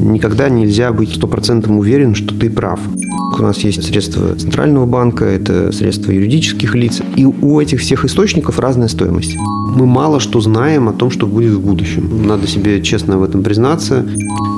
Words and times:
никогда 0.00 0.48
нельзя 0.48 0.92
быть 0.92 1.14
стопроцентно 1.14 1.78
уверен, 1.78 2.14
что 2.14 2.34
ты 2.34 2.50
прав. 2.50 2.80
У 3.38 3.42
нас 3.42 3.58
есть 3.58 3.84
средства 3.84 4.34
Центрального 4.34 4.86
банка, 4.86 5.24
это 5.24 5.72
средства 5.72 6.10
юридических 6.10 6.74
лиц, 6.74 7.00
и 7.16 7.24
у 7.24 7.60
этих 7.60 7.80
всех 7.80 8.04
источников 8.04 8.58
разная 8.58 8.88
стоимость. 8.88 9.36
Мы 9.74 9.86
мало 9.86 10.20
что 10.20 10.40
знаем 10.40 10.88
о 10.88 10.92
том, 10.92 11.10
что 11.10 11.26
будет 11.26 11.52
в 11.52 11.60
будущем. 11.60 12.26
Надо 12.26 12.46
себе 12.46 12.82
честно 12.82 13.18
в 13.18 13.22
этом 13.22 13.42
признаться. 13.42 14.04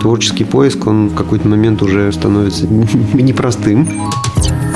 Творческий 0.00 0.44
поиск, 0.44 0.86
он 0.86 1.09
в 1.09 1.14
какой-то 1.14 1.46
момент 1.46 1.82
уже 1.82 2.11
становится 2.12 2.66
непростым. 3.14 3.86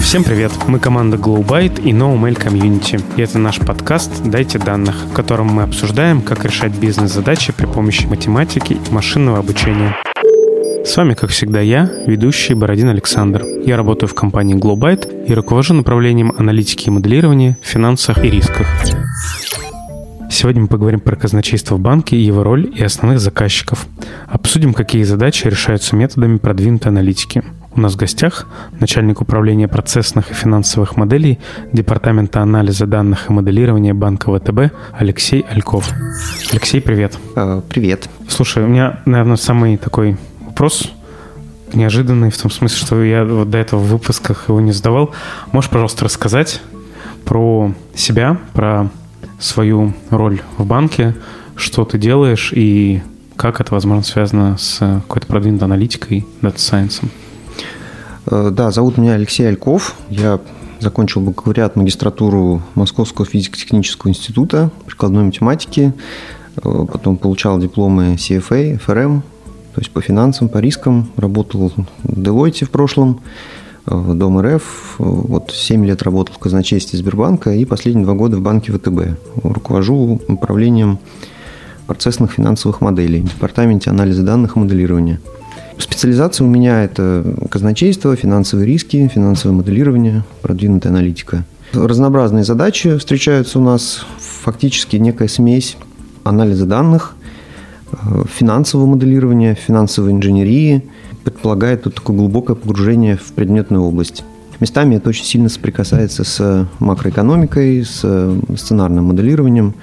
Всем 0.01 0.23
привет! 0.23 0.53
Мы 0.69 0.79
команда 0.79 1.17
GlowByte 1.17 1.83
и 1.83 1.91
NoMail 1.91 2.41
Community. 2.41 3.03
И 3.17 3.23
это 3.23 3.39
наш 3.39 3.59
подкаст 3.59 4.23
«Дайте 4.25 4.59
данных», 4.59 4.95
в 5.11 5.13
котором 5.13 5.49
мы 5.49 5.65
обсуждаем, 5.65 6.23
как 6.23 6.45
решать 6.45 6.73
бизнес-задачи 6.79 7.53
при 7.53 7.67
помощи 7.67 8.07
математики 8.07 8.75
и 8.75 8.95
машинного 8.95 9.39
обучения. 9.39 9.97
С 10.87 10.97
вами, 10.97 11.15
как 11.15 11.31
всегда, 11.31 11.61
я, 11.61 11.91
ведущий 12.07 12.55
Бородин 12.55 12.89
Александр. 12.89 13.45
Я 13.65 13.77
работаю 13.77 14.09
в 14.09 14.15
компании 14.15 14.57
GlowByte 14.57 15.27
и 15.27 15.35
руковожу 15.35 15.75
направлением 15.75 16.33
аналитики 16.39 16.87
и 16.87 16.91
моделирования 16.91 17.59
в 17.61 17.67
финансах 17.67 18.25
и 18.25 18.31
рисках. 18.31 18.69
Сегодня 20.31 20.63
мы 20.63 20.69
поговорим 20.69 21.01
про 21.01 21.17
казначейство 21.17 21.75
в 21.75 21.81
банке, 21.81 22.17
его 22.17 22.45
роль 22.45 22.73
и 22.73 22.85
основных 22.85 23.19
заказчиков. 23.19 23.85
Обсудим, 24.29 24.73
какие 24.73 25.03
задачи 25.03 25.49
решаются 25.49 25.97
методами 25.97 26.37
продвинутой 26.37 26.93
аналитики. 26.93 27.43
У 27.75 27.81
нас 27.81 27.95
в 27.95 27.97
гостях 27.97 28.47
начальник 28.79 29.21
управления 29.21 29.67
процессных 29.67 30.31
и 30.31 30.35
финансовых 30.35 30.97
моделей 30.97 31.41
Департамента 31.73 32.43
анализа 32.43 32.87
данных 32.87 33.29
и 33.29 33.33
моделирования 33.33 33.93
банка 33.93 34.33
ВТБ 34.33 34.73
Алексей 34.97 35.45
Альков. 35.51 35.91
Алексей, 36.53 36.81
привет. 36.81 37.19
А, 37.35 37.61
привет. 37.69 38.09
Слушай, 38.29 38.63
у 38.63 38.69
меня, 38.69 39.01
наверное, 39.05 39.37
самый 39.37 39.77
такой 39.79 40.17
вопрос 40.57 40.89
неожиданный, 41.75 42.31
в 42.31 42.39
том 42.39 42.51
смысле, 42.51 42.79
что 42.79 43.05
я 43.05 43.27
вот 43.27 43.51
до 43.51 43.59
этого 43.59 43.79
в 43.79 43.89
выпусках 43.89 44.49
его 44.49 44.59
не 44.59 44.73
задавал. 44.73 45.11
Можешь, 45.53 45.69
пожалуйста, 45.69 46.07
рассказать 46.07 46.63
про 47.27 47.75
себя, 47.95 48.39
про 48.55 48.89
свою 49.39 49.93
роль 50.09 50.41
в 50.57 50.65
банке, 50.65 51.15
что 51.57 51.85
ты 51.85 51.99
делаешь 51.99 52.55
и 52.57 53.03
как 53.37 53.61
это, 53.61 53.75
возможно, 53.75 54.03
связано 54.03 54.57
с 54.57 54.79
какой-то 54.79 55.27
продвинутой 55.27 55.67
аналитикой, 55.67 56.27
data 56.41 56.61
science 56.61 56.96
ом? 56.96 57.11
Э, 58.25 58.49
да, 58.51 58.71
зовут 58.71 58.97
меня 58.97 59.13
Алексей 59.13 59.47
Альков. 59.47 59.95
Я 60.09 60.41
закончил 60.81 61.21
бакалавриат 61.21 61.77
магистратуру 61.77 62.63
Московского 62.75 63.27
физико-технического 63.27 64.09
института 64.09 64.71
прикладной 64.87 65.25
математики. 65.25 65.93
Э, 66.57 66.87
потом 66.91 67.19
получал 67.19 67.59
дипломы 67.59 68.15
CFA, 68.15 68.81
FRM, 68.83 69.21
то 69.77 69.83
есть 69.83 69.93
по 69.93 70.01
финансам, 70.01 70.49
по 70.49 70.57
рискам. 70.57 71.11
Работал 71.17 71.69
в 71.69 71.87
Deloitte 72.05 72.65
в 72.65 72.71
прошлом, 72.71 73.21
в 73.85 74.15
Дом 74.15 74.41
РФ. 74.41 74.95
Вот 74.99 75.53
7 75.53 75.85
лет 75.85 76.03
работал 76.03 76.35
в 76.35 76.39
казначействе 76.39 76.99
Сбербанка 76.99 77.53
и 77.53 77.67
последние 77.67 78.07
два 78.07 78.15
года 78.15 78.39
в 78.39 78.41
банке 78.41 78.73
ВТБ. 78.73 79.19
Руковожу 79.45 80.19
управлением 80.29 80.99
процессных 81.87 82.33
финансовых 82.33 82.81
моделей, 82.81 83.21
в 83.21 83.35
департаменте 83.35 83.91
анализа 83.91 84.23
данных 84.23 84.57
и 84.57 84.59
моделирования– 84.59 85.21
Специализация 85.79 86.47
у 86.47 86.49
меня– 86.49 86.83
это 86.85 87.23
казначейство, 87.51 88.17
финансовые 88.17 88.67
риски, 88.67 89.09
финансовое 89.09 89.57
моделирование, 89.57 90.25
продвинутая 90.41 90.91
аналитика. 90.91 91.45
Разнообразные 91.75 92.45
задачи 92.45 92.97
встречаются 92.97 93.59
у 93.59 93.63
нас, 93.63 94.07
фактически 94.19 94.97
некая 94.97 95.29
смесь 95.29 95.77
анализа 96.25 96.65
данных, 96.65 97.15
финансового 98.35 98.87
моделирования, 98.87 99.55
финансовой 99.55 100.13
инженерии, 100.13 100.83
предполагает 101.25 101.85
тут 101.85 101.95
такое 101.97 102.17
глубокое 102.17 102.57
погружение 102.57 103.17
в 103.17 103.33
предметную 103.33 103.83
область. 103.83 104.25
Местами 104.61 104.95
это 104.97 105.11
очень 105.11 105.25
сильно 105.25 105.49
соприкасается 105.49 106.25
с 106.25 106.69
макроэкономикой, 106.79 107.85
с 107.85 108.01
сценарным 108.57 109.07
моделированием. 109.07 109.75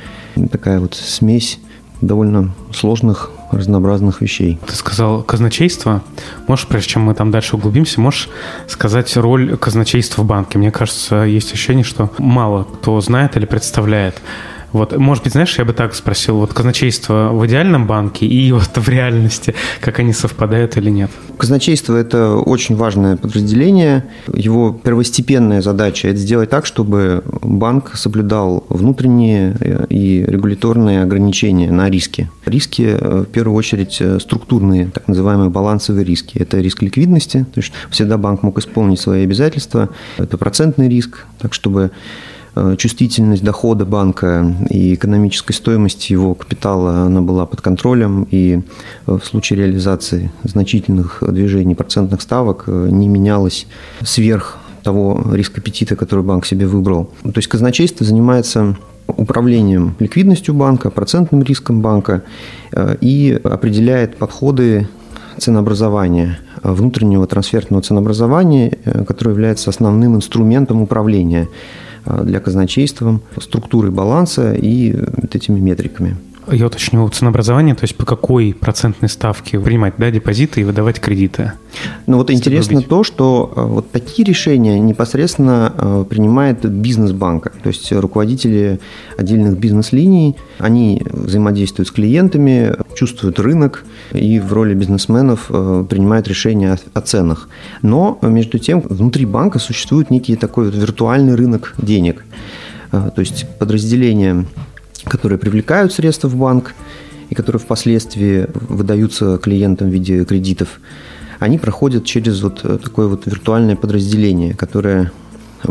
Такая 0.51 0.79
вот 0.79 0.95
смесь 0.95 1.59
довольно 2.01 2.51
сложных 2.73 3.31
разнообразных 3.51 4.21
вещей. 4.21 4.59
Ты 4.65 4.73
сказал 4.73 5.21
казначейство. 5.21 6.01
Можешь, 6.47 6.67
прежде 6.67 6.89
чем 6.89 7.03
мы 7.03 7.13
там 7.13 7.29
дальше 7.31 7.55
углубимся, 7.55 8.01
можешь 8.01 8.29
сказать 8.67 9.15
роль 9.15 9.55
казначейства 9.57 10.23
в 10.23 10.25
банке? 10.25 10.57
Мне 10.57 10.71
кажется, 10.71 11.17
есть 11.23 11.53
ощущение, 11.53 11.83
что 11.83 12.09
мало 12.17 12.63
кто 12.63 12.99
знает 12.99 13.37
или 13.37 13.45
представляет. 13.45 14.21
Вот, 14.73 14.97
может 14.97 15.23
быть, 15.23 15.33
знаешь, 15.33 15.57
я 15.59 15.65
бы 15.65 15.73
так 15.73 15.93
спросил, 15.93 16.37
вот 16.37 16.53
казначейство 16.53 17.29
в 17.31 17.45
идеальном 17.45 17.85
банке 17.85 18.25
и 18.25 18.51
вот 18.51 18.71
в 18.75 18.89
реальности, 18.89 19.53
как 19.79 19.99
они 19.99 20.13
совпадают 20.13 20.77
или 20.77 20.89
нет? 20.89 21.11
Казначейство– 21.37 21.95
это 21.97 22.35
очень 22.35 22.75
важное 22.75 23.15
подразделение. 23.15 24.05
Его 24.33 24.71
первостепенная 24.73 25.61
задача– 25.61 26.07
это 26.09 26.17
сделать 26.17 26.49
так, 26.49 26.65
чтобы 26.65 27.23
банк 27.41 27.95
соблюдал 27.95 28.65
внутренние 28.69 29.55
э, 29.59 29.85
и 29.89 30.25
регуляторные 30.27 31.03
ограничения 31.03 31.71
на 31.71 31.89
риски. 31.89 32.29
Риски, 32.45 32.97
э, 32.99 33.21
в 33.21 33.25
первую 33.25 33.55
очередь, 33.55 33.97
э, 33.99 34.19
структурные, 34.19 34.87
так 34.87 35.07
называемые 35.07 35.51
балансовые 35.51 36.03
риски. 36.03 36.39
Это 36.39 36.59
риск 36.59 36.81
ликвидности, 36.81 37.45
то 37.53 37.59
есть 37.59 37.71
всегда 37.91 38.17
банк 38.17 38.41
мог 38.41 38.57
исполнить 38.57 38.99
свои 38.99 39.23
обязательства. 39.23 39.89
Это 40.17 40.37
процентный 40.37 40.89
риск, 40.89 41.25
так 41.39 41.53
чтобы 41.53 41.91
чувствительность 42.77 43.43
дохода 43.43 43.85
банка 43.85 44.55
и 44.69 44.93
экономической 44.93 45.53
стоимости 45.53 46.13
его 46.13 46.35
капитала 46.35 47.05
она 47.05 47.21
была 47.21 47.45
под 47.45 47.61
контролем, 47.61 48.27
и 48.29 48.61
э, 49.07 49.17
в 49.17 49.25
случае 49.25 49.59
реализации 49.59 50.31
значительных 50.43 51.23
движений 51.27 51.73
процентных 51.73 52.21
ставок 52.21 52.65
э, 52.67 52.89
не 52.91 53.07
менялась 53.07 53.65
сверх 54.03 54.57
того 54.83 55.23
риска 55.33 55.61
аппетита, 55.61 55.95
который 55.95 56.23
банк 56.23 56.45
себе 56.45 56.67
выбрал. 56.67 57.09
То 57.23 57.37
есть 57.37 57.47
казначейство 57.47 58.05
занимается 58.05 58.75
управлением 59.07 59.95
ликвидностью 59.99 60.53
банка, 60.53 60.89
процентным 60.89 61.41
риском 61.43 61.81
банка 61.81 62.23
и 63.01 63.39
определяет 63.43 64.17
подходы 64.17 64.87
ценообразования, 65.37 66.39
внутреннего 66.61 67.27
трансферного 67.27 67.81
ценообразования, 67.81 68.77
которое 69.07 69.31
является 69.31 69.69
основным 69.69 70.15
инструментом 70.15 70.81
управления 70.81 71.47
Э, 71.47 71.49
для 72.05 72.39
казначейства, 72.39 73.19
структурой 73.39 73.91
баланса 73.91 74.53
и 74.53 74.93
вот 74.93 75.35
этими 75.35 75.59
метриками. 75.59 76.17
Я 76.51 76.67
уточню, 76.67 77.07
ценообразование, 77.09 77.75
то 77.75 77.83
есть 77.83 77.95
по 77.95 78.05
какой 78.05 78.53
процентной 78.53 79.09
ставке 79.09 79.59
принимать 79.59 79.93
да, 79.97 80.11
депозиты 80.11 80.61
и 80.61 80.63
выдавать 80.63 80.99
кредиты? 80.99 81.53
Ну 82.05 82.17
вот 82.17 82.29
интересно 82.31 82.81
то, 82.81 83.03
что 83.03 83.51
э, 83.55 83.61
вот 83.61 83.91
такие 83.91 84.25
решения 84.25 84.79
непосредственно 84.79 85.73
э, 85.75 86.05
принимает 86.09 86.65
бизнес 86.65 87.11
банка. 87.11 87.51
То 87.63 87.69
есть 87.69 87.91
руководители 87.91 88.79
отдельных 89.17 89.57
бизнес-линий, 89.57 90.35
они 90.59 91.01
взаимодействуют 91.09 91.87
с 91.87 91.91
клиентами, 91.91 92.75
чувствуют 92.95 93.39
рынок 93.39 93.85
и 94.11 94.39
в 94.39 94.51
роли 94.53 94.73
бизнесменов 94.73 95.45
э, 95.49 95.85
принимают 95.89 96.27
решения 96.27 96.77
о 96.93 97.01
ценах. 97.01 97.49
Но 97.81 98.19
между 98.21 98.59
тем 98.59 98.81
внутри 98.81 99.25
банка 99.25 99.59
существует 99.59 100.09
некий 100.09 100.35
такой 100.35 100.69
виртуальный 100.69 101.35
рынок 101.35 101.73
денег. 101.77 102.23
То 102.91 103.21
есть 103.21 103.47
подразделения 103.57 104.45
которые 105.05 105.37
привлекают 105.37 105.93
средства 105.93 106.27
в 106.27 106.35
банк 106.35 106.73
и 107.29 107.35
которые 107.35 107.59
впоследствии 107.59 108.47
выдаются 108.53 109.37
клиентам 109.37 109.89
в 109.89 109.91
виде 109.91 110.23
кредитов, 110.25 110.79
они 111.39 111.57
проходят 111.57 112.05
через 112.05 112.41
вот 112.41 112.61
такое 112.83 113.07
вот 113.07 113.25
виртуальное 113.25 113.75
подразделение, 113.75 114.53
которое 114.53 115.11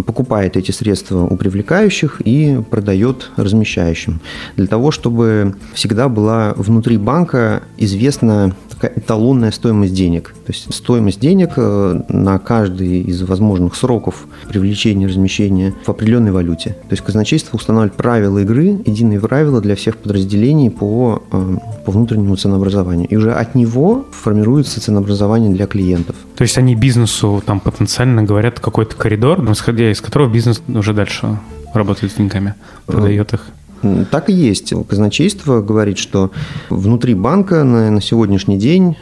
покупает 0.01 0.57
эти 0.57 0.71
средства 0.71 1.25
у 1.25 1.37
привлекающих 1.37 2.23
и 2.25 2.59
продает 2.71 3.31
размещающим. 3.37 4.21
Для 4.57 4.67
того, 4.67 4.91
чтобы 4.91 5.55
всегда 5.75 6.09
была 6.09 6.55
внутри 6.57 6.97
банка 6.97 7.63
известна 7.77 8.57
такая 8.83 8.99
эталонная 8.99 9.53
стоимость 9.53 9.95
денег. 9.95 10.35
То 10.45 10.53
есть 10.53 10.75
стоимость 10.75 11.21
денег 11.21 11.53
э, 11.57 12.01
на 12.09 12.39
каждый 12.39 13.03
из 13.03 13.23
возможных 13.23 13.77
сроков 13.77 14.27
привлечения 14.49 15.07
размещения 15.07 15.73
в 15.85 15.89
определенной 15.89 16.33
валюте. 16.33 16.71
То 16.71 16.93
есть 16.93 17.03
казначейство 17.05 17.57
устанавливает 17.57 17.95
правила 17.95 18.39
игры, 18.39 18.81
единые 18.85 19.21
правила 19.21 19.61
для 19.61 19.77
всех 19.77 19.97
подразделений 19.99 20.71
по, 20.71 21.23
э, 21.31 21.57
по 21.85 21.93
внутреннему 21.93 22.35
ценообразованию. 22.37 23.07
И 23.09 23.17
уже 23.17 23.33
от 23.33 23.55
него 23.55 24.05
формируется 24.11 24.81
ценообразование 24.81 25.51
для 25.51 25.67
клиентов. 25.67 26.17
То 26.37 26.43
есть 26.43 26.59
они 26.59 26.75
бизнесу 26.75 27.43
там 27.47 27.61
потенциально 27.61 28.25
говорят 28.25 28.59
какой-то 28.59 28.97
коридор, 28.97 29.41
исходя 29.53 29.91
из 29.91 30.01
которого 30.01 30.29
бизнес 30.29 30.61
уже 30.67 30.93
дальше 30.93 31.39
работает 31.73 32.13
с 32.13 32.17
деньгами, 32.17 32.55
продает 32.87 33.33
их. 33.33 33.47
Так 34.11 34.31
и 34.31 34.33
есть. 34.33 34.73
Казначейство 34.89 35.61
говорит, 35.61 35.99
что 35.99 36.31
внутри 36.71 37.15
банка 37.15 37.65
на, 37.65 37.91
на 37.91 38.01
сегодняшний 38.01 38.59
день 38.59 38.97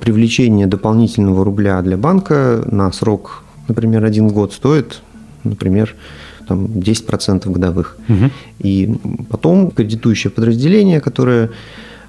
привлечение 0.00 0.66
дополнительного 0.66 1.44
рубля 1.44 1.82
для 1.82 1.96
банка 1.96 2.62
на 2.70 2.92
срок, 2.92 3.42
например, 3.68 4.04
один 4.04 4.28
год 4.28 4.52
стоит, 4.52 5.02
например, 5.44 5.94
там 6.46 6.66
10% 6.66 7.50
годовых. 7.50 7.96
Угу. 8.08 8.30
И 8.60 8.94
потом 9.30 9.70
кредитующее 9.70 10.30
подразделение, 10.30 11.00
которое 11.00 11.50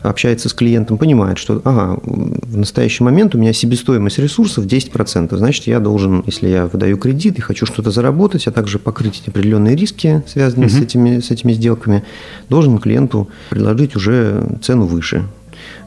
общается 0.04 0.50
с 0.50 0.54
клиентом, 0.54 0.98
понимает, 0.98 1.38
что 1.38 1.62
ага, 1.64 2.00
в 2.04 2.58
настоящий 2.58 3.04
момент 3.04 3.36
у 3.36 3.38
меня 3.38 3.54
себестоимость 3.54 4.20
ресурсов 4.20 4.66
10%, 4.66 5.36
значит, 5.36 5.68
я 5.68 5.80
должен, 5.80 6.24
если 6.26 6.50
я 6.50 6.68
выдаю 6.68 6.98
кредит 6.98 7.40
и 7.40 7.42
хочу 7.42 7.66
что-то 7.66 7.92
заработать, 7.92 8.48
а 8.48 8.52
также 8.52 8.80
покрыть 8.80 9.24
определенные 9.28 9.76
риски, 9.76 10.24
связанные 10.28 10.68
угу. 10.68 10.76
с, 10.76 10.80
этими, 10.80 11.20
с 11.20 11.32
этими 11.32 11.54
сделками, 11.54 12.04
должен 12.50 12.78
клиенту 12.78 13.30
предложить 13.50 13.96
уже 13.96 14.60
цену 14.62 14.86
выше. 14.86 15.24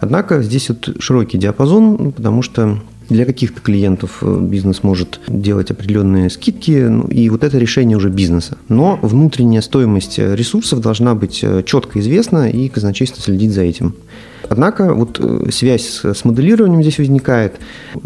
Однако 0.01 0.43
здесь 0.43 0.69
вот 0.69 0.97
широкий 0.99 1.39
диапазон, 1.39 2.13
потому 2.13 2.43
что 2.43 2.79
для 3.09 3.25
каких-то 3.25 3.61
клиентов 3.61 4.19
э, 4.23 4.39
бизнес 4.41 4.83
может 4.83 5.21
делать 5.29 5.71
определенные 5.71 6.31
скидки, 6.31 6.87
ну, 6.89 7.07
и 7.09 7.29
вот 7.29 7.45
это 7.45 7.59
решение 7.59 7.97
уже 7.97 8.09
бизнеса. 8.09 8.59
Но 8.69 8.99
внутренняя 9.03 9.63
стоимость 9.63 10.19
э, 10.19 10.35
ресурсов 10.35 10.81
должна 10.81 11.15
быть 11.15 11.41
э, 11.43 11.63
четко 11.65 12.01
известна, 12.01 12.51
и 12.51 12.69
казначейство 12.69 13.23
следить 13.23 13.53
за 13.53 13.63
этим. 13.63 13.95
Однако 14.49 14.95
вот 14.95 15.21
связь 15.53 16.03
с 16.05 16.25
моделированием 16.25 16.81
здесь 16.81 16.99
возникает. 16.99 17.57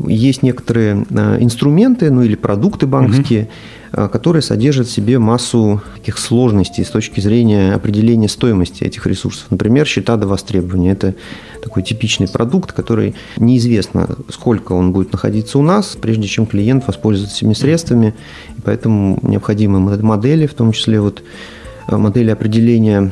Есть 0.07 0.43
некоторые 0.43 1.05
инструменты, 1.39 2.11
ну 2.11 2.23
или 2.23 2.35
продукты 2.35 2.87
банковские, 2.87 3.43
угу 3.43 3.51
Э, 3.93 4.09
который 4.09 4.41
содержит 4.41 4.87
в 4.87 4.93
себе 4.93 5.19
массу 5.19 5.83
таких 5.97 6.19
сложностей 6.19 6.85
с 6.85 6.91
точки 6.91 7.21
зрения 7.21 7.73
определения 7.75 8.29
стоимости 8.29 8.85
этих 8.85 9.07
ресурсов. 9.07 9.47
Например, 9.51 9.85
счета 9.85 10.17
до 10.17 10.29
востребования. 10.29 10.93
Это 10.93 11.15
такой 11.61 11.83
типичный 11.83 12.29
продукт, 12.29 12.73
который 12.73 13.15
неизвестно, 13.37 14.09
сколько 14.29 14.73
он 14.73 14.93
будет 14.93 15.13
находиться 15.13 15.59
у 15.59 15.63
нас, 15.63 15.97
прежде 16.01 16.29
чем 16.29 16.47
клиент 16.47 16.87
воспользуется 16.87 17.39
этими 17.39 17.55
средствами. 17.55 18.15
И 18.57 18.61
поэтому 18.61 19.19
необходимы 19.23 19.81
модели, 19.81 20.47
в 20.47 20.55
том 20.55 20.71
числе 20.71 21.01
вот 21.01 21.25
э, 21.89 21.97
модели 21.97 22.31
определения 22.31 23.11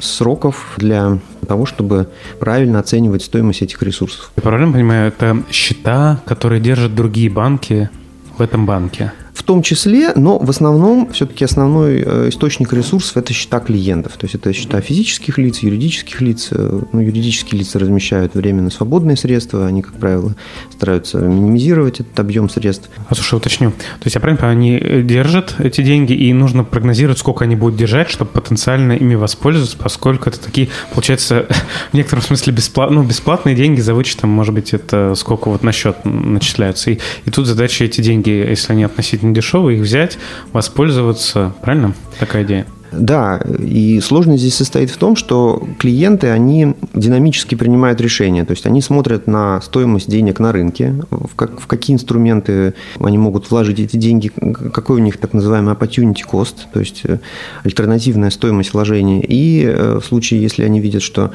сроков 0.00 0.74
для 0.78 1.18
того, 1.46 1.66
чтобы 1.66 2.08
правильно 2.38 2.78
оценивать 2.78 3.22
стоимость 3.22 3.60
этих 3.60 3.82
ресурсов. 3.82 4.32
Я 4.36 4.42
правильно 4.42 4.72
понимаю, 4.72 5.08
это 5.08 5.42
счета, 5.50 6.22
которые 6.24 6.60
держат 6.60 6.94
другие 6.94 7.28
банки 7.30 7.90
в 8.38 8.42
этом 8.42 8.64
банке? 8.64 9.12
В 9.38 9.44
том 9.44 9.62
числе, 9.62 10.12
но 10.16 10.36
в 10.36 10.50
основном 10.50 11.12
все-таки 11.12 11.44
основной 11.44 12.02
э, 12.04 12.28
источник 12.28 12.72
ресурсов– 12.72 13.16
это 13.18 13.32
счета 13.32 13.60
клиентов. 13.60 14.16
То 14.16 14.24
есть 14.24 14.34
это 14.34 14.52
счета 14.52 14.80
физических 14.80 15.38
лиц, 15.38 15.60
юридических 15.60 16.20
лиц. 16.20 16.48
Э, 16.50 16.80
ну, 16.92 17.00
юридические 17.00 17.60
лица 17.60 17.78
размещают 17.78 18.34
временно 18.34 18.68
свободные 18.68 19.16
средства. 19.16 19.68
Они, 19.68 19.80
как 19.80 19.94
правило, 19.94 20.34
стараются 20.72 21.18
минимизировать 21.18 22.00
этот 22.00 22.18
объем 22.18 22.50
средств. 22.50 22.90
А 23.08 23.14
слушай, 23.14 23.36
уточню. 23.36 23.70
То 23.70 24.06
есть 24.06 24.16
я 24.16 24.20
правильно 24.20 24.40
понимаю, 24.40 24.58
они 24.58 25.02
держат 25.04 25.54
эти 25.60 25.82
деньги, 25.82 26.14
и 26.14 26.32
нужно 26.32 26.64
прогнозировать, 26.64 27.18
сколько 27.20 27.44
они 27.44 27.54
будут 27.54 27.78
держать, 27.78 28.10
чтобы 28.10 28.32
потенциально 28.32 28.94
ими 28.94 29.14
воспользоваться, 29.14 29.76
поскольку 29.78 30.30
это 30.30 30.40
такие, 30.40 30.68
получается, 30.92 31.46
в 31.92 31.94
некотором 31.94 32.24
смысле 32.24 32.52
бесплат, 32.54 32.90
ну, 32.90 33.04
бесплатные 33.04 33.54
деньги 33.54 33.80
за 33.80 33.94
вычетом, 33.94 34.30
может 34.30 34.52
быть, 34.52 34.74
это 34.74 35.14
сколько 35.14 35.48
вот 35.48 35.62
на 35.62 35.70
счет 35.70 36.04
начисляются. 36.04 36.90
И, 36.90 36.98
и 37.24 37.30
тут 37.30 37.46
задача 37.46 37.84
эти 37.84 38.00
деньги, 38.00 38.30
если 38.30 38.72
они 38.72 38.82
относительно 38.82 39.27
дешевые, 39.32 39.78
их 39.78 39.84
взять, 39.84 40.18
воспользоваться. 40.52 41.54
Правильно? 41.62 41.94
Такая 42.18 42.44
идея. 42.44 42.66
Да, 42.92 43.40
и 43.58 44.00
сложность 44.00 44.40
здесь 44.40 44.54
состоит 44.54 44.90
в 44.90 44.96
том, 44.96 45.14
что 45.14 45.62
клиенты, 45.78 46.28
они 46.28 46.74
динамически 46.94 47.54
принимают 47.54 48.00
решения, 48.00 48.44
то 48.44 48.52
есть 48.52 48.66
они 48.66 48.80
смотрят 48.80 49.26
на 49.26 49.60
стоимость 49.60 50.08
денег 50.08 50.40
на 50.40 50.52
рынке, 50.52 50.94
в, 51.10 51.34
как, 51.34 51.60
в 51.60 51.66
какие 51.66 51.94
инструменты 51.94 52.74
они 52.98 53.18
могут 53.18 53.50
вложить 53.50 53.78
эти 53.78 53.96
деньги, 53.96 54.28
какой 54.28 54.96
у 54.96 54.98
них 55.00 55.18
так 55.18 55.34
называемый 55.34 55.74
opportunity 55.74 56.22
cost, 56.30 56.54
то 56.72 56.80
есть 56.80 57.02
э, 57.04 57.18
альтернативная 57.62 58.30
стоимость 58.30 58.72
вложения, 58.72 59.20
и 59.20 59.64
э, 59.64 60.00
в 60.02 60.04
случае, 60.04 60.40
если 60.40 60.62
они 60.62 60.80
видят, 60.80 61.02
что 61.02 61.32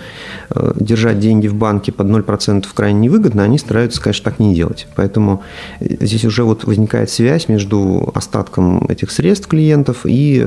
э, 0.49 0.73
держать 0.79 1.19
деньги 1.19 1.47
в 1.47 1.56
банке 1.56 1.91
под 1.91 2.07
0% 2.07 2.65
крайне 2.73 3.01
невыгодно, 3.01 3.44
они 3.44 3.59
стараются, 3.59 4.01
конечно, 4.01 4.25
так 4.25 4.39
не 4.39 4.56
делать. 4.56 4.88
Поэтому 4.95 5.44
здесь 5.79 6.25
уже 6.25 6.44
вот 6.44 6.63
возникает 6.63 7.09
связь 7.09 7.47
между 7.47 8.11
остатком 8.15 8.85
этих 8.88 9.11
средств 9.11 9.47
клиентов 9.47 10.01
и 10.06 10.45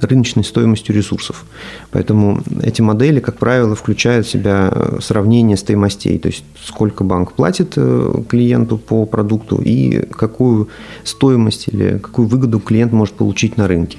рынком 0.00 0.15
рыночной 0.16 0.44
стоимостью 0.44 0.94
ресурсов. 0.94 1.44
Поэтому 1.90 2.42
эти 2.62 2.82
модели, 2.82 3.20
как 3.20 3.36
правило, 3.38 3.74
включают 3.74 4.26
в 4.26 4.30
себя 4.30 4.70
э, 4.72 4.98
сравнение 5.00 5.56
стоимостей, 5.56 6.18
то 6.18 6.28
есть 6.28 6.44
сколько 6.64 7.04
банк 7.04 7.32
платит 7.32 7.74
э, 7.76 8.22
клиенту 8.28 8.78
по 8.78 9.04
продукту 9.06 9.60
и 9.62 10.06
какую 10.10 10.68
стоимость 11.04 11.68
или 11.68 11.98
какую 11.98 12.28
выгоду 12.28 12.60
клиент 12.60 12.92
может 12.92 13.14
получить 13.14 13.58
на 13.58 13.68
рынке. 13.68 13.98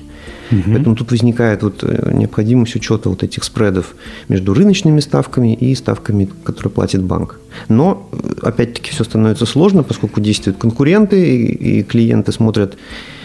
Угу. 0.52 0.62
Поэтому 0.66 0.96
тут 0.96 1.12
возникает 1.12 1.64
вот 1.64 1.84
э, 1.84 2.12
необходимость 2.14 2.75
учета 2.75 3.10
вот 3.10 3.24
этих 3.24 3.44
спредов 3.44 3.96
между 4.30 4.54
рыночными 4.54 5.02
ставками 5.02 5.54
и 5.54 5.75
ставками, 5.75 6.30
которые 6.44 6.72
платит 6.72 7.04
банк. 7.04 7.40
Но, 7.69 8.10
опять-таки, 8.42 8.92
все 8.92 9.04
становится 9.04 9.46
сложно, 9.46 9.84
поскольку 9.84 10.22
действуют 10.22 10.58
конкуренты, 10.58 11.46
и 11.46 11.84
клиенты 11.84 12.31
смотрят 12.31 12.78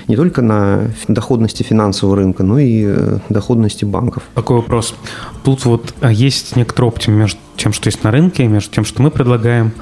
не 0.09 0.17
только 0.17 0.43
на 0.43 0.91
доходности 1.09 1.63
финансового 1.63 2.17
рынка, 2.17 2.43
но 2.43 2.59
и 2.59 2.85
э, 2.87 3.19
доходности 3.29 3.85
банков. 3.85 4.25
Такой 4.35 4.57
вопрос. 4.57 4.95
Тут 5.45 5.65
вот 5.65 5.95
а, 6.01 6.13
есть 6.13 6.57
некоторый 6.57 6.87
оптим 6.87 7.15
между 7.15 7.39
тем, 7.57 7.73
что 7.73 7.89
есть 7.89 8.03
на 8.05 8.11
рынке, 8.11 8.47
между 8.47 8.73
тем, 8.73 8.85
что 8.85 9.03
мы 9.03 9.11
предлагаем. 9.11 9.73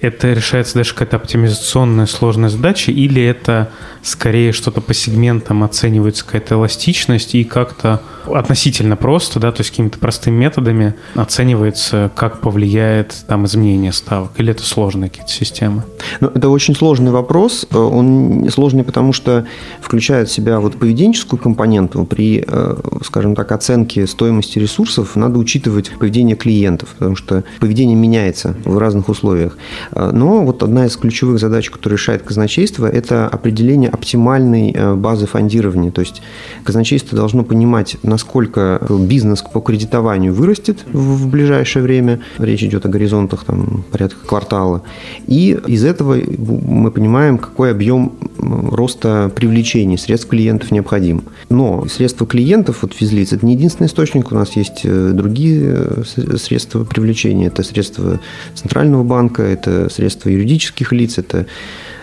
Это 0.00 0.32
решается 0.32 0.74
даже 0.74 0.92
какая-то 0.92 1.16
оптимизационная 1.16 2.06
сложная 2.06 2.50
задача, 2.50 2.92
или 2.92 3.22
это 3.22 3.70
скорее 4.02 4.52
что-то 4.52 4.80
по 4.80 4.92
сегментам 4.92 5.64
оценивается 5.64 6.24
какая-то 6.24 6.56
эластичность 6.56 7.34
и 7.34 7.44
как-то 7.44 8.02
относительно 8.32 8.96
просто, 8.96 9.40
да, 9.40 9.52
то 9.52 9.60
есть 9.60 9.70
какими-то 9.70 9.98
простыми 9.98 10.36
методами 10.36 10.94
оценивается, 11.14 12.10
как 12.14 12.40
повлияет 12.40 13.14
там 13.26 13.46
изменение 13.46 13.92
ставок, 13.92 14.32
или 14.36 14.50
это 14.50 14.62
сложные 14.62 15.10
какие-то 15.10 15.32
системы? 15.32 15.84
Ну, 16.20 16.28
это 16.28 16.48
очень 16.48 16.74
сложный 16.74 17.10
вопрос. 17.10 17.66
Он 17.72 18.48
сложный, 18.50 18.84
потому 18.84 19.12
что 19.12 19.46
включает 19.80 20.28
в 20.28 20.32
себя 20.32 20.60
вот 20.60 20.76
поведенческую 20.78 21.40
компоненту. 21.40 22.04
При, 22.04 22.44
э, 22.46 22.76
скажем 23.04 23.34
так, 23.34 23.52
оценке 23.52 24.06
стоимости 24.06 24.58
ресурсов 24.58 25.16
надо 25.16 25.38
учитывать 25.38 25.90
поведение 25.98 26.36
клиентов, 26.36 26.90
потому 26.98 27.16
что 27.16 27.44
поведение 27.60 27.96
меняется 27.96 28.54
в 28.64 28.78
разных 28.78 29.08
условиях. 29.08 29.56
Э, 29.92 30.10
но 30.12 30.44
вот 30.44 30.62
одна 30.62 30.86
из 30.86 30.96
ключевых 30.96 31.38
задач, 31.38 31.70
которую 31.70 31.98
решает 31.98 32.22
казначейство, 32.22 32.86
это 32.86 33.26
определение 33.26 33.90
оптимальной 33.90 34.72
э, 34.72 34.94
базы 34.94 35.26
фондирования. 35.26 35.90
То 35.90 36.00
есть 36.00 36.22
казначейство 36.64 37.16
должно 37.16 37.44
понимать, 37.44 37.96
насколько 38.16 38.80
бизнес 38.88 39.42
по 39.42 39.60
кредитованию 39.60 40.32
вырастет 40.32 40.86
в 40.90 41.28
ближайшее 41.28 41.82
время. 41.82 42.20
Речь 42.38 42.62
идет 42.62 42.86
о 42.86 42.88
горизонтах 42.88 43.44
там, 43.44 43.84
порядка 43.92 44.26
квартала. 44.26 44.82
И 45.26 45.58
из 45.66 45.84
этого 45.84 46.16
мы 46.16 46.90
понимаем, 46.90 47.36
какой 47.36 47.70
объем 47.70 48.12
роста 48.38 49.30
привлечения 49.34 49.98
средств 49.98 50.28
клиентов 50.28 50.70
необходим. 50.70 51.24
Но 51.50 51.86
средства 51.88 52.26
клиентов, 52.26 52.78
вот 52.80 52.94
физлиц, 52.94 53.34
это 53.34 53.44
не 53.44 53.52
единственный 53.52 53.88
источник. 53.88 54.32
У 54.32 54.34
нас 54.34 54.56
есть 54.56 54.80
э, 54.84 55.10
другие 55.12 55.86
э, 56.16 56.36
средства 56.38 56.84
привлечения. 56.84 57.48
Это 57.48 57.62
средства 57.62 58.18
Центрального 58.54 59.04
банка, 59.04 59.42
это 59.42 59.90
средства 59.90 60.30
юридических 60.30 60.90
лиц, 60.92 61.18
это 61.18 61.46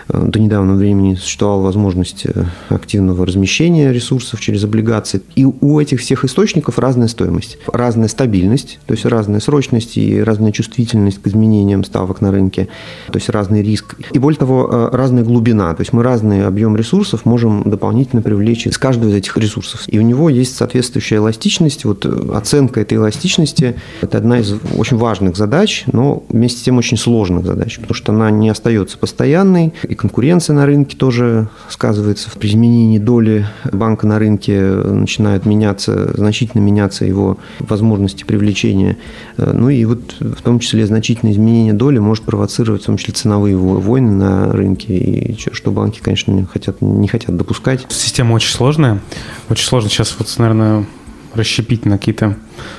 до 0.08 0.38
недавнего 0.38 0.76
времени 0.76 1.14
существовала 1.14 1.62
возможность 1.62 2.26
э, 2.26 2.44
активного 2.68 3.24
размещения 3.24 3.92
ресурсов 3.92 4.40
через 4.40 4.64
облигации. 4.64 5.22
И 5.34 5.44
у 5.44 5.80
этих 5.80 6.00
всех 6.00 6.24
источников 6.24 6.78
разная 6.78 7.08
стоимость, 7.08 7.58
разная 7.72 8.08
стабильность, 8.08 8.78
то 8.86 8.92
есть 8.92 9.06
разная 9.06 9.40
срочность 9.40 9.96
и 9.96 10.22
разная 10.22 10.52
чувствительность 10.52 11.22
к 11.22 11.26
изменениям 11.26 11.84
ставок 11.84 12.20
на 12.20 12.30
рынке, 12.30 12.68
то 13.10 13.16
есть 13.16 13.28
разный 13.28 13.62
риск. 13.62 13.96
И 14.12 14.18
более 14.18 14.38
того, 14.38 14.68
э, 14.70 14.88
разная 14.92 15.24
глубина, 15.24 15.74
то 15.74 15.80
есть 15.80 15.92
мы 15.92 16.02
разный 16.02 16.46
объем 16.46 16.76
ресурсов 16.76 17.24
можем 17.24 17.62
дополнительно 17.64 18.20
привлечь 18.20 18.66
из 18.66 18.76
каждого 18.78 19.10
из 19.10 19.14
этих 19.14 19.36
ресурсов. 19.38 19.82
И 19.86 19.98
у 19.98 20.02
него 20.02 20.28
есть 20.28 20.56
соответствующая 20.56 21.16
эластичность. 21.16 21.84
Вот 21.84 22.04
оценка 22.04 22.80
этой 22.80 22.98
эластичности– 22.98 23.76
это 24.02 24.18
одна 24.18 24.40
из 24.40 24.54
очень 24.76 24.98
важных 24.98 25.36
задач, 25.36 25.84
но 25.86 26.24
вместе 26.28 26.60
с 26.60 26.62
тем 26.62 26.76
очень 26.78 26.96
сложных 26.96 27.46
задач, 27.46 27.76
потому 27.76 27.94
что 27.94 28.12
она 28.12 28.30
не 28.30 28.48
остается 28.48 28.98
постоянной, 28.98 29.72
и 29.94 29.96
конкуренция 29.96 30.54
на 30.54 30.66
рынке 30.66 30.96
тоже 30.96 31.48
сказывается. 31.68 32.28
При 32.38 32.48
изменении 32.48 32.98
доли 32.98 33.46
банка 33.72 34.06
на 34.06 34.18
рынке 34.18 34.60
начинают 34.60 35.46
меняться, 35.46 36.12
значительно 36.16 36.60
меняться 36.60 37.04
его 37.04 37.38
возможности 37.60 38.24
привлечения. 38.24 38.96
Ну 39.36 39.68
и 39.68 39.84
вот 39.84 40.16
в 40.18 40.42
том 40.42 40.58
числе 40.58 40.86
значительное 40.86 41.32
изменение 41.32 41.72
доли 41.72 41.98
может 41.98 42.24
провоцировать 42.24 42.82
в 42.82 42.86
том 42.86 42.96
числе 42.96 43.14
ценовые 43.14 43.56
войны 43.56 44.10
на 44.10 44.52
рынке, 44.52 44.96
и 44.96 45.38
что 45.52 45.70
банки, 45.70 46.00
конечно, 46.02 46.32
не 46.32 46.44
хотят, 46.44 46.80
не 46.80 47.08
хотят 47.08 47.36
допускать. 47.36 47.86
Система 47.88 48.34
очень 48.34 48.50
сложная. 48.50 49.00
Очень 49.48 49.66
сложно 49.66 49.88
сейчас, 49.88 50.16
вот, 50.18 50.32
наверное, 50.38 50.86
расщепить 51.34 51.86
на 51.86 51.98
какие-то, 51.98 52.36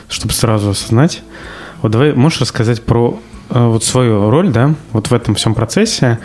чтобы 0.10 0.34
сразу 0.34 0.69
осознать. 0.69 1.24
Вот 1.81 1.91
давай, 1.91 2.13
можешь 2.13 2.41
рассказать 2.41 2.81
про 2.81 3.19
э, 3.50 3.67
вот 3.67 3.84
свою 3.84 4.29
роль, 4.29 4.51
да, 4.51 4.75
вот 4.91 5.07
в 5.07 5.13
этом 5.13 5.36
всем 5.36 5.55
процессе, 5.55 6.19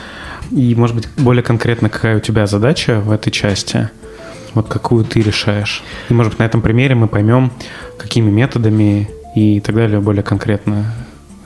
и, 0.50 0.74
может 0.74 0.96
быть, 0.96 1.08
более 1.16 1.42
конкретно, 1.42 1.88
какая 1.88 2.16
у 2.16 2.20
тебя 2.20 2.46
задача 2.46 3.00
в 3.00 3.10
этой 3.10 3.30
части? 3.30 3.90
Вот 4.54 4.68
какую 4.68 5.04
ты 5.04 5.20
решаешь? 5.20 5.82
И, 6.08 6.14
может 6.14 6.32
быть, 6.32 6.40
на 6.40 6.44
этом 6.44 6.60
примере 6.60 6.94
мы 6.94 7.06
поймем, 7.06 7.52
какими 7.96 8.30
методами 8.30 9.08
и 9.36 9.60
так 9.60 9.76
далее 9.76 10.00
более 10.00 10.24
конкретно 10.24 10.86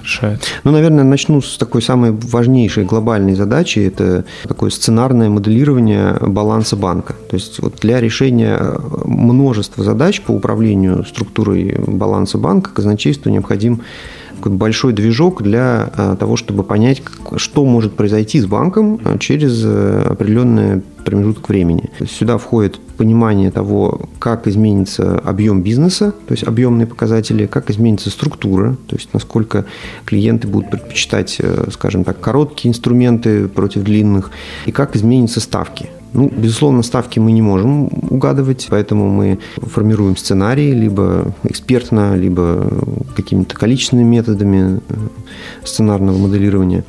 решает? 0.03 0.41
Ну, 0.65 0.71
наверное, 0.71 1.05
начну 1.05 1.43
с 1.43 1.59
такой 1.59 1.83
самой 1.83 2.13
важнейшей 2.13 2.85
глобальной 2.85 3.35
задачи. 3.35 3.81
Это 3.81 4.25
такое 4.45 4.71
сценарное 4.71 5.29
моделирование 5.29 6.17
баланса 6.21 6.77
банка. 6.77 7.15
То 7.29 7.37
есть 7.37 7.61
вот 7.61 7.81
для 7.81 8.01
решения 8.01 8.59
множества 9.05 9.85
задач 9.85 10.23
по 10.23 10.33
управлению 10.33 11.05
структурой 11.05 11.77
баланса 11.87 12.39
банка 12.39 12.71
казначейству 12.71 13.31
необходим 13.31 13.83
большой 14.53 14.93
движок 14.93 15.43
для 15.43 15.91
э, 15.97 16.17
того, 16.19 16.37
чтобы 16.37 16.65
понять, 16.65 17.03
что 17.37 17.65
может 17.65 17.95
произойти 17.95 18.41
с 18.41 18.47
банком 18.47 19.01
э, 19.05 19.19
через 19.19 19.63
э, 19.65 20.07
определенный 20.11 20.83
промежуток 21.05 21.49
времени. 21.49 21.91
Сюда 22.09 22.39
входит 22.39 22.79
понимание 22.97 23.51
того, 23.51 24.09
как 24.19 24.47
изменится 24.47 25.19
объем 25.19 25.63
бизнеса, 25.63 26.13
то 26.27 26.33
есть 26.33 26.45
объемные 26.45 26.87
показатели, 26.87 27.47
как 27.47 27.71
изменится 27.71 28.11
структура, 28.11 28.77
то 28.87 28.97
есть 28.97 29.11
насколько 29.13 29.67
клиенты 30.05 30.49
будут 30.49 30.71
предпочитать, 30.71 31.41
скажем 31.73 32.05
так, 32.05 32.21
короткие 32.21 32.71
инструменты 32.71 33.49
против 33.49 33.83
длинных, 33.83 34.31
и 34.65 34.73
как 34.73 34.97
изменятся 34.97 35.41
ставки. 35.41 35.91
Ну, 36.15 36.31
безусловно, 36.35 36.85
ставки 36.85 37.19
мы 37.19 37.33
не 37.33 37.43
можем 37.43 37.87
угадывать, 38.09 38.69
поэтому 38.71 39.11
мы 39.11 39.41
формируем 39.57 40.17
сценарии 40.17 40.71
либо 40.71 41.35
экспертно, 41.43 42.15
либо 42.15 42.71
какими-то 43.17 43.57
количественными 43.57 44.09
методами 44.09 44.81
э, 44.89 44.95
сценарного 45.65 46.17
моделирования. 46.17 46.85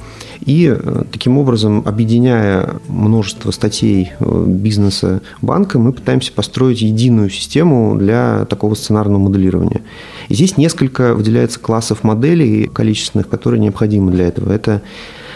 И 0.46 0.72
э, 0.72 1.04
таким 1.12 1.40
образом, 1.40 1.82
объединяя 1.88 2.76
множество 2.88 3.50
статей 3.50 4.12
э, 4.20 4.44
бизнеса 4.48 5.24
банка, 5.42 5.80
мы 5.80 5.92
пытаемся 5.92 6.32
построить 6.32 6.82
единую 6.84 7.32
систему 7.32 7.96
для 7.98 8.46
такого 8.46 8.76
сценарного 8.76 9.18
моделирования. 9.18 9.82
И 10.30 10.36
здесь 10.36 10.56
несколько 10.56 11.16
выделяется 11.16 11.60
классов 11.60 12.04
моделей 12.04 12.68
количественных, 12.68 13.28
которые 13.28 13.60
необходимы 13.60 14.12
для 14.12 14.28
этого. 14.28 14.54
Это 14.54 14.84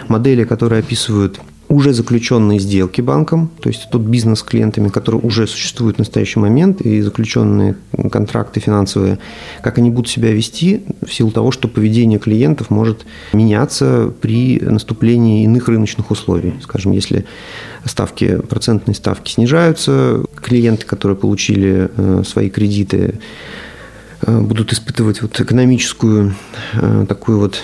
модели, 0.08 0.44
которые 0.44 0.82
описывают 0.82 1.40
уже 1.70 1.94
заключенные 1.94 2.60
сделки 2.60 3.00
банком, 3.00 3.52
то 3.62 3.70
есть 3.70 3.90
тот 3.92 4.02
бизнес 4.02 4.40
с 4.40 4.44
клиентами, 4.44 4.90
который 4.90 5.20
уже 5.22 5.46
существует 5.46 5.98
в 5.98 6.00
настоящий 6.00 6.40
момент, 6.40 6.82
и 6.82 7.00
заключенные 7.02 7.76
контракты 8.12 8.60
финансовые, 8.60 9.20
как 9.62 9.78
они 9.78 9.92
будут 9.92 10.10
себя 10.10 10.32
вести 10.32 10.82
в 11.06 11.14
силу 11.14 11.30
того, 11.30 11.52
что 11.52 11.68
поведение 11.68 12.18
клиентов 12.18 12.72
может 12.72 13.06
меняться 13.34 14.12
при 14.20 14.60
наступлении 14.60 15.44
иных 15.44 15.68
рыночных 15.68 16.10
условий. 16.10 16.56
Скажем, 16.62 16.92
если 16.92 17.26
ставки, 17.86 18.40
процентные 18.40 18.96
ставки 18.96 19.32
снижаются, 19.32 20.24
клиенты, 20.42 20.88
которые 20.88 21.18
получили 21.18 21.90
э, 21.96 22.24
свои 22.26 22.50
кредиты, 22.50 23.20
будут 24.26 24.74
испытывать 24.74 25.22
вот 25.22 25.40
экономическую 25.40 26.34
э, 26.74 27.06
такую 27.08 27.40
вот 27.40 27.64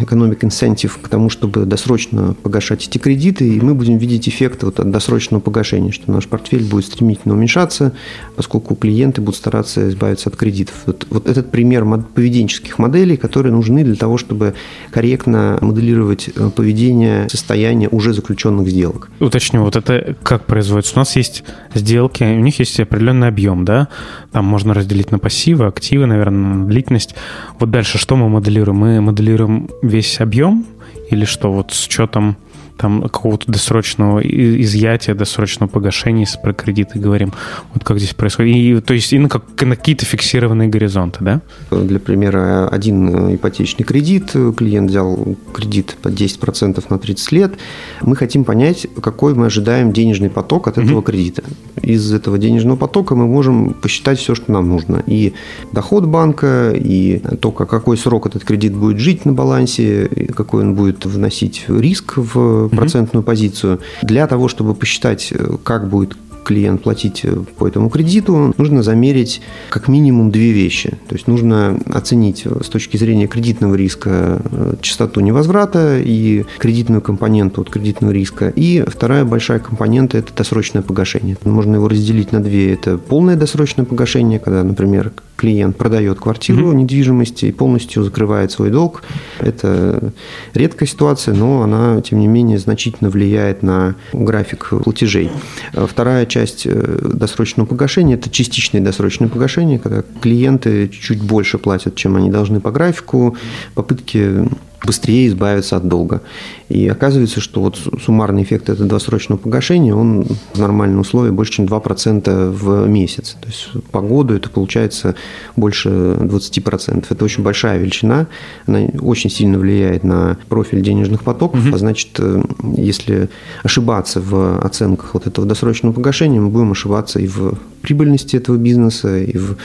экономик 0.00 0.44
инсентив 0.44 0.98
к 0.98 1.08
тому, 1.08 1.30
чтобы 1.30 1.64
досрочно 1.64 2.34
погашать 2.42 2.86
эти 2.86 2.98
кредиты, 2.98 3.48
и 3.48 3.60
мы 3.60 3.74
будем 3.74 3.98
видеть 3.98 4.28
эффект 4.28 4.62
вот 4.62 4.80
от 4.80 4.90
досрочного 4.90 5.40
погашения, 5.40 5.90
что 5.90 6.10
наш 6.10 6.26
портфель 6.28 6.64
будет 6.64 6.86
стремительно 6.86 7.34
уменьшаться, 7.34 7.92
поскольку 8.36 8.74
клиенты 8.74 9.20
будут 9.20 9.36
стараться 9.36 9.88
избавиться 9.88 10.28
от 10.28 10.36
кредитов. 10.36 10.74
Вот, 10.86 11.06
вот 11.10 11.28
этот 11.28 11.50
пример 11.50 11.84
поведенческих 12.14 12.78
моделей, 12.78 13.16
которые 13.16 13.52
нужны 13.52 13.84
для 13.84 13.96
того, 13.96 14.18
чтобы 14.18 14.54
корректно 14.90 15.58
моделировать 15.60 16.30
э, 16.34 16.50
поведение, 16.54 17.28
состояние 17.28 17.88
уже 17.88 18.12
заключенных 18.12 18.68
сделок. 18.68 19.10
Уточню, 19.20 19.62
вот 19.62 19.76
это 19.76 20.16
как 20.22 20.46
производится? 20.46 20.94
У 20.96 20.98
нас 20.98 21.16
есть 21.16 21.44
сделки, 21.74 22.22
у 22.22 22.40
них 22.40 22.58
есть 22.58 22.78
определенный 22.80 23.28
объем, 23.28 23.64
да? 23.64 23.88
Там 24.32 24.44
можно 24.44 24.74
разделить 24.74 25.10
на 25.10 25.18
пассивы, 25.18 25.66
активы, 25.66 25.87
перспективы, 25.88 26.06
наверное, 26.06 26.66
длительность. 26.66 27.14
Вот 27.58 27.70
дальше 27.70 27.98
что 27.98 28.16
мы 28.16 28.28
моделируем? 28.28 28.78
Мы 28.78 29.00
моделируем 29.00 29.68
весь 29.82 30.20
объем 30.20 30.66
или 31.10 31.24
что 31.24 31.50
вот 31.52 31.72
с 31.72 31.86
учетом 31.86 32.36
там 32.78 33.02
какого-то 33.02 33.50
досрочного 33.50 34.20
изъятия, 34.20 35.14
досрочного 35.14 35.68
погашения, 35.68 36.20
если 36.22 36.40
про 36.40 36.54
кредиты 36.54 36.98
говорим. 36.98 37.32
Вот 37.74 37.84
как 37.84 37.98
здесь 37.98 38.14
происходит. 38.14 38.56
И, 38.56 38.80
то 38.80 38.94
есть 38.94 39.12
и 39.12 39.18
на, 39.18 39.28
как, 39.28 39.42
на 39.62 39.76
какие-то 39.76 40.06
фиксированные 40.06 40.68
горизонты, 40.68 41.18
да? 41.20 41.40
Для 41.70 41.98
примера, 41.98 42.68
один 42.68 43.34
ипотечный 43.34 43.84
кредит, 43.84 44.32
клиент 44.56 44.90
взял 44.90 45.36
кредит 45.52 45.96
под 46.00 46.14
10% 46.14 46.84
на 46.88 46.98
30 46.98 47.32
лет. 47.32 47.54
Мы 48.02 48.16
хотим 48.16 48.44
понять, 48.44 48.86
какой 49.00 49.34
мы 49.34 49.46
ожидаем 49.46 49.92
денежный 49.92 50.30
поток 50.30 50.68
от 50.68 50.78
этого 50.78 50.98
угу. 50.98 51.02
кредита. 51.02 51.42
Из 51.82 52.12
этого 52.12 52.38
денежного 52.38 52.76
потока 52.76 53.14
мы 53.14 53.26
можем 53.26 53.74
посчитать 53.74 54.18
все, 54.18 54.34
что 54.34 54.52
нам 54.52 54.68
нужно. 54.68 55.02
И 55.06 55.34
доход 55.72 56.06
банка, 56.06 56.72
и 56.74 57.20
то, 57.40 57.50
какой 57.50 57.96
срок 57.96 58.26
этот 58.26 58.44
кредит 58.44 58.74
будет 58.74 58.98
жить 58.98 59.24
на 59.24 59.32
балансе, 59.32 60.08
какой 60.34 60.62
он 60.62 60.74
будет 60.74 61.04
вносить 61.04 61.64
риск 61.68 62.14
в 62.16 62.67
процентную 62.70 63.22
позицию. 63.22 63.80
Для 64.02 64.26
того, 64.26 64.48
чтобы 64.48 64.74
посчитать, 64.74 65.32
э, 65.32 65.56
как 65.62 65.88
будет 65.88 66.16
клиент 66.48 66.82
платить 66.82 67.20
э, 67.24 67.36
по 67.58 67.68
этому 67.68 67.90
кредиту, 67.90 68.54
нужно 68.56 68.82
замерить 68.82 69.42
как 69.68 69.86
минимум 69.86 70.30
две 70.30 70.52
вещи. 70.52 70.96
То 71.06 71.14
есть 71.14 71.26
нужно 71.26 71.78
оценить 71.92 72.42
э, 72.46 72.60
с 72.64 72.68
точки 72.68 72.96
зрения 72.96 73.26
кредитного 73.26 73.74
риска 73.74 74.40
частоту 74.80 75.20
невозврата 75.20 75.98
и 75.98 76.44
кредитную 76.58 77.02
компоненту 77.02 77.60
от 77.60 77.68
кредитного 77.68 78.12
риска. 78.12 78.48
И 78.56 78.82
вторая 78.86 79.26
большая 79.26 79.58
компонента– 79.58 80.16
это 80.18 80.32
досрочное 80.34 80.80
погашение. 80.80 81.36
Можно 81.44 81.74
его 81.74 81.88
разделить 81.88 82.32
на 82.32 82.42
две. 82.42 82.72
Это 82.72 82.96
полное 82.96 83.36
досрочное 83.36 83.84
погашение, 83.84 84.38
когда, 84.38 84.64
например, 84.64 85.12
клиент 85.36 85.76
продает 85.76 86.18
квартиру, 86.18 86.72
mm-hmm. 86.72 86.76
недвижимости 86.76 87.44
и 87.46 87.52
полностью 87.52 88.02
закрывает 88.02 88.50
свой 88.50 88.70
долг. 88.70 89.02
Это 89.38 90.12
редкая 90.54 90.88
ситуация, 90.88 91.34
но 91.34 91.62
она, 91.62 92.00
тем 92.00 92.18
не 92.18 92.26
менее, 92.26 92.58
значительно 92.58 93.10
влияет 93.10 93.62
на 93.62 93.94
график 94.12 94.70
платежей. 94.82 95.30
Вторая 95.72 96.26
часть 96.26 96.37
э, 96.64 96.98
досрочного 97.14 97.66
погашения– 97.66 98.14
это 98.16 98.30
частичное 98.30 98.80
досрочное 98.80 99.28
погашение, 99.28 99.78
когда 99.78 100.02
клиенты 100.20 100.88
чуть 100.88 101.22
больше 101.22 101.58
платят, 101.58 101.94
чем 101.94 102.16
они 102.16 102.30
должны 102.30 102.60
по 102.60 102.70
графику, 102.70 103.36
попытки 103.74 104.48
быстрее 104.84 105.28
избавиться 105.28 105.76
от 105.76 105.88
долга. 105.88 106.22
И 106.68 106.86
оказывается, 106.86 107.40
что 107.40 107.62
вот 107.62 107.78
суммарный 108.04 108.42
эффект 108.42 108.68
этого 108.68 108.88
досрочного 108.88 109.38
погашения, 109.38 109.94
он 109.94 110.26
в 110.54 110.58
нормальных 110.58 111.00
условиях 111.00 111.34
больше, 111.34 111.52
чем 111.52 111.64
2% 111.64 112.50
в 112.50 112.86
месяц. 112.86 113.36
То 113.40 113.48
есть 113.48 113.70
по 113.90 114.00
году 114.00 114.34
это 114.34 114.50
получается 114.50 115.14
больше 115.56 115.88
20%. 115.88 117.06
Это 117.08 117.24
очень 117.24 117.42
большая 117.42 117.78
величина, 117.78 118.26
она 118.66 118.86
очень 119.00 119.30
сильно 119.30 119.58
влияет 119.58 120.04
на 120.04 120.36
профиль 120.48 120.82
денежных 120.82 121.22
потоков, 121.22 121.66
угу. 121.66 121.74
а 121.74 121.78
значит, 121.78 122.10
э, 122.18 122.42
если 122.76 123.28
ошибаться 123.62 124.20
в 124.20 124.60
оценках 124.64 125.14
вот 125.14 125.26
этого 125.26 125.46
досрочного 125.46 125.92
погашения, 125.92 126.40
мы 126.40 126.50
будем 126.50 126.72
ошибаться 126.72 127.18
и 127.18 127.26
в 127.26 127.58
прибыльности 127.82 128.36
этого 128.36 128.56
бизнеса, 128.56 129.18
и 129.18 129.36
в 129.36 129.56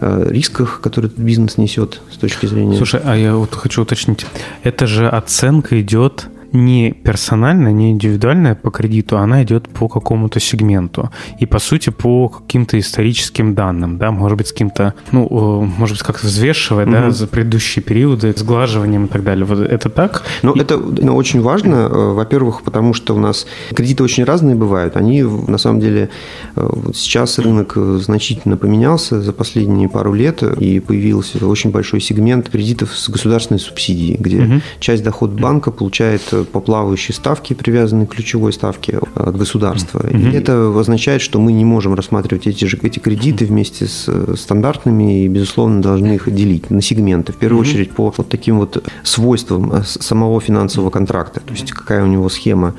рисках, 0.00 0.80
которые 0.80 1.10
бизнес 1.14 1.58
несет 1.58 2.00
с 2.12 2.16
точки 2.16 2.46
зрения... 2.46 2.76
Слушай, 2.76 3.00
а 3.04 3.16
я 3.16 3.34
вот 3.34 3.54
хочу 3.54 3.82
уточнить. 3.82 4.26
Это 4.62 4.86
же 4.86 5.08
оценка 5.08 5.80
идет 5.80 6.26
не 6.52 6.92
персональная, 6.92 7.72
не 7.72 7.92
индивидуальная 7.92 8.54
по 8.54 8.70
кредиту, 8.70 9.18
она 9.18 9.42
идет 9.42 9.68
по 9.68 9.88
какому-то 9.88 10.40
сегменту. 10.40 11.10
И, 11.38 11.46
по 11.46 11.58
сути, 11.58 11.90
по 11.90 12.28
каким-то 12.28 12.78
историческим 12.78 13.54
данным, 13.54 13.98
да, 13.98 14.10
может 14.10 14.38
быть, 14.38 14.48
с 14.48 14.52
каким-то, 14.52 14.94
ну, 15.12 15.62
может 15.78 15.96
быть, 15.96 16.06
как-то 16.06 16.26
взвешивая, 16.26 16.84
угу. 16.84 16.92
да, 16.92 17.10
за 17.10 17.26
предыдущие 17.26 17.82
периоды, 17.82 18.34
сглаживанием 18.36 19.06
и 19.06 19.08
так 19.08 19.22
далее. 19.22 19.44
Вот 19.44 19.60
это 19.60 19.88
так? 19.88 20.22
Ну, 20.42 20.52
и... 20.52 20.60
это 20.60 20.76
ну, 20.76 21.16
очень 21.16 21.40
важно, 21.40 21.88
э, 21.90 22.12
во-первых, 22.12 22.62
потому 22.62 22.94
что 22.94 23.14
у 23.14 23.18
нас 23.18 23.46
кредиты 23.74 24.02
очень 24.02 24.24
разные 24.24 24.54
бывают. 24.54 24.96
Они, 24.96 25.22
на 25.22 25.58
самом 25.58 25.80
деле, 25.80 26.10
э, 26.56 26.70
сейчас 26.94 27.38
рынок 27.38 27.76
значительно 27.76 28.56
поменялся 28.56 29.20
за 29.20 29.32
последние 29.32 29.88
пару 29.88 30.12
лет, 30.12 30.42
и 30.42 30.80
появился 30.80 31.44
очень 31.46 31.70
большой 31.70 32.00
сегмент 32.00 32.48
кредитов 32.48 32.96
с 32.96 33.08
государственной 33.08 33.60
субсидией, 33.60 34.16
где 34.18 34.42
угу. 34.42 34.60
часть 34.80 35.02
дохода 35.02 35.40
банка 35.40 35.70
получает 35.70 36.22
по 36.44 36.60
плавающей 36.60 37.14
ставке, 37.14 37.54
привязанной 37.54 38.06
к 38.06 38.10
ключевой 38.10 38.52
ставке 38.52 39.00
от 39.14 39.36
государства. 39.36 40.00
Mm-hmm. 40.00 40.30
И 40.30 40.36
это 40.36 40.78
означает, 40.78 41.22
что 41.22 41.40
мы 41.40 41.52
не 41.52 41.64
можем 41.64 41.94
рассматривать 41.94 42.46
эти 42.46 42.64
же 42.64 42.78
эти 42.82 42.98
кредиты 42.98 43.44
вместе 43.44 43.86
с 43.86 44.04
э, 44.08 44.34
стандартными 44.36 45.24
и, 45.24 45.28
безусловно, 45.28 45.82
должны 45.82 46.14
их 46.14 46.32
делить 46.32 46.70
на 46.70 46.82
сегменты. 46.82 47.32
В 47.32 47.36
первую 47.36 47.62
mm-hmm. 47.62 47.70
очередь 47.70 47.90
по 47.92 48.14
вот 48.16 48.28
таким 48.28 48.58
вот 48.58 48.86
свойствам 49.02 49.72
э, 49.72 49.82
самого 49.84 50.40
финансового 50.40 50.90
контракта. 50.90 51.40
То 51.40 51.52
есть 51.52 51.70
какая 51.72 52.04
у 52.04 52.06
него 52.06 52.28
схема 52.28 52.74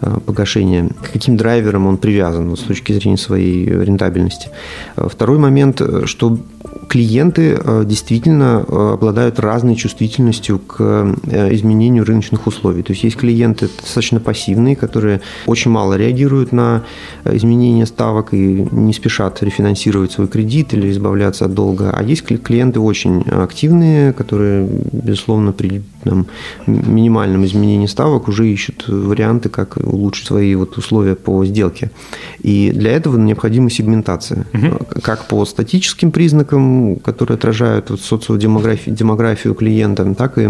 э, 0.00 0.18
погашения, 0.24 0.88
к 0.88 1.12
каким 1.12 1.36
драйверам 1.36 1.86
он 1.86 1.96
привязан 1.98 2.50
вот, 2.50 2.60
с 2.60 2.62
точки 2.62 2.92
зрения 2.92 3.18
своей 3.18 3.66
рентабельности. 3.66 4.48
Второй 4.96 5.38
момент, 5.38 5.80
что 6.04 6.38
клиенты 6.88 7.58
э, 7.58 7.84
действительно 7.84 8.64
э, 8.66 8.90
обладают 8.94 9.40
разной 9.40 9.74
чувствительностью 9.76 10.58
к 10.58 10.76
э, 10.78 11.54
изменению 11.54 12.04
рыночных 12.04 12.46
условий. 12.46 12.82
То 12.82 12.92
есть 12.92 13.04
есть 13.04 13.16
клиенты 13.16 13.68
достаточно 13.80 14.20
пассивные, 14.20 14.76
которые 14.76 15.20
очень 15.46 15.70
мало 15.70 15.94
реагируют 15.94 16.52
на 16.52 16.84
изменения 17.24 17.86
ставок 17.86 18.32
и 18.34 18.68
не 18.70 18.92
спешат 18.92 19.42
рефинансировать 19.42 20.12
свой 20.12 20.28
кредит 20.28 20.74
или 20.74 20.90
избавляться 20.90 21.46
от 21.46 21.54
долга. 21.54 21.90
А 21.90 22.02
есть 22.02 22.22
клиенты 22.24 22.80
очень 22.80 23.22
активные, 23.22 24.12
которые, 24.12 24.66
безусловно, 24.92 25.52
при 25.52 25.82
там, 26.06 26.26
минимальном 26.66 27.44
изменении 27.44 27.86
ставок 27.86 28.28
уже 28.28 28.48
ищут 28.48 28.88
варианты, 28.88 29.48
как 29.48 29.76
улучшить 29.76 30.26
свои 30.26 30.54
вот 30.54 30.76
условия 30.78 31.14
по 31.14 31.44
сделке. 31.44 31.90
И 32.40 32.70
для 32.72 32.92
этого 32.92 33.16
необходима 33.16 33.70
сегментация. 33.70 34.46
Угу. 34.52 35.00
Как 35.02 35.28
по 35.28 35.44
статическим 35.44 36.10
признакам, 36.10 36.96
которые 36.96 37.36
отражают 37.36 37.90
вот 37.90 38.00
социодемографию 38.00 38.94
демографию 38.94 39.54
клиента, 39.54 40.14
так 40.14 40.38
и 40.38 40.48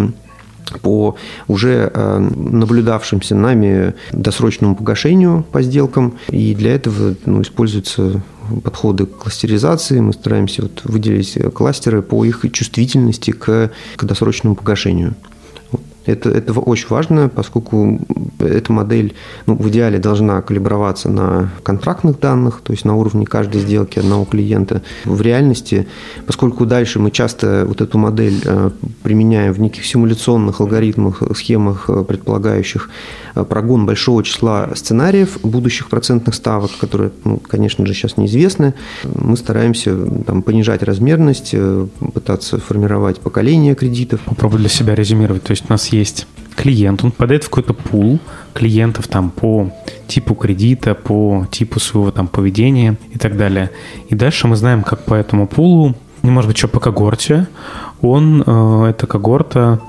по 0.82 1.16
уже 1.48 1.90
э, 1.92 2.18
наблюдавшимся 2.18 3.34
нами 3.34 3.94
досрочному 4.12 4.74
погашению 4.74 5.44
по 5.52 5.62
сделкам. 5.62 6.18
И 6.28 6.54
для 6.54 6.74
этого 6.74 7.14
ну, 7.24 7.42
используются 7.42 8.22
подходы 8.62 9.06
к 9.06 9.16
кластеризации. 9.16 10.00
Мы 10.00 10.12
стараемся 10.12 10.62
вот 10.62 10.82
выделить 10.84 11.38
кластеры 11.54 12.02
по 12.02 12.24
их 12.24 12.44
чувствительности 12.52 13.30
к, 13.30 13.70
к 13.96 14.04
досрочному 14.04 14.56
погашению. 14.56 15.14
Это, 16.06 16.30
это 16.30 16.52
очень 16.52 16.86
важно, 16.88 17.28
поскольку 17.28 18.00
эта 18.38 18.72
модель 18.72 19.14
ну, 19.46 19.56
в 19.56 19.68
идеале 19.68 19.98
должна 19.98 20.40
калиброваться 20.40 21.08
на 21.08 21.50
контрактных 21.62 22.20
данных, 22.20 22.60
то 22.62 22.72
есть 22.72 22.84
на 22.84 22.94
уровне 22.94 23.26
каждой 23.26 23.60
сделки 23.60 23.98
одного 23.98 24.24
клиента. 24.24 24.82
В 25.04 25.20
реальности, 25.20 25.88
поскольку 26.26 26.64
дальше 26.64 27.00
мы 27.00 27.10
часто 27.10 27.64
вот 27.66 27.80
эту 27.80 27.98
модель 27.98 28.40
э, 28.44 28.70
применяем 29.02 29.52
в 29.52 29.60
неких 29.60 29.84
симуляционных 29.84 30.60
алгоритмах, 30.60 31.22
схемах, 31.36 31.86
э, 31.88 32.04
предполагающих 32.04 32.90
э, 33.34 33.44
прогон 33.44 33.84
большого 33.84 34.22
числа 34.22 34.70
сценариев 34.74 35.38
будущих 35.42 35.88
процентных 35.88 36.34
ставок, 36.34 36.70
которые, 36.78 37.10
ну, 37.24 37.38
конечно 37.38 37.84
же, 37.84 37.94
сейчас 37.94 38.16
неизвестны, 38.16 38.74
мы 39.04 39.36
стараемся 39.36 39.96
там, 40.24 40.42
понижать 40.42 40.82
размерность, 40.82 41.54
пытаться 42.14 42.58
формировать 42.58 43.18
поколение 43.20 43.74
кредитов. 43.74 44.20
Попробую 44.20 44.60
для 44.60 44.68
себя 44.68 44.94
резюмировать. 44.94 45.42
То 45.42 45.50
есть 45.50 45.64
у 45.68 45.72
нас 45.72 45.88
есть 45.88 45.95
клиент, 46.56 47.04
он 47.04 47.10
попадает 47.10 47.44
в 47.44 47.50
какой-то 47.50 47.74
пул 47.74 48.18
клиентов 48.54 49.06
там 49.08 49.30
по 49.30 49.70
типу 50.06 50.34
кредита, 50.34 50.94
по 50.94 51.46
типу 51.50 51.78
своего 51.78 52.10
там 52.10 52.26
поведения 52.26 52.96
и 53.12 53.18
так 53.18 53.36
далее. 53.36 53.70
И 54.08 54.14
дальше 54.14 54.48
мы 54.48 54.56
знаем, 54.56 54.82
как 54.82 55.04
по 55.04 55.14
этому 55.14 55.46
пулу, 55.46 55.94
не 56.22 56.30
может 56.30 56.48
быть, 56.48 56.56
что 56.56 56.68
по 56.68 56.80
когорте, 56.80 57.46
он, 58.00 58.42
э, 58.44 58.86
эта 58.90 59.06
когорта 59.06 59.80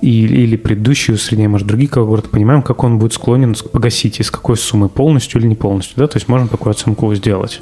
или, 0.00 0.40
или 0.40 0.56
предыдущие 0.56 1.14
усреднения, 1.14 1.50
может, 1.50 1.66
другие 1.66 1.90
когорты, 1.90 2.28
понимаем, 2.28 2.62
как 2.62 2.82
он 2.82 2.98
будет 2.98 3.12
склонен 3.12 3.54
погасить, 3.70 4.20
из 4.20 4.30
какой 4.30 4.56
суммы, 4.56 4.88
полностью 4.88 5.40
или 5.40 5.46
не 5.46 5.54
полностью, 5.54 5.94
да, 5.96 6.06
то 6.06 6.16
есть 6.16 6.28
можем 6.28 6.48
такую 6.48 6.70
оценку 6.72 7.14
сделать 7.14 7.60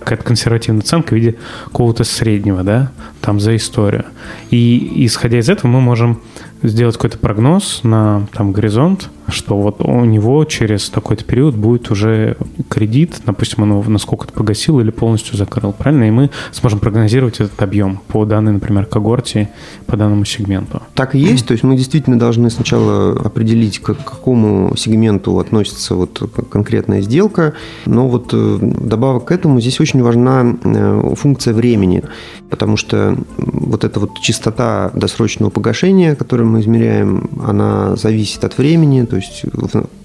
какая-то 0.00 0.24
консервативная 0.24 0.80
оценка 0.80 1.10
в 1.10 1.12
виде 1.12 1.36
какого-то 1.66 2.04
среднего, 2.04 2.62
да, 2.62 2.90
там 3.20 3.38
за 3.38 3.54
историю. 3.54 4.06
И 4.50 5.04
исходя 5.04 5.38
из 5.38 5.48
этого 5.48 5.70
мы 5.70 5.80
можем 5.80 6.22
сделать 6.62 6.96
какой-то 6.96 7.18
прогноз 7.18 7.80
на 7.82 8.26
там 8.32 8.52
горизонт, 8.52 9.08
что 9.30 9.58
вот 9.58 9.80
у 9.80 10.04
него 10.04 10.44
через 10.44 10.90
такой-то 10.90 11.24
период 11.24 11.54
будет 11.54 11.90
уже 11.90 12.36
кредит, 12.68 13.20
допустим, 13.24 13.62
он 13.62 13.70
его 13.70 13.84
насколько-то 13.90 14.32
погасил 14.32 14.80
или 14.80 14.90
полностью 14.90 15.36
закрыл, 15.36 15.72
правильно? 15.72 16.04
И 16.04 16.10
мы 16.10 16.30
сможем 16.52 16.78
прогнозировать 16.78 17.40
этот 17.40 17.60
объем 17.62 18.00
по 18.08 18.24
данной, 18.24 18.52
например, 18.52 18.86
когорте, 18.86 19.50
по 19.86 19.96
данному 19.96 20.24
сегменту. 20.24 20.82
Так 20.94 21.14
и 21.14 21.18
есть, 21.18 21.46
то 21.46 21.52
есть 21.52 21.64
мы 21.64 21.76
действительно 21.76 22.18
должны 22.18 22.50
сначала 22.50 23.12
определить, 23.12 23.78
к 23.78 23.94
какому 23.94 24.74
сегменту 24.76 25.38
относится 25.38 25.94
вот 25.94 26.30
конкретная 26.50 27.00
сделка, 27.00 27.54
но 27.86 28.08
вот 28.08 28.30
э, 28.32 28.58
добавок 28.60 29.26
к 29.26 29.32
этому 29.32 29.60
здесь 29.60 29.80
очень 29.80 30.02
важна 30.02 30.56
э, 30.62 31.14
функция 31.16 31.54
времени, 31.54 32.02
потому 32.48 32.76
что 32.76 33.16
вот 33.36 33.84
эта 33.84 34.00
вот 34.00 34.20
частота 34.20 34.90
досрочного 34.94 35.50
погашения, 35.50 36.14
которую 36.14 36.48
мы 36.48 36.60
измеряем, 36.60 37.30
она 37.44 37.96
зависит 37.96 38.44
от 38.44 38.58
времени, 38.58 39.04
то 39.04 39.16
есть 39.20 39.44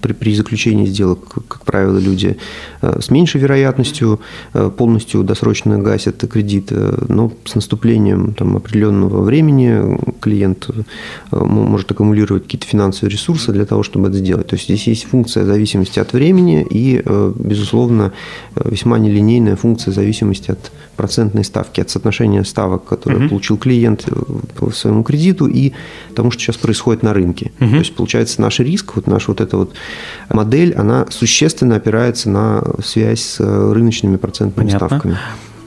при, 0.00 0.12
при 0.12 0.34
заключении 0.34 0.86
сделок, 0.86 1.20
как 1.48 1.64
правило, 1.64 1.98
люди 1.98 2.36
э, 2.82 3.00
с 3.00 3.10
меньшей 3.10 3.40
вероятностью 3.40 4.20
э, 4.54 4.70
полностью 4.76 5.22
досрочно 5.22 5.78
гасят 5.78 6.24
кредит, 6.30 6.68
э, 6.70 7.04
но 7.08 7.32
с 7.44 7.54
наступлением 7.54 8.34
там, 8.34 8.56
определенного 8.56 9.22
времени 9.22 9.98
клиент 10.20 10.68
может 11.30 11.90
аккумулировать 11.90 12.44
какие-то 12.44 12.66
финансовые 12.66 13.12
ресурсы 13.12 13.52
для 13.52 13.64
того, 13.64 13.82
чтобы 13.82 14.08
это 14.08 14.18
сделать. 14.18 14.46
То 14.46 14.56
есть 14.56 14.66
здесь 14.66 14.86
есть 14.86 15.04
функция 15.04 15.44
зависимости 15.44 15.98
от 15.98 16.12
времени 16.12 16.66
и, 16.68 17.02
безусловно, 17.36 18.12
весьма 18.64 18.98
нелинейная 18.98 19.56
функция 19.56 19.92
зависимости 19.92 20.50
от 20.50 20.72
процентной 20.96 21.44
ставки, 21.44 21.80
от 21.80 21.90
соотношения 21.90 22.44
ставок, 22.44 22.84
которые 22.84 23.20
угу. 23.20 23.28
получил 23.30 23.58
клиент 23.58 24.06
по 24.56 24.70
своему 24.70 25.02
кредиту 25.02 25.46
и 25.46 25.72
тому, 26.14 26.30
что 26.30 26.42
сейчас 26.42 26.56
происходит 26.56 27.02
на 27.02 27.12
рынке. 27.12 27.52
Угу. 27.60 27.70
То 27.70 27.76
есть, 27.76 27.94
получается, 27.94 28.40
наш 28.40 28.60
риск, 28.60 28.95
вот 28.96 29.06
наша 29.06 29.30
вот 29.30 29.40
эта 29.40 29.56
вот 29.56 29.74
модель, 30.28 30.74
она 30.74 31.06
существенно 31.10 31.76
опирается 31.76 32.30
на 32.30 32.62
связь 32.84 33.22
с 33.22 33.40
рыночными 33.40 34.16
процентными 34.16 34.66
Понятно. 34.66 34.88
ставками. 34.88 35.18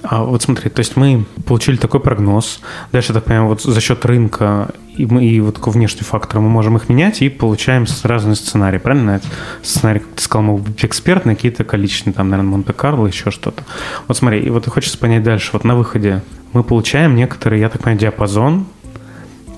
А 0.02 0.24
вот 0.24 0.42
смотри, 0.42 0.70
то 0.70 0.80
есть 0.80 0.96
мы 0.96 1.26
получили 1.46 1.76
такой 1.76 2.00
прогноз, 2.00 2.62
дальше, 2.92 3.14
так 3.14 3.26
понимаю, 3.26 3.50
вот 3.50 3.62
за 3.62 3.82
счет 3.82 4.06
рынка 4.06 4.70
и, 4.96 5.06
мы, 5.06 5.26
и 5.26 5.40
вот 5.40 5.56
такого 5.56 5.74
внешнего 5.74 6.06
фактора 6.06 6.42
мы 6.42 6.50
можем 6.50 6.78
их 6.78 6.90
менять 6.90 7.22
и 7.22 7.30
получаем 7.30 7.86
разные 8.04 8.36
сценарии, 8.36 8.78
правильно? 8.78 9.12
Это 9.12 9.28
сценарий, 9.62 10.00
как 10.00 10.10
ты 10.16 10.22
сказал, 10.22 10.44
могут 10.44 10.68
быть 10.68 10.86
экспертные, 10.86 11.36
какие-то 11.36 11.64
количественные, 11.64 12.16
там, 12.16 12.30
наверное, 12.30 12.52
Монте-Карло, 12.52 13.08
еще 13.08 13.32
что-то. 13.32 13.64
Вот 14.08 14.18
смотри, 14.18 14.40
и 14.42 14.50
вот 14.50 14.68
хочется 14.68 14.98
понять 14.98 15.24
дальше, 15.24 15.52
вот 15.54 15.64
на 15.64 15.76
выходе 15.76 16.22
мы 16.54 16.64
получаем 16.64 17.16
некоторый, 17.16 17.60
я 17.60 17.70
так 17.70 17.82
понимаю, 17.82 18.00
диапазон 18.00 18.66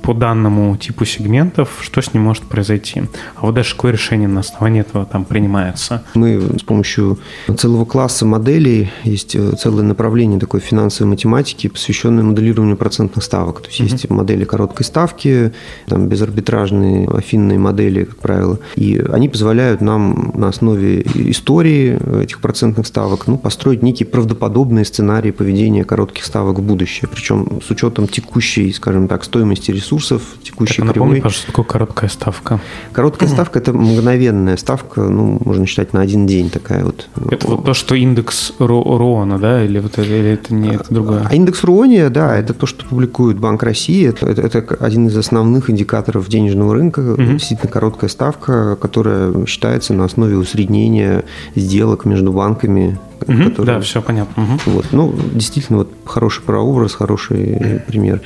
по 0.01 0.13
данному 0.13 0.75
типу 0.77 1.05
сегментов, 1.05 1.79
что 1.81 2.01
с 2.01 2.13
ним 2.13 2.23
может 2.23 2.43
произойти. 2.43 3.03
А 3.35 3.45
вот 3.45 3.55
даже 3.55 3.75
какое 3.75 3.91
решение 3.91 4.27
на 4.27 4.39
основании 4.41 4.81
этого 4.81 5.05
там 5.05 5.25
принимается? 5.25 6.03
Мы 6.15 6.41
с 6.57 6.63
помощью 6.63 7.19
целого 7.57 7.85
класса 7.85 8.25
моделей, 8.25 8.91
есть 9.03 9.35
э, 9.35 9.51
целое 9.53 9.83
направление 9.83 10.39
такой 10.39 10.59
финансовой 10.59 11.09
математики, 11.11 11.67
посвященное 11.67 12.23
моделированию 12.23 12.77
процентных 12.77 13.23
ставок. 13.23 13.61
То 13.61 13.67
есть 13.67 13.79
mm-hmm. 13.79 13.91
есть 13.91 14.09
модели 14.09 14.43
короткой 14.43 14.85
ставки, 14.85 15.53
там 15.85 16.07
безарбитражные 16.07 17.07
афинные 17.07 17.59
модели, 17.59 18.05
как 18.05 18.17
правило. 18.17 18.59
И 18.75 19.01
они 19.11 19.29
позволяют 19.29 19.81
нам 19.81 20.31
на 20.35 20.47
основе 20.49 21.01
истории 21.01 22.21
этих 22.23 22.41
процентных 22.41 22.87
ставок 22.87 23.27
ну, 23.27 23.37
построить 23.37 23.83
некие 23.83 24.07
правдоподобные 24.07 24.85
сценарии 24.85 25.31
поведения 25.31 25.83
коротких 25.83 26.25
ставок 26.25 26.59
в 26.59 26.63
будущее. 26.63 27.09
Причем 27.11 27.61
с 27.65 27.69
учетом 27.69 28.07
текущей, 28.07 28.71
скажем 28.71 29.07
так, 29.07 29.23
стоимости 29.23 29.71
ресурсов 29.71 29.90
ресурсов 29.91 30.21
текущей 30.41 30.77
так, 30.77 30.87
напомни, 30.87 31.15
кривой. 31.15 31.21
пожалуйста, 31.21 31.47
такое 31.47 31.65
короткая 31.65 32.09
ставка. 32.09 32.59
Короткая 32.93 33.29
ставка– 33.29 33.59
это 33.59 33.73
мгновенная 33.73 34.57
ставка, 34.57 35.01
ну, 35.01 35.37
можно 35.43 35.65
считать, 35.65 35.93
на 35.93 36.01
один 36.01 36.25
день 36.27 36.49
такая 36.49 36.85
вот. 36.85 37.09
Это 37.29 37.47
вот 37.47 37.65
то, 37.65 37.73
что 37.73 37.95
индекс 37.95 38.53
Руона, 38.59 39.37
да, 39.37 39.63
или, 39.63 39.79
вот 39.79 39.93
это, 39.93 40.03
или 40.03 40.31
это 40.31 40.53
не 40.53 40.75
это 40.75 40.93
другое? 40.93 41.27
А 41.29 41.35
индекс 41.35 41.63
Руония, 41.63 42.09
да, 42.09 42.37
это 42.37 42.53
то, 42.53 42.65
что 42.65 42.85
публикует 42.85 43.37
Банк 43.37 43.63
России. 43.63 44.07
Это, 44.07 44.27
это, 44.27 44.41
это 44.41 44.75
один 44.79 45.07
из 45.07 45.17
основных 45.17 45.69
индикаторов 45.69 46.27
денежного 46.29 46.73
рынка, 46.73 46.99
угу. 46.99 47.21
действительно 47.21 47.71
короткая 47.71 48.09
ставка, 48.09 48.75
которая 48.75 49.45
считается 49.45 49.93
на 49.93 50.05
основе 50.05 50.37
усреднения 50.37 51.23
сделок 51.55 52.05
между 52.05 52.31
банками 52.31 52.97
угу, 53.29 53.43
которые... 53.49 53.75
Да, 53.75 53.81
все 53.81 54.01
понятно. 54.01 54.43
Угу. 54.43 54.59
Вот. 54.65 54.85
Ну, 54.91 55.15
действительно, 55.33 55.79
вот 55.79 55.91
хороший 56.05 56.43
прообраз, 56.43 56.93
хороший 56.93 57.81
пример. 57.87 58.21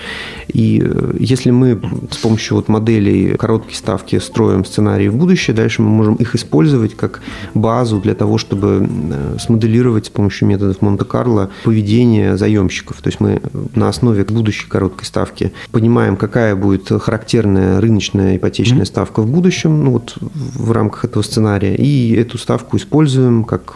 И 0.48 0.82
э, 0.84 1.16
если 1.20 1.52
мы 1.52 1.80
с 2.12 2.18
помощью 2.18 2.58
вот 2.58 2.68
моделей 2.68 3.36
короткой 3.36 3.76
ставки 3.76 4.20
строим 4.20 4.66
сценарии 4.66 5.08
в 5.08 5.16
будущее, 5.16 5.56
дальше 5.56 5.82
мы 5.82 5.90
можем 5.90 6.16
их 6.16 6.36
использовать 6.36 6.96
как 6.96 7.22
базу 7.54 8.00
для 8.00 8.16
того, 8.16 8.38
чтобы 8.38 8.88
э, 8.88 9.38
смоделировать 9.40 10.08
с 10.08 10.10
помощью 10.10 10.48
методов 10.48 10.82
Монте-Карло 10.82 11.50
поведение 11.64 12.38
заемщиков. 12.38 13.02
То 13.02 13.08
есть 13.08 13.20
мы 13.20 13.42
на 13.74 13.90
основе 13.90 14.24
будущей 14.24 14.68
короткой 14.68 15.06
ставки 15.06 15.54
понимаем, 15.72 16.18
какая 16.18 16.56
будет 16.56 16.90
характерная 17.02 17.82
рыночная 17.82 18.38
ипотечная 18.38 18.82
mm-hmm. 18.82 18.86
ставка 18.86 19.22
в 19.22 19.28
будущем, 19.28 19.84
ну 19.84 19.92
вот 19.92 20.16
в 20.20 20.72
рамках 20.72 21.06
этого 21.06 21.24
сценария, 21.24 21.76
и 21.76 22.14
эту 22.16 22.38
ставку 22.38 22.78
используем 22.78 23.44
как 23.44 23.76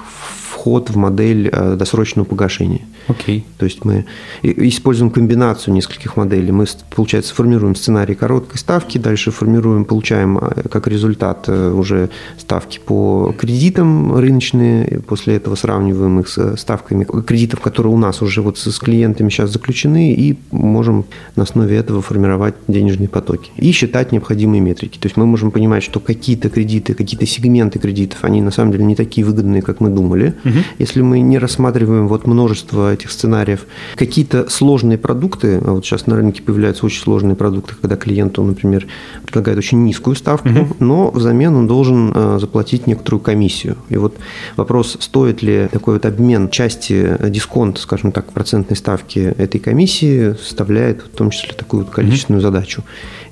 вход 0.59 0.89
в 0.89 0.97
модель 0.97 1.49
э, 1.51 1.75
досрочного 1.75 2.25
погашения. 2.25 2.81
Окей. 3.07 3.45
То 3.57 3.65
есть 3.65 3.85
мы 3.85 4.05
используем 4.43 5.09
комбинацию 5.09 5.73
нескольких 5.73 6.17
моделей. 6.17 6.51
Мы, 6.51 6.65
получается, 6.95 7.33
формируем 7.33 7.75
сценарий 7.75 8.15
короткой 8.15 8.57
ставки, 8.59 8.97
дальше 8.97 9.31
формируем, 9.31 9.85
получаем 9.85 10.37
э, 10.37 10.67
как 10.69 10.87
результат 10.87 11.45
э, 11.47 11.71
уже 11.71 12.09
ставки 12.37 12.79
по 12.85 13.33
кредитам 13.37 14.17
рыночные, 14.17 15.01
после 15.07 15.35
этого 15.35 15.55
сравниваем 15.55 16.19
их 16.19 16.27
с 16.27 16.57
ставками 16.57 17.05
кредитов, 17.05 17.61
которые 17.61 17.93
у 17.93 17.97
нас 17.97 18.21
уже 18.21 18.41
вот 18.41 18.57
с 18.57 18.79
клиентами 18.79 19.29
сейчас 19.29 19.51
заключены, 19.51 20.13
и 20.13 20.37
можем 20.51 21.05
на 21.35 21.43
основе 21.43 21.77
этого 21.77 22.01
формировать 22.01 22.55
денежные 22.67 23.07
потоки 23.07 23.51
и 23.55 23.71
считать 23.71 24.11
необходимые 24.11 24.61
метрики. 24.61 24.97
То 24.97 25.07
есть 25.07 25.15
мы 25.15 25.25
можем 25.25 25.51
понимать, 25.51 25.83
что 25.83 25.99
какие-то 25.99 26.49
кредиты, 26.49 26.93
какие-то 26.93 27.25
сегменты 27.25 27.79
кредитов, 27.79 28.23
они 28.23 28.41
на 28.41 28.51
самом 28.51 28.71
деле 28.73 28.83
не 28.83 28.95
такие 28.95 29.25
выгодные, 29.25 29.61
как 29.61 29.79
мы 29.79 29.89
думали. 29.89 30.33
Угу. 30.43 30.48
Если 30.77 31.01
мы 31.01 31.19
не 31.19 31.37
рассматриваем 31.37 32.07
вот 32.07 32.27
множество 32.27 32.93
этих 32.93 33.11
сценариев, 33.11 33.65
какие-то 33.95 34.49
сложные 34.49 34.97
продукты, 34.97 35.61
а 35.63 35.71
вот 35.71 35.85
сейчас 35.85 36.07
на 36.07 36.15
рынке 36.15 36.41
появляются 36.41 36.85
очень 36.85 37.01
сложные 37.01 37.35
продукты, 37.35 37.75
когда 37.79 37.95
клиенту, 37.95 38.43
например, 38.43 38.87
предлагает 39.23 39.57
очень 39.57 39.83
низкую 39.83 40.15
ставку, 40.15 40.49
угу. 40.49 40.75
но 40.79 41.11
взамен 41.11 41.55
он 41.55 41.67
должен 41.67 42.11
э, 42.13 42.37
заплатить 42.39 42.87
некоторую 42.87 43.21
комиссию. 43.21 43.77
И 43.89 43.97
вот 43.97 44.15
вопрос, 44.55 44.97
стоит 44.99 45.41
ли 45.41 45.67
такой 45.71 45.95
вот 45.95 46.05
обмен 46.05 46.49
части 46.49 47.15
э, 47.19 47.29
дисконт, 47.29 47.77
скажем 47.77 48.11
так, 48.11 48.31
процентной 48.31 48.77
ставки 48.77 49.19
этой 49.19 49.59
комиссии, 49.59 50.33
составляет 50.33 51.01
в 51.01 51.09
том 51.09 51.29
числе 51.29 51.53
такую 51.53 51.83
вот 51.83 51.93
количественную 51.93 52.41
угу. 52.41 52.47
задачу. 52.47 52.83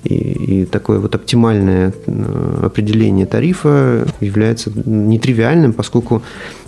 И, 0.03 0.15
и 0.61 0.65
такое 0.65 0.99
вот 0.99 1.15
оптимальное 1.15 1.93
э, 2.05 2.59
определение 2.63 3.25
тарифа 3.25 4.07
является 4.21 4.71
нетривиальным, 4.85 5.73
поскольку 5.73 6.21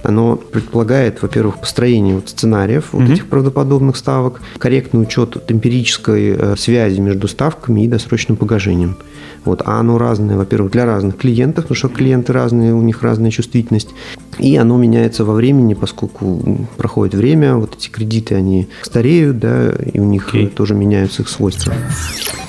оно 0.03 0.38
предполагает, 0.47 1.21
во-первых, 1.21 1.59
построение 1.59 2.15
вот 2.15 2.29
сценариев 2.29 2.89
вот 2.91 3.03
угу. 3.03 3.13
этих 3.13 3.27
правдоподобных 3.27 3.97
ставок, 3.97 4.41
корректный 4.57 5.01
учет 5.01 5.43
эмпирической 5.47 6.35
э, 6.37 6.55
связи 6.57 6.99
между 6.99 7.27
ставками 7.27 7.83
и 7.83 7.87
досрочным 7.87 8.37
погашением. 8.37 8.97
Вот, 9.45 9.61
а 9.65 9.79
оно 9.79 9.97
разное, 9.97 10.35
во-первых, 10.35 10.71
для 10.71 10.85
разных 10.85 11.17
клиентов, 11.17 11.65
потому 11.65 11.77
что 11.77 11.87
клиенты 11.89 12.33
разные, 12.33 12.73
у 12.73 12.81
них 12.81 13.01
разная 13.01 13.31
чувствительность. 13.31 13.89
И 14.37 14.55
оно 14.57 14.77
меняется 14.77 15.23
во 15.23 15.33
времени, 15.33 15.73
поскольку 15.73 16.67
проходит 16.77 17.15
время, 17.15 17.55
вот 17.55 17.75
эти 17.75 17.89
кредиты, 17.89 18.35
они 18.35 18.67
стареют, 18.81 19.39
да, 19.39 19.69
и 19.71 19.99
у 19.99 20.05
них 20.05 20.33
okay. 20.33 20.49
тоже 20.49 20.73
меняются 20.73 21.21
их 21.21 21.29
свойства. 21.29 21.73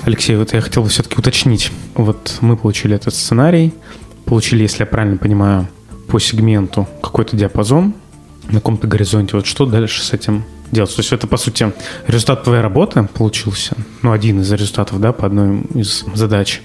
Алексей, 0.05 0.37
вот 0.37 0.53
я 0.53 0.61
хотел 0.61 0.83
бы 0.83 0.88
все-таки 0.88 1.16
уточнить. 1.16 1.70
Вот 1.94 2.38
мы 2.40 2.57
получили 2.57 2.96
этот 2.96 3.14
сценарий, 3.14 3.72
получили, 4.24 4.62
если 4.62 4.81
я 4.81 4.87
правильно 4.87 5.16
понимаю, 5.16 5.68
по 6.11 6.18
сегменту 6.18 6.88
какой-то 7.03 7.37
диапазон 7.37 7.94
на 8.49 8.55
каком-то 8.55 8.87
горизонте. 8.87 9.37
Вот 9.37 9.46
что 9.46 9.64
дальше 9.64 10.03
с 10.03 10.12
этим 10.12 10.44
делать? 10.73 10.94
То 10.94 11.01
есть 11.01 11.12
это, 11.12 11.27
по 11.27 11.37
сути, 11.37 11.73
результат 12.07 12.44
твоей 12.44 12.61
работы 12.61 13.09
получился, 13.14 13.77
ну, 14.03 14.12
один 14.12 14.40
из 14.40 14.51
результатов, 14.53 15.01
да, 15.01 15.12
по 15.12 15.27
одной 15.27 15.61
из 15.75 16.05
задач. 16.14 16.62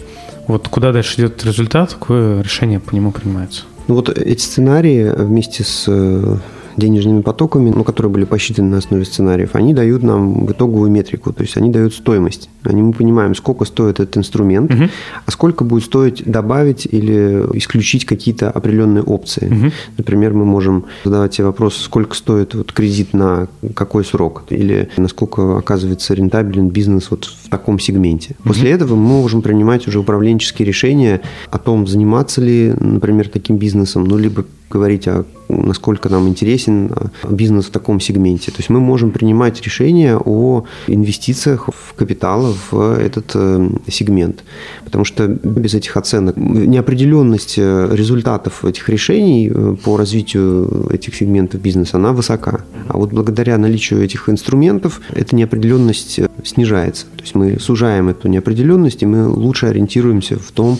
Вот 0.47 0.67
куда 0.67 0.91
дальше 0.91 1.15
идет 1.21 1.43
результат, 1.45 1.93
какое 1.93 2.41
решение 2.41 2.79
по 2.79 2.93
нему 2.93 3.11
принимается? 3.11 3.63
Ну 3.87 3.95
вот 3.95 4.09
эти 4.09 4.41
сценарии 4.41 5.11
вместе 5.15 5.63
с 5.63 5.85
э, 5.87 6.37
денежными 6.77 7.21
потоками, 7.21 7.69
ну, 7.69 7.83
которые 7.83 8.11
были 8.11 8.25
посчитаны 8.25 8.69
на 8.69 8.77
основе 8.77 9.05
сценариев, 9.05 9.51
они 9.53 9.73
дают 9.73 10.03
нам 10.03 10.49
итоговую 10.51 10.91
метрику, 10.91 11.33
то 11.33 11.41
есть 11.41 11.57
они 11.57 11.69
дают 11.69 11.93
стоимость. 11.93 12.49
Они, 12.63 12.81
мы 12.81 12.93
понимаем, 12.93 13.35
сколько 13.35 13.65
стоит 13.65 13.99
этот 13.99 14.17
инструмент, 14.17 14.73
угу. 14.73 14.83
а 15.25 15.31
сколько 15.31 15.63
будет 15.63 15.83
стоить 15.83 16.23
добавить 16.25 16.85
или 16.85 17.45
исключить 17.53 18.05
какие-то 18.05 18.49
определенные 18.49 19.03
опции. 19.03 19.47
Угу. 19.47 19.71
Например, 19.97 20.33
мы 20.33 20.45
можем 20.45 20.85
задавать 21.03 21.33
себе 21.33 21.45
вопрос, 21.45 21.77
сколько 21.77 22.15
стоит 22.15 22.55
вот 22.55 22.71
кредит 22.71 23.13
на 23.13 23.47
какой 23.73 24.03
срок, 24.03 24.43
или 24.49 24.89
насколько 24.97 25.57
оказывается 25.57 26.13
рентабелен 26.13 26.69
бизнес 26.69 27.11
вот 27.11 27.25
в 27.25 27.49
таком 27.49 27.79
сегменте. 27.79 28.35
Угу. 28.39 28.49
После 28.49 28.71
этого 28.71 28.95
мы 28.95 29.21
можем 29.21 29.41
принимать 29.41 29.87
уже 29.87 29.99
управленческие 29.99 30.67
решения 30.67 31.21
о 31.51 31.57
том, 31.59 31.87
заниматься 31.87 32.41
ли, 32.41 32.73
например, 32.79 33.29
таким 33.29 33.57
бизнесом, 33.57 34.05
ну, 34.05 34.17
либо 34.17 34.45
говорить 34.69 35.07
о 35.07 35.25
насколько 35.47 36.09
нам 36.09 36.27
интересен 36.27 36.91
а, 36.91 37.09
бизнес 37.29 37.65
в 37.65 37.69
таком 37.69 37.99
сегменте. 37.99 38.51
То 38.51 38.57
есть 38.57 38.69
мы 38.69 38.79
можем 38.79 39.11
принимать 39.11 39.61
решения 39.61 40.17
о 40.17 40.65
инвестициях 40.87 41.69
в 41.69 41.93
капитал 41.93 42.55
в 42.71 42.97
этот 42.97 43.31
э, 43.35 43.69
сегмент. 43.87 44.43
Потому 44.83 45.05
что 45.05 45.27
без 45.27 45.73
этих 45.73 45.97
оценок 45.97 46.35
неопределенность 46.37 47.55
э, 47.57 47.89
результатов 47.91 48.65
этих 48.65 48.89
решений 48.89 49.51
э, 49.53 49.75
по 49.83 49.97
развитию 49.97 50.89
этих 50.91 51.15
сегментов 51.15 51.61
бизнеса, 51.61 51.97
она 51.97 52.11
высока. 52.11 52.61
А 52.87 52.97
вот 52.97 53.11
благодаря 53.11 53.57
наличию 53.57 54.03
этих 54.03 54.29
инструментов 54.29 55.01
эта 55.13 55.35
неопределенность 55.35 56.19
снижается. 56.43 57.05
То 57.15 57.21
есть 57.21 57.35
мы 57.35 57.59
сужаем 57.59 58.09
эту 58.09 58.27
неопределенность, 58.27 59.03
и 59.03 59.05
мы 59.05 59.27
лучше 59.27 59.67
ориентируемся 59.67 60.37
в 60.37 60.51
том, 60.51 60.77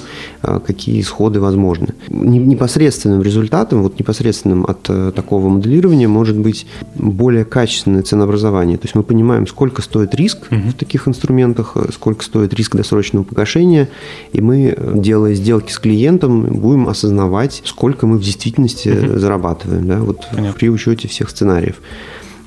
какие 0.65 1.01
исходы 1.01 1.39
возможны. 1.39 1.89
Непосредственным 2.09 3.21
результатом, 3.21 3.83
вот 3.83 3.99
непосредственным 3.99 4.65
от 4.65 4.89
э, 4.89 5.11
такого 5.15 5.49
моделирования 5.49 6.07
может 6.07 6.37
быть 6.37 6.65
более 6.95 7.45
качественное 7.45 8.03
ценообразование. 8.03 8.77
То 8.77 8.85
есть 8.85 8.95
мы 8.95 9.03
понимаем, 9.03 9.47
сколько 9.47 9.81
стоит 9.81 10.15
риск 10.15 10.47
угу. 10.51 10.69
в 10.69 10.73
таких 10.73 11.07
инструментах, 11.07 11.73
э, 11.75 11.89
сколько 11.93 12.23
стоит 12.23 12.53
риск 12.53 12.75
досрочного 12.75 13.23
погашения, 13.23 13.89
и 14.33 14.41
мы, 14.41 14.73
э, 14.75 14.91
делая 14.95 15.33
сделки 15.33 15.71
с 15.71 15.79
клиентом, 15.79 16.43
будем 16.43 16.87
осознавать, 16.87 17.61
сколько 17.65 18.07
мы 18.07 18.17
в 18.17 18.21
действительности 18.21 18.89
угу. 18.89 19.19
зарабатываем 19.19 19.87
да, 19.87 19.99
вот 19.99 20.27
при 20.57 20.69
учете 20.69 21.07
всех 21.07 21.29
сценариев. 21.29 21.75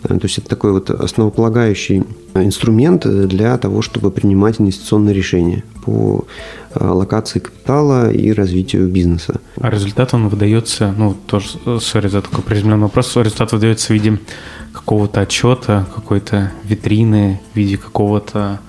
То 0.09 0.25
есть 0.27 0.39
это 0.39 0.49
такой 0.49 0.73
вот 0.73 0.91
основополагающий 0.91 2.05
инструмент 2.35 3.07
для 3.07 3.57
того, 3.59 3.83
чтобы 3.83 4.11
принимать 4.11 4.61
инвестиционные 4.61 5.15
решения 5.15 5.65
по 5.85 6.25
э, 6.75 6.87
локации 6.87 7.41
капитала 7.41 8.11
и 8.11 8.33
развитию 8.33 8.89
бизнеса. 8.89 9.41
А 9.61 9.71
результат 9.71 10.15
он 10.15 10.29
выдается, 10.29 10.95
ну, 10.97 11.15
тоже, 11.27 11.49
сори 11.81 12.09
за 12.09 12.23
такой 12.23 12.43
приземленный 12.43 12.85
вопрос, 12.85 13.17
результат 13.17 13.53
выдается 13.53 13.89
в 13.89 13.91
виде 13.91 14.19
какого-то 14.73 15.21
отчета, 15.21 15.87
какой-то 15.95 16.53
витрины, 16.65 17.41
в 17.53 17.57
виде 17.57 17.77
какого-то 17.77 18.61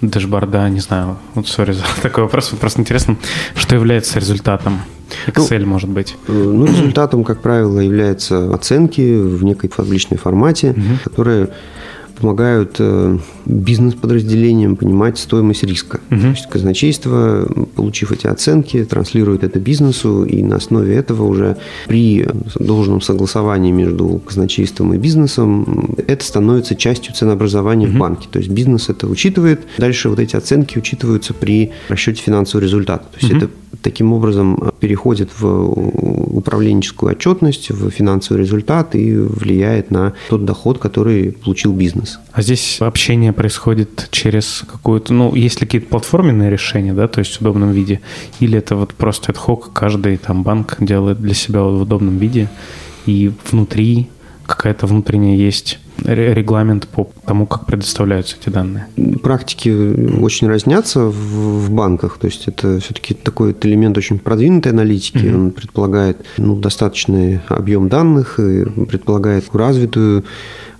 дэшборда, 0.00 0.68
не 0.68 0.80
знаю, 0.80 1.18
вот 1.34 1.48
сори 1.48 1.72
за 1.72 1.84
такой 2.02 2.24
вопрос, 2.24 2.48
просто 2.60 2.80
интересно, 2.80 3.16
что 3.54 3.74
является 3.74 4.18
результатом? 4.18 4.80
Excel, 5.26 5.60
ну, 5.60 5.66
может 5.66 5.90
быть? 5.90 6.16
Э, 6.28 6.32
ну, 6.32 6.66
результатом, 6.66 7.24
как 7.24 7.40
правило, 7.40 7.80
являются 7.80 8.52
оценки 8.54 9.14
в 9.16 9.44
некой 9.44 9.68
табличной 9.68 10.18
формате, 10.18 10.70
угу. 10.70 10.98
которые 11.04 11.48
помогают 12.14 12.76
э, 12.78 13.18
бизнес-подразделениям 13.46 14.76
понимать 14.76 15.18
стоимость 15.18 15.64
риска. 15.64 16.00
Угу. 16.10 16.20
То 16.20 16.26
есть 16.28 16.48
казначейство, 16.48 17.48
получив 17.74 18.12
эти 18.12 18.26
оценки, 18.26 18.84
транслирует 18.84 19.44
это 19.44 19.58
бизнесу, 19.58 20.24
и 20.24 20.42
на 20.42 20.56
основе 20.56 20.94
этого 20.94 21.24
уже 21.24 21.56
при 21.86 22.26
должном 22.58 23.00
согласовании 23.00 23.72
между 23.72 24.20
казначейством 24.26 24.94
и 24.94 24.98
бизнесом 24.98 25.96
это 26.06 26.24
становится 26.24 26.74
частью 26.74 27.14
ценообразования 27.14 27.88
угу. 27.88 27.96
в 27.96 27.98
банке. 27.98 28.28
То 28.30 28.38
есть 28.38 28.50
бизнес 28.50 28.88
это 28.88 29.06
учитывает. 29.06 29.60
Дальше 29.78 30.08
вот 30.08 30.18
эти 30.18 30.36
оценки 30.36 30.78
учитываются 30.78 31.34
при 31.34 31.72
расчете 31.88 32.22
финансового 32.22 32.64
результата. 32.64 33.04
То 33.04 33.18
есть 33.20 33.32
угу. 33.32 33.44
это 33.44 33.50
таким 33.82 34.12
образом 34.12 34.72
переходит 34.80 35.30
в 35.38 36.21
управленческую 36.32 37.12
отчетность, 37.12 37.70
в 37.70 37.90
финансовый 37.90 38.38
результат 38.38 38.94
и 38.94 39.14
влияет 39.14 39.90
на 39.90 40.14
тот 40.28 40.44
доход, 40.44 40.78
который 40.78 41.32
получил 41.32 41.72
бизнес. 41.72 42.18
А 42.32 42.42
здесь 42.42 42.78
общение 42.80 43.32
происходит 43.32 44.08
через 44.10 44.64
какую-то, 44.66 45.12
ну, 45.12 45.34
есть 45.34 45.60
ли 45.60 45.66
какие-то 45.66 45.88
платформенные 45.88 46.50
решения, 46.50 46.92
да, 46.92 47.08
то 47.08 47.20
есть 47.20 47.36
в 47.36 47.40
удобном 47.42 47.72
виде, 47.72 48.00
или 48.40 48.58
это 48.58 48.76
вот 48.76 48.94
просто 48.94 49.32
hoc, 49.32 49.72
каждый 49.72 50.16
там 50.16 50.42
банк 50.42 50.76
делает 50.80 51.20
для 51.20 51.34
себя 51.34 51.62
в 51.62 51.82
удобном 51.82 52.18
виде, 52.18 52.48
и 53.06 53.32
внутри 53.50 54.08
какая-то 54.46 54.86
внутренняя 54.86 55.36
есть 55.36 55.78
регламент 56.04 56.88
по 56.88 57.10
тому, 57.26 57.46
как 57.46 57.66
предоставляются 57.66 58.36
эти 58.40 58.48
данные? 58.48 58.86
Практики 59.22 59.68
очень 60.20 60.48
разнятся 60.48 61.00
в, 61.00 61.66
в 61.66 61.70
банках. 61.70 62.18
То 62.18 62.26
есть 62.26 62.48
это 62.48 62.80
все-таки 62.80 63.14
такой 63.14 63.54
элемент 63.62 63.96
очень 63.98 64.18
продвинутой 64.18 64.72
аналитики. 64.72 65.18
Mm-hmm. 65.18 65.34
Он 65.34 65.50
предполагает 65.50 66.24
ну, 66.38 66.56
достаточный 66.56 67.40
объем 67.48 67.88
данных 67.88 68.38
и 68.40 68.64
предполагает 68.64 69.44
развитую 69.52 70.22
Э, 70.22 70.24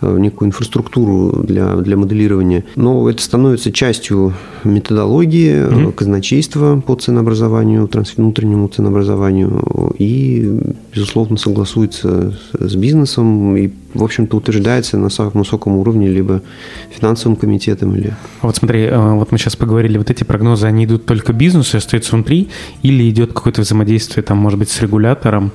некую 0.03 0.49
инфраструктуру 0.49 1.43
для, 1.43 1.77
для 1.77 1.97
моделирования. 1.97 2.65
Но 2.77 3.09
это 3.09 3.23
становится 3.23 3.73
частью 3.73 4.35
методологии 4.65 5.53
mm-hmm. 5.53 5.93
казначейства 5.93 6.81
по 6.81 6.95
ценообразованию, 6.95 7.89
внутреннему 8.17 8.69
ценообразованию 8.69 9.95
и, 9.99 10.61
безусловно, 10.95 11.37
согласуется 11.37 12.39
с 12.59 12.75
бизнесом 12.75 13.57
и, 13.57 13.71
в 13.95 14.05
общем-то, 14.05 14.37
утверждается 14.37 14.97
на 14.99 15.09
самом 15.09 15.33
высоком 15.35 15.77
уровне 15.77 16.09
либо 16.09 16.43
финансовым 16.91 17.37
комитетом 17.37 17.95
или... 17.95 18.15
Вот 18.43 18.57
смотри, 18.57 18.83
э, 18.83 19.15
вот 19.15 19.33
мы 19.33 19.39
сейчас 19.39 19.57
поговорили, 19.57 19.99
вот 19.99 20.11
эти 20.11 20.25
прогнозы, 20.25 20.67
они 20.67 20.85
идут 20.85 21.07
только 21.07 21.33
бизнесу 21.33 21.77
и 21.77 21.79
остаются 21.79 22.15
внутри, 22.15 22.49
или 22.83 23.09
идет 23.11 23.33
какое-то 23.33 23.63
взаимодействие, 23.63 24.23
там, 24.23 24.39
может 24.39 24.59
быть, 24.59 24.71
с 24.71 24.81
регулятором, 24.81 25.53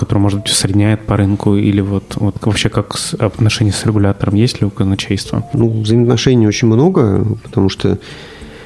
который, 0.00 0.18
может 0.18 0.40
быть, 0.40 0.50
усредняет 0.50 1.06
по 1.06 1.16
рынку, 1.16 1.56
или 1.56 1.82
вот, 1.82 2.16
вот 2.16 2.34
вообще 2.40 2.70
как 2.70 2.96
с, 2.96 3.14
отношения 3.14 3.70
с 3.70 3.84
регулятором, 3.84 4.34
есть 4.34 4.60
ли 4.60 4.66
у 4.66 4.70
казначейства? 4.70 5.44
Ну, 5.52 5.82
взаимоотношений 5.82 6.46
очень 6.46 6.68
много, 6.68 7.26
потому 7.42 7.68
что 7.68 7.98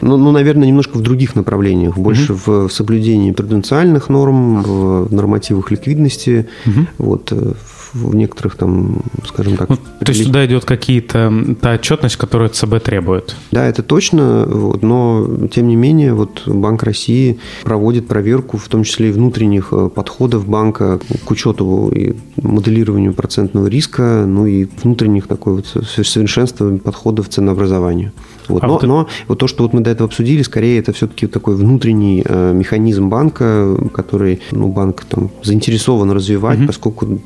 ну, 0.00 0.16
ну, 0.16 0.32
наверное, 0.32 0.68
немножко 0.68 0.98
в 0.98 1.00
других 1.00 1.34
направлениях. 1.34 1.96
Больше 1.96 2.32
mm-hmm. 2.32 2.68
в 2.68 2.72
соблюдении 2.72 3.32
пруденциальных 3.32 4.08
норм, 4.08 4.62
в 4.62 5.12
нормативах 5.12 5.70
ликвидности, 5.70 6.46
mm-hmm. 6.66 6.86
вот, 6.98 7.32
э, 7.32 7.52
в 7.94 8.14
некоторых 8.14 8.56
там, 8.56 9.02
скажем 9.26 9.56
так... 9.56 9.68
Ну, 9.68 9.76
то 9.76 10.12
есть 10.12 10.26
туда 10.26 10.44
идет 10.44 10.64
какие-то 10.64 11.32
та 11.60 11.74
отчетность, 11.74 12.16
которую 12.16 12.50
ЦБ 12.50 12.82
требует? 12.82 13.36
Да, 13.52 13.66
это 13.66 13.82
точно, 13.82 14.44
вот, 14.46 14.82
но 14.82 15.46
тем 15.52 15.68
не 15.68 15.76
менее 15.76 16.14
вот 16.14 16.42
Банк 16.46 16.82
России 16.82 17.38
проводит 17.62 18.08
проверку, 18.08 18.58
в 18.58 18.68
том 18.68 18.84
числе 18.84 19.08
и 19.08 19.12
внутренних 19.12 19.68
э, 19.72 19.88
подходов 19.94 20.48
банка 20.48 20.98
к 21.24 21.30
учету 21.30 21.90
и 21.94 22.14
моделированию 22.42 23.14
процентного 23.14 23.66
риска, 23.68 24.24
ну 24.26 24.46
и 24.46 24.66
внутренних 24.82 25.26
такой 25.26 25.54
вот 25.54 25.66
совершенствованию 25.66 26.80
подходов 26.80 27.28
ценообразованию. 27.28 28.12
Вот. 28.48 28.62
А 28.62 28.66
но, 28.66 28.72
вот... 28.74 28.82
но 28.82 29.08
вот 29.28 29.38
то, 29.38 29.46
что 29.46 29.62
вот 29.62 29.72
мы 29.72 29.80
до 29.80 29.90
этого 29.90 30.08
обсудили, 30.08 30.42
скорее 30.42 30.78
это 30.78 30.92
все-таки 30.92 31.26
такой 31.26 31.54
внутренний 31.56 32.22
э, 32.24 32.52
механизм 32.52 33.08
банка, 33.08 33.76
который 33.92 34.40
ну, 34.50 34.68
банк 34.68 35.04
там, 35.04 35.30
заинтересован 35.42 36.10
развивать, 36.10 36.58
угу. 36.58 36.66
поскольку 36.66 37.20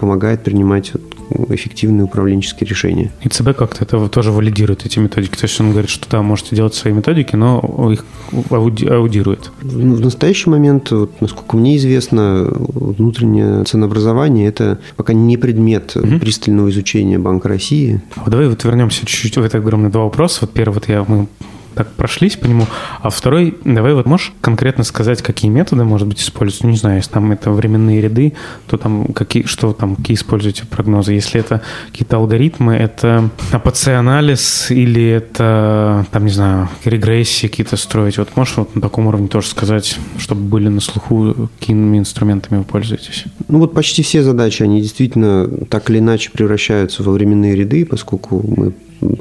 помогает 0.00 0.11
принимать 0.42 0.92
вот, 0.92 1.50
эффективные 1.50 2.04
управленческие 2.04 2.68
решения. 2.68 3.12
И 3.22 3.28
ЦБ 3.28 3.56
как-то 3.56 3.84
это 3.84 4.08
тоже 4.08 4.32
валидирует, 4.32 4.86
эти 4.86 4.98
методики. 4.98 5.36
То 5.36 5.44
есть 5.44 5.60
он 5.60 5.70
говорит, 5.70 5.90
что 5.90 6.08
да, 6.10 6.22
можете 6.22 6.56
делать 6.56 6.74
свои 6.74 6.92
методики, 6.92 7.36
но 7.36 7.90
их 7.92 8.04
ауди- 8.50 8.88
аудирует. 8.88 9.50
Ну, 9.62 9.94
в 9.94 10.00
настоящий 10.00 10.50
момент, 10.50 10.90
вот, 10.90 11.20
насколько 11.20 11.56
мне 11.56 11.76
известно, 11.76 12.48
внутреннее 12.50 13.64
ценообразование– 13.64 14.48
это 14.48 14.78
пока 14.96 15.12
не 15.12 15.36
предмет 15.36 15.96
угу. 15.96 16.18
пристального 16.18 16.70
изучения 16.70 17.18
Банка 17.18 17.48
России. 17.48 18.02
А 18.16 18.30
давай 18.30 18.48
вот 18.48 18.64
вернемся 18.64 19.06
чуть-чуть 19.06 19.36
в 19.36 19.42
это 19.42 19.58
огромные 19.58 19.90
два 19.90 20.04
вопроса. 20.04 20.38
Вот 20.42 20.52
первый 20.52 20.74
вот 20.74 20.88
я, 20.88 21.04
мы 21.06 21.26
так 21.72 21.92
прошлись 21.92 22.36
по 22.36 22.46
нему. 22.46 22.66
А 23.00 23.10
второй, 23.10 23.56
давай 23.64 23.94
вот 23.94 24.06
можешь 24.06 24.32
конкретно 24.40 24.84
сказать, 24.84 25.22
какие 25.22 25.50
методы, 25.50 25.84
может 25.84 26.08
быть, 26.08 26.20
используются? 26.20 26.66
Не 26.66 26.76
знаю, 26.76 26.96
если 26.96 27.10
там 27.10 27.32
это 27.32 27.50
временные 27.50 28.00
ряды, 28.00 28.34
то 28.66 28.76
там 28.76 29.06
какие, 29.12 29.44
что 29.44 29.72
там, 29.72 29.96
какие 29.96 30.16
используете 30.16 30.66
прогнозы? 30.66 31.12
Если 31.12 31.40
это 31.40 31.62
какие-то 31.90 32.16
алгоритмы, 32.16 32.74
это 32.74 33.30
АПЦ-анализ 33.50 34.70
или 34.70 35.04
это, 35.04 36.06
там, 36.10 36.24
не 36.24 36.30
знаю, 36.30 36.68
регрессии 36.84 37.48
какие-то 37.48 37.76
строить? 37.76 38.18
Вот 38.18 38.36
можешь 38.36 38.56
вот 38.56 38.74
на 38.74 38.80
таком 38.80 39.06
уровне 39.06 39.28
тоже 39.28 39.48
сказать, 39.48 39.98
чтобы 40.18 40.42
были 40.42 40.68
на 40.68 40.80
слуху, 40.80 41.48
какими 41.58 41.98
инструментами 41.98 42.58
вы 42.58 42.64
пользуетесь? 42.64 43.24
Ну, 43.48 43.58
вот 43.58 43.74
почти 43.74 44.02
все 44.02 44.22
задачи, 44.22 44.62
они 44.62 44.80
действительно 44.80 45.48
так 45.66 45.90
или 45.90 45.98
иначе 45.98 46.30
превращаются 46.30 47.02
во 47.02 47.12
временные 47.12 47.54
ряды, 47.54 47.84
поскольку 47.84 48.42
мы 48.46 48.72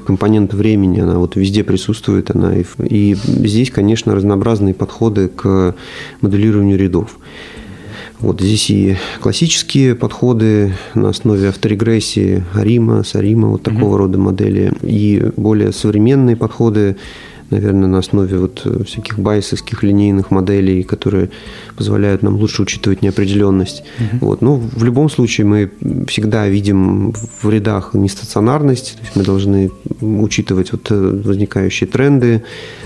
компонент 0.05 0.53
времени, 0.53 0.99
она 0.99 1.17
вот 1.17 1.35
везде 1.35 1.63
присутствует, 1.63 2.35
она 2.35 2.55
и, 2.57 2.65
и 2.79 3.15
здесь, 3.15 3.71
конечно, 3.71 4.15
разнообразные 4.15 4.73
подходы 4.73 5.27
к 5.27 5.75
моделированию 6.21 6.77
рядов. 6.77 7.17
Вот 8.19 8.39
здесь 8.39 8.69
и 8.69 8.97
классические 9.19 9.95
подходы 9.95 10.73
на 10.93 11.09
основе 11.09 11.49
авторегрессии 11.49 12.43
Арима, 12.53 13.03
Сарима, 13.03 13.47
вот 13.47 13.63
такого 13.63 13.95
mm-hmm. 13.95 13.97
рода 13.97 14.19
модели, 14.19 14.73
и 14.83 15.31
более 15.37 15.71
современные 15.71 16.35
подходы 16.35 16.97
наверное, 17.51 17.87
на 17.87 17.99
основе 17.99 18.37
вот 18.37 18.61
э, 18.65 18.83
всяких 18.83 19.19
байсовских 19.19 19.83
линейных 19.83 20.31
моделей, 20.31 20.83
которые 20.83 21.29
позволяют 21.75 22.23
нам 22.23 22.35
лучше 22.35 22.63
учитывать 22.63 23.01
неопределенность. 23.01 23.83
Угу. 23.99 24.25
Вот. 24.25 24.41
Но 24.41 24.55
в 24.55 24.83
любом 24.83 25.09
случае 25.09 25.45
мы 25.45 25.71
всегда 26.07 26.47
видим 26.47 27.13
в 27.41 27.49
рядах 27.49 27.93
нестационарность, 27.93 28.95
то 28.95 29.03
есть 29.03 29.15
мы 29.15 29.23
должны 29.23 29.71
учитывать 30.01 30.71
вот 30.71 30.87
э, 30.89 31.21
возникающие 31.23 31.87
тренды, 31.87 32.43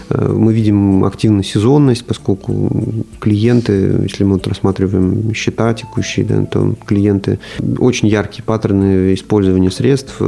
э, 0.09 0.33
мы 0.33 0.53
видим 0.53 1.03
активную 1.05 1.43
сезонность, 1.43 2.05
поскольку 2.05 2.71
клиенты, 3.19 3.99
если 4.03 4.23
мы 4.23 4.33
вот 4.33 4.47
рассматриваем 4.47 5.33
счета 5.33 5.73
текущие, 5.73 6.25
да, 6.25 6.45
то 6.45 6.75
клиенты 6.85 7.39
очень 7.79 8.07
яркие 8.07 8.43
паттерны 8.43 9.13
использования 9.13 9.71
средств, 9.71 10.21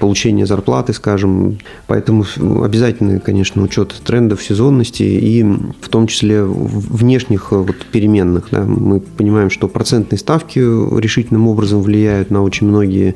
получения 0.00 0.46
зарплаты, 0.46 0.92
скажем. 0.92 1.58
Поэтому 1.86 2.24
обязательно, 2.62 3.20
конечно, 3.20 3.62
учет 3.62 3.94
трендов 4.04 4.42
сезонности 4.42 5.02
и 5.02 5.42
в 5.42 5.88
том 5.88 6.06
числе 6.06 6.44
внешних 6.44 7.48
э, 7.50 7.56
вот 7.56 7.76
переменных. 7.92 8.48
Да. 8.50 8.64
Мы 8.64 9.00
понимаем, 9.00 9.50
что 9.50 9.68
процентные 9.68 10.18
ставки 10.18 10.58
решительным 10.58 11.48
образом 11.48 11.82
влияют 11.82 12.30
на 12.30 12.42
очень 12.42 12.68
многие 12.68 13.14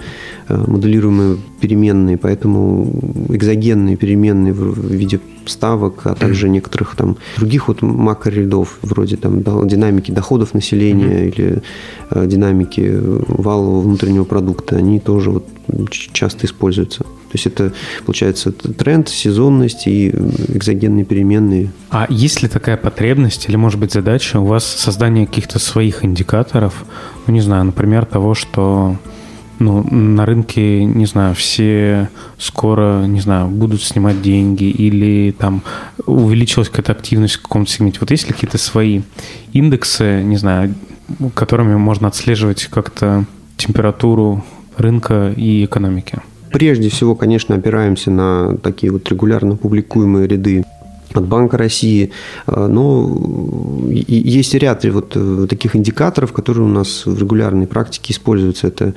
э, 0.48 0.64
моделируемые 0.66 1.38
переменные, 1.60 2.16
поэтому 2.16 3.07
экзогенные 3.28 3.96
переменные 3.96 4.52
в 4.52 4.90
виде 4.90 5.20
ставок, 5.46 6.02
а 6.04 6.14
также 6.14 6.48
некоторых 6.48 6.94
там 6.96 7.16
других 7.36 7.68
вот 7.68 7.82
макрорядов, 7.82 8.78
вроде 8.82 9.16
там 9.16 9.42
динамики 9.66 10.10
доходов 10.10 10.54
населения 10.54 11.28
или 11.28 11.62
э, 12.10 12.26
динамики 12.26 12.98
валового 13.00 13.80
внутреннего 13.80 14.24
продукта, 14.24 14.76
они 14.76 15.00
тоже 15.00 15.30
вот 15.30 15.46
часто 16.12 16.46
используются. 16.46 17.04
То 17.28 17.34
есть 17.34 17.46
это, 17.46 17.72
получается, 18.06 18.52
тренд, 18.52 19.08
сезонность 19.08 19.86
и 19.86 20.08
экзогенные 20.08 21.04
переменные. 21.04 21.70
А 21.90 22.06
есть 22.08 22.42
ли 22.42 22.48
такая 22.48 22.78
потребность 22.78 23.48
или, 23.48 23.56
может 23.56 23.78
быть, 23.78 23.92
задача 23.92 24.40
у 24.40 24.46
вас 24.46 24.64
создания 24.64 25.26
каких-то 25.26 25.58
своих 25.58 26.04
индикаторов? 26.06 26.84
Ну, 27.26 27.34
не 27.34 27.42
знаю, 27.42 27.64
например, 27.64 28.06
того, 28.06 28.34
что 28.34 28.96
ну, 29.58 29.82
на 29.82 30.24
рынке, 30.26 30.84
не 30.84 31.06
знаю, 31.06 31.34
все 31.34 32.08
скоро, 32.38 33.04
не 33.06 33.20
знаю, 33.20 33.48
будут 33.48 33.82
снимать 33.82 34.22
деньги 34.22 34.64
или 34.64 35.32
там 35.32 35.62
увеличилась 36.06 36.68
какая-то 36.68 36.92
активность 36.92 37.36
в 37.36 37.42
каком-то 37.42 37.70
сегменте. 37.70 37.98
Вот 38.00 38.10
есть 38.10 38.26
ли 38.26 38.32
какие-то 38.32 38.58
свои 38.58 39.02
индексы, 39.52 40.22
не 40.22 40.36
знаю, 40.36 40.74
которыми 41.34 41.76
можно 41.76 42.08
отслеживать 42.08 42.66
как-то 42.66 43.24
температуру 43.56 44.44
рынка 44.76 45.32
и 45.36 45.64
экономики? 45.64 46.18
Прежде 46.50 46.88
всего, 46.88 47.14
конечно, 47.14 47.54
опираемся 47.54 48.10
на 48.10 48.56
такие 48.56 48.92
вот 48.92 49.08
регулярно 49.08 49.56
публикуемые 49.56 50.26
ряды 50.26 50.64
от 51.14 51.26
Банка 51.26 51.56
России. 51.56 52.10
А, 52.46 52.68
но 52.68 53.88
есть 53.90 54.54
ряд 54.54 54.84
вот 54.84 55.12
э, 55.16 55.46
таких 55.48 55.74
индикаторов, 55.74 56.32
которые 56.32 56.64
у 56.64 56.68
нас 56.68 57.06
в 57.06 57.18
регулярной 57.18 57.66
практике 57.66 58.12
используются. 58.12 58.68
Это 58.68 58.94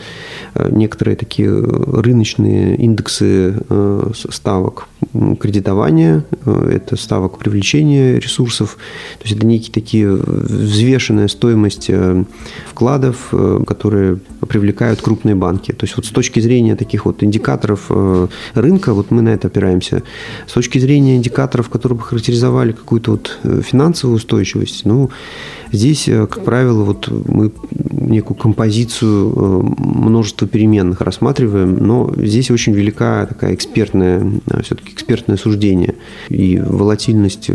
э, 0.54 0.69
некоторые 0.71 1.15
такие 1.15 1.52
рыночные 1.52 2.76
индексы 2.76 3.56
э, 3.69 4.12
ставок 4.30 4.88
кредитования, 5.39 6.24
это 6.45 6.95
ставок 6.95 7.38
привлечения 7.39 8.19
ресурсов. 8.19 8.78
То 9.17 9.26
есть 9.26 9.38
это 9.38 9.45
некие 9.45 9.74
такие 9.74 10.12
взвешенная 10.12 11.28
стоимость 11.28 11.89
вкладов, 12.69 13.34
которые 13.65 14.19
привлекают 14.47 15.02
крупные 15.02 15.36
банки. 15.36 15.71
То 15.71 15.86
есть 15.86 15.97
вот 15.97 16.06
с 16.06 16.10
точки 16.10 16.39
зрения 16.39 16.76
таких 16.76 17.06
вот 17.06 17.24
индикаторов 17.24 17.89
рынка, 18.54 18.93
вот 18.93 19.10
мы 19.10 19.24
на 19.24 19.30
это 19.30 19.47
опираемся. 19.47 20.04
С 20.45 20.54
точки 20.54 20.78
зрения 20.78 21.15
индикаторов, 21.15 21.69
которые 21.69 21.97
бы 22.01 22.07
характеризовали 22.07 22.71
какую-то 22.71 23.11
вот 23.11 23.39
э, 23.43 23.61
финансовую 23.63 24.17
устойчивость, 24.17 24.85
ну, 24.85 25.09
здесь, 25.71 26.07
э, 26.07 26.27
как 26.27 26.43
правило, 26.43 26.83
вот 26.83 27.07
мы 27.09 27.51
некую 27.91 28.37
композицию 28.37 29.33
э, 29.35 29.61
множества 29.77 30.47
переменных 30.47 31.01
рассматриваем, 31.01 31.77
но 31.77 32.13
здесь 32.17 32.51
очень 32.51 32.73
велика 32.73 33.25
такая 33.25 33.53
экспертная, 33.53 34.31
все-таки 34.63 34.93
экспертное 34.93 35.37
суждение. 35.37 35.95
И 36.29 36.57
волатильность 36.57 37.49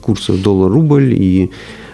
курса 0.00 0.34
доллар-рубль, 0.34 1.14
и 1.14 1.50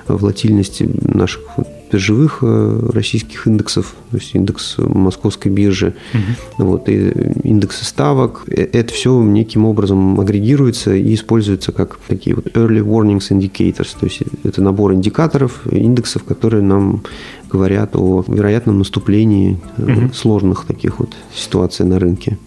волатильность 0.07 0.83
наших 1.05 1.43
биржевых 1.91 2.39
э, 2.43 2.91
российских 2.93 3.47
индексов, 3.47 3.95
то 4.11 4.17
есть 4.17 4.35
индекс 4.35 4.77
московской 4.79 5.51
биржи, 5.51 5.95
угу. 6.15 6.65
вот, 6.65 6.89
и 6.89 7.11
индексы 7.45 7.85
ставок. 7.85 8.43
Э, 8.49 8.69
это 8.73 8.93
все 8.93 9.23
неким 9.23 9.65
образом 9.65 10.21
агрегируется 10.21 10.95
и 10.95 11.15
используется 11.15 11.73
как 11.73 11.99
такие 12.09 12.37
вот 12.37 12.47
early 12.49 12.83
warnings 12.83 13.31
indicators, 13.31 13.97
то 13.99 14.07
есть 14.07 14.23
это 14.45 14.63
набор 14.63 14.95
индикаторов, 14.95 15.61
индексов, 15.71 16.25
которые 16.25 16.63
нам 16.63 17.03
говорят 17.51 17.97
о 17.97 18.25
вероятном 18.27 18.79
наступлении 18.79 19.59
угу. 19.79 20.13
сложных 20.15 20.65
таких 20.65 20.99
вот 20.99 21.15
ситуаций 21.35 21.87
на 21.87 21.99
рынке. 21.99 22.39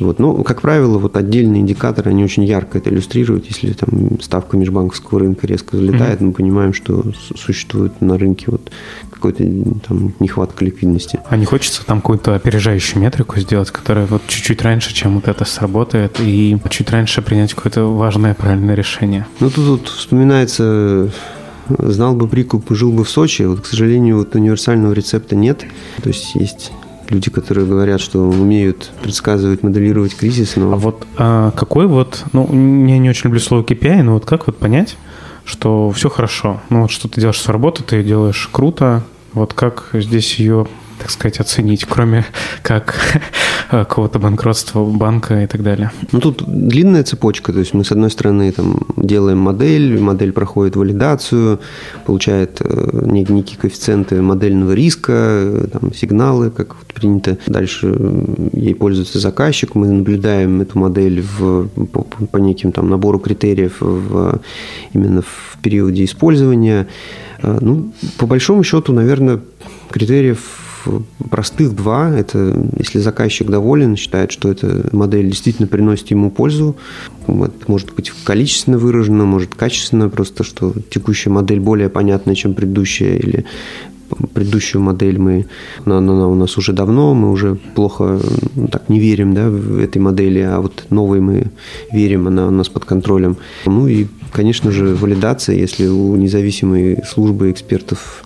Вот. 0.00 0.18
Но, 0.18 0.42
как 0.42 0.60
правило, 0.60 0.98
вот 0.98 1.16
отдельные 1.16 1.62
индикаторы, 1.62 2.10
они 2.10 2.24
очень 2.24 2.44
ярко 2.44 2.78
это 2.78 2.90
иллюстрируют. 2.90 3.46
Если 3.46 3.72
там 3.72 4.20
ставка 4.20 4.56
межбанковского 4.56 5.20
рынка 5.20 5.46
резко 5.46 5.76
залетает, 5.76 6.20
mm-hmm. 6.20 6.24
мы 6.26 6.32
понимаем, 6.32 6.72
что 6.72 7.04
существует 7.36 8.00
на 8.00 8.18
рынке 8.18 8.46
вот 8.48 8.70
какой-то 9.10 9.44
там 9.86 10.12
нехватка 10.20 10.64
ликвидности. 10.64 11.20
А 11.28 11.36
не 11.36 11.44
хочется 11.44 11.84
там 11.84 12.00
какую-то 12.00 12.34
опережающую 12.34 13.02
метрику 13.02 13.38
сделать, 13.40 13.70
которая 13.70 14.06
вот 14.06 14.22
чуть-чуть 14.26 14.62
раньше, 14.62 14.94
чем 14.94 15.14
вот 15.14 15.28
это 15.28 15.44
сработает, 15.44 16.20
и 16.20 16.58
чуть 16.70 16.90
раньше 16.90 17.22
принять 17.22 17.54
какое-то 17.54 17.84
важное 17.84 18.34
правильное 18.34 18.74
решение? 18.74 19.26
Ну, 19.40 19.50
тут, 19.50 19.84
тут 19.84 19.88
вспоминается 19.88 21.10
знал 21.68 22.14
бы 22.14 22.28
прикуп, 22.28 22.70
жил 22.70 22.92
бы 22.92 23.04
в 23.04 23.10
Сочи. 23.10 23.42
Вот, 23.42 23.60
к 23.60 23.66
сожалению, 23.66 24.18
вот 24.18 24.34
универсального 24.34 24.92
рецепта 24.92 25.34
нет. 25.34 25.64
То 26.02 26.08
есть 26.08 26.34
есть 26.34 26.72
люди, 27.10 27.30
которые 27.30 27.66
говорят, 27.66 28.00
что 28.00 28.20
умеют 28.20 28.90
предсказывать, 29.02 29.62
моделировать 29.62 30.16
кризис, 30.16 30.56
но... 30.56 30.72
А 30.72 30.76
вот 30.76 31.06
а 31.16 31.50
какой 31.52 31.86
вот, 31.86 32.24
ну, 32.32 32.46
я 32.86 32.98
не 32.98 33.10
очень 33.10 33.24
люблю 33.24 33.40
слово 33.40 33.62
KPI, 33.62 34.02
но 34.02 34.14
вот 34.14 34.26
как 34.26 34.46
вот 34.46 34.58
понять, 34.58 34.96
что 35.44 35.90
все 35.90 36.08
хорошо? 36.08 36.60
Ну, 36.70 36.82
вот 36.82 36.90
что 36.90 37.08
ты 37.08 37.20
делаешь 37.20 37.40
с 37.40 37.48
работы, 37.48 37.82
ты 37.82 38.02
делаешь 38.02 38.48
круто, 38.50 39.02
вот 39.32 39.54
как 39.54 39.90
здесь 39.92 40.34
ее 40.36 40.66
так 40.98 41.10
сказать, 41.10 41.40
оценить, 41.40 41.84
кроме 41.84 42.24
как 42.62 43.20
какого-то 43.70 44.18
банкротства 44.18 44.84
банка 44.84 45.42
и 45.42 45.46
так 45.46 45.62
далее? 45.62 45.90
Ну, 46.12 46.20
тут 46.20 46.44
длинная 46.46 47.04
цепочка. 47.04 47.52
То 47.52 47.60
есть 47.60 47.74
мы, 47.74 47.84
с 47.84 47.92
одной 47.92 48.10
стороны, 48.10 48.50
там, 48.52 48.80
делаем 48.96 49.38
модель, 49.38 49.98
модель 49.98 50.32
проходит 50.32 50.76
валидацию, 50.76 51.60
получает 52.06 52.60
э, 52.60 53.04
некие 53.06 53.58
коэффициенты 53.58 54.22
модельного 54.22 54.72
риска, 54.72 55.12
э, 55.12 55.66
там, 55.72 55.94
сигналы, 55.94 56.50
как 56.50 56.76
принято. 56.94 57.38
Дальше 57.46 57.94
ей 58.52 58.74
пользуется 58.74 59.18
заказчик. 59.18 59.74
Мы 59.74 59.88
наблюдаем 59.88 60.60
эту 60.60 60.78
модель 60.78 61.22
в, 61.22 61.68
по, 61.68 62.02
по 62.02 62.36
неким 62.38 62.72
там, 62.72 62.88
набору 62.88 63.18
критериев 63.18 63.76
в, 63.80 64.40
именно 64.92 65.22
в 65.22 65.58
периоде 65.62 66.04
использования. 66.04 66.86
Э, 67.42 67.58
ну, 67.60 67.92
по 68.18 68.26
большому 68.26 68.62
счету, 68.62 68.92
наверное, 68.92 69.40
критериев 69.90 70.63
простых 71.30 71.74
два. 71.74 72.10
Это 72.10 72.68
если 72.78 72.98
заказчик 72.98 73.48
доволен, 73.48 73.96
считает, 73.96 74.32
что 74.32 74.50
эта 74.50 74.88
модель 74.92 75.28
действительно 75.28 75.68
приносит 75.68 76.10
ему 76.10 76.30
пользу. 76.30 76.76
Это 77.26 77.52
может 77.66 77.94
быть 77.94 78.12
количественно 78.24 78.78
выражено, 78.78 79.24
может 79.24 79.54
качественно, 79.54 80.08
просто 80.08 80.44
что 80.44 80.72
текущая 80.90 81.30
модель 81.30 81.60
более 81.60 81.88
понятная, 81.88 82.34
чем 82.34 82.54
предыдущая, 82.54 83.16
или 83.16 83.44
предыдущую 84.32 84.82
модель 84.82 85.18
мы, 85.18 85.46
она, 85.84 85.98
она 85.98 86.28
у 86.28 86.34
нас 86.34 86.56
уже 86.58 86.72
давно, 86.72 87.14
мы 87.14 87.30
уже 87.30 87.56
плохо 87.74 88.20
так 88.70 88.88
не 88.88 89.00
верим 89.00 89.34
да, 89.34 89.48
в 89.48 89.78
этой 89.78 89.98
модели, 89.98 90.40
а 90.40 90.60
вот 90.60 90.84
новой 90.90 91.20
мы 91.20 91.46
верим, 91.92 92.28
она 92.28 92.48
у 92.48 92.50
нас 92.50 92.68
под 92.68 92.84
контролем. 92.84 93.36
Ну 93.66 93.88
и, 93.88 94.06
конечно 94.32 94.70
же, 94.70 94.94
валидация, 94.94 95.56
если 95.56 95.86
у 95.86 96.14
независимой 96.16 96.98
службы 97.06 97.50
экспертов 97.50 98.24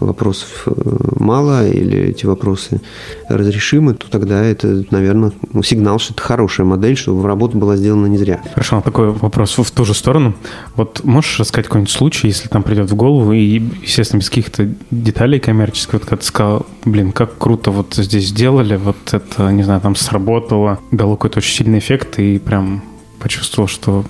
вопросов 0.00 0.64
э, 0.66 0.72
мало 1.18 1.66
или 1.66 1.98
эти 1.98 2.26
вопросы 2.26 2.80
разрешимы, 3.28 3.94
то 3.94 4.10
тогда 4.10 4.42
это, 4.42 4.84
наверное, 4.90 5.32
сигнал, 5.62 5.98
что 5.98 6.14
это 6.14 6.22
хорошая 6.22 6.66
модель, 6.66 6.96
что 6.96 7.20
работа 7.26 7.56
была 7.56 7.76
сделана 7.76 8.06
не 8.06 8.18
зря. 8.18 8.40
Хорошо, 8.54 8.80
такой 8.80 9.10
вопрос 9.10 9.56
в 9.58 9.70
ту 9.70 9.84
же 9.84 9.94
сторону. 9.94 10.34
Вот 10.76 11.04
можешь 11.04 11.40
рассказать 11.40 11.66
какой-нибудь 11.66 11.92
случай, 11.92 12.28
если 12.28 12.48
там 12.48 12.62
придет 12.62 12.90
в 12.90 12.94
голову, 12.94 13.32
и, 13.32 13.62
естественно, 13.82 14.20
без 14.20 14.28
каких-то 14.28 14.68
деталей 14.90 15.40
коммерческих, 15.40 15.94
вот 15.94 16.02
когда 16.02 16.16
ты 16.16 16.24
сказал, 16.24 16.66
блин, 16.84 17.12
как 17.12 17.38
круто 17.38 17.70
вот 17.70 17.94
здесь 17.94 18.28
сделали, 18.28 18.76
вот 18.76 18.96
это, 19.12 19.50
не 19.50 19.62
знаю, 19.62 19.80
там 19.80 19.96
сработало, 19.96 20.78
дало 20.90 21.16
какой-то 21.16 21.38
очень 21.38 21.54
сильный 21.54 21.78
эффект, 21.78 22.18
и 22.18 22.38
прям 22.38 22.82
почувствовал, 23.18 23.68
что 23.68 24.04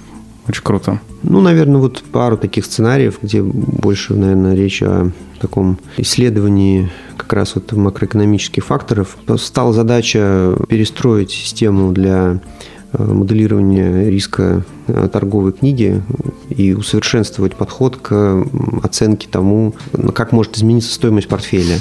очень 0.48 0.62
круто. 0.62 1.00
Ну, 1.22 1.40
наверное, 1.40 1.80
вот 1.80 2.02
пару 2.12 2.37
таких 2.37 2.64
сценариев, 2.64 3.18
где 3.22 3.42
больше, 3.42 4.14
наверное, 4.14 4.54
речь 4.54 4.82
о 4.82 5.11
таком 5.40 5.78
исследовании 5.96 6.90
как 7.16 7.32
раз 7.32 7.54
вот 7.54 7.72
макроэкономических 7.72 8.64
факторов. 8.64 9.16
Стала 9.37 9.72
задача 9.72 10.56
перестроить 10.68 11.30
систему 11.30 11.92
для 11.92 12.40
Э, 12.90 13.04
моделирования 13.04 14.08
риска 14.08 14.64
э, 14.87 15.08
торговой 15.12 15.52
книги 15.52 16.02
и 16.48 16.72
усовершенствовать 16.72 17.54
подход 17.54 17.96
к 17.96 18.46
оценке 18.82 19.28
тому, 19.30 19.74
как 20.14 20.32
может 20.32 20.56
измениться 20.56 20.94
стоимость 20.94 21.28
портфеля. 21.28 21.80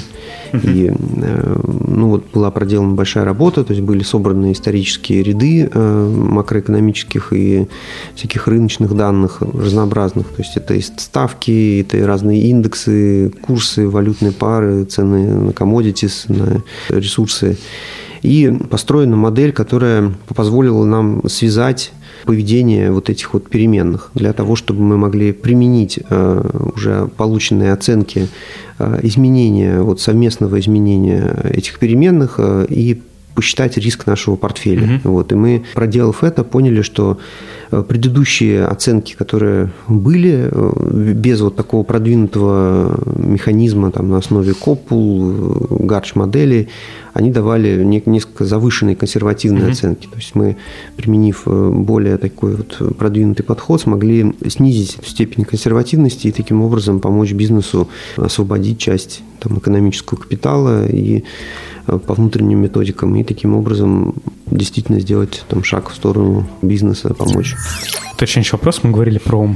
И 0.52 0.90
э, 0.90 1.60
ну, 1.86 2.08
вот 2.08 2.24
была 2.32 2.50
проделана 2.50 2.94
большая 2.94 3.24
работа, 3.24 3.64
то 3.64 3.72
есть 3.72 3.84
были 3.84 4.02
собраны 4.02 4.52
исторические 4.52 5.22
ряды 5.22 5.70
макроэкономических 5.74 7.32
и 7.32 7.68
всяких 8.14 8.46
рыночных 8.46 8.94
данных 8.96 9.40
разнообразных. 9.40 10.28
То 10.28 10.42
есть 10.42 10.56
это 10.56 10.74
и 10.74 10.80
ставки, 10.80 11.80
это 11.80 11.96
и 11.98 12.02
разные 12.02 12.42
индексы, 12.42 13.32
курсы, 13.42 13.88
валютные 13.88 14.32
пары, 14.32 14.84
цены 14.84 15.26
на 15.26 15.50
commodities, 15.50 16.24
на 16.28 16.62
ресурсы. 16.88 17.56
И 18.22 18.52
построена 18.70 19.16
модель, 19.16 19.52
которая 19.52 20.12
позволила 20.34 20.84
нам 20.84 21.28
связать 21.28 21.92
поведение 22.24 22.90
вот 22.90 23.10
этих 23.10 23.32
вот 23.34 23.48
переменных 23.48 24.10
для 24.14 24.32
того, 24.32 24.56
чтобы 24.56 24.82
мы 24.82 24.96
могли 24.96 25.32
применить 25.32 25.98
э, 26.08 26.70
уже 26.74 27.08
полученные 27.16 27.72
оценки 27.72 28.28
э, 28.78 29.00
изменения, 29.02 29.80
вот 29.80 30.00
совместного 30.00 30.58
изменения 30.60 31.34
этих 31.44 31.78
переменных 31.78 32.36
э, 32.38 32.66
и 32.68 33.02
посчитать 33.38 33.78
риск 33.78 34.04
нашего 34.06 34.34
портфеля. 34.34 34.98
Угу. 35.04 35.12
Вот, 35.12 35.30
и 35.30 35.36
мы, 35.36 35.62
проделав 35.74 36.24
это, 36.24 36.42
поняли, 36.42 36.82
что 36.82 37.18
э, 37.70 37.84
предыдущие 37.86 38.66
оценки, 38.66 39.14
которые 39.14 39.70
были, 39.86 40.48
э, 40.50 41.12
без 41.14 41.40
вот 41.40 41.54
такого 41.54 41.84
продвинутого 41.84 42.98
механизма 43.16 43.92
там, 43.92 44.08
на 44.08 44.18
основе 44.18 44.54
Копул, 44.54 45.68
Гарч-модели, 45.70 46.68
они 47.12 47.30
давали 47.30 47.84
несколько 47.84 48.44
завышенные 48.44 48.96
консервативные 48.96 49.66
угу. 49.66 49.70
оценки. 49.70 50.08
То 50.08 50.16
есть 50.16 50.34
мы, 50.34 50.56
применив 50.96 51.42
э, 51.46 51.70
более 51.72 52.16
такой 52.16 52.56
вот 52.56 52.96
продвинутый 52.98 53.44
подход, 53.44 53.80
смогли 53.80 54.34
снизить 54.48 54.98
степень 55.06 55.44
консервативности 55.44 56.26
и 56.26 56.32
таким 56.32 56.62
образом 56.62 56.98
помочь 56.98 57.30
бизнесу 57.34 57.88
освободить 58.16 58.80
часть 58.80 59.22
там, 59.38 59.58
экономического 59.58 60.18
капитала 60.18 60.88
и 60.88 61.22
по 62.06 62.14
внутренним 62.14 62.60
методикам 62.60 63.16
и 63.16 63.24
таким 63.24 63.54
образом 63.54 64.14
действительно 64.46 65.00
сделать 65.00 65.44
там 65.48 65.64
шаг 65.64 65.90
в 65.90 65.94
сторону 65.94 66.46
бизнеса, 66.62 67.14
помочь. 67.14 67.56
Уточняющий 68.14 68.52
вопрос. 68.52 68.80
Мы 68.82 68.90
говорили 68.90 69.18
про 69.18 69.48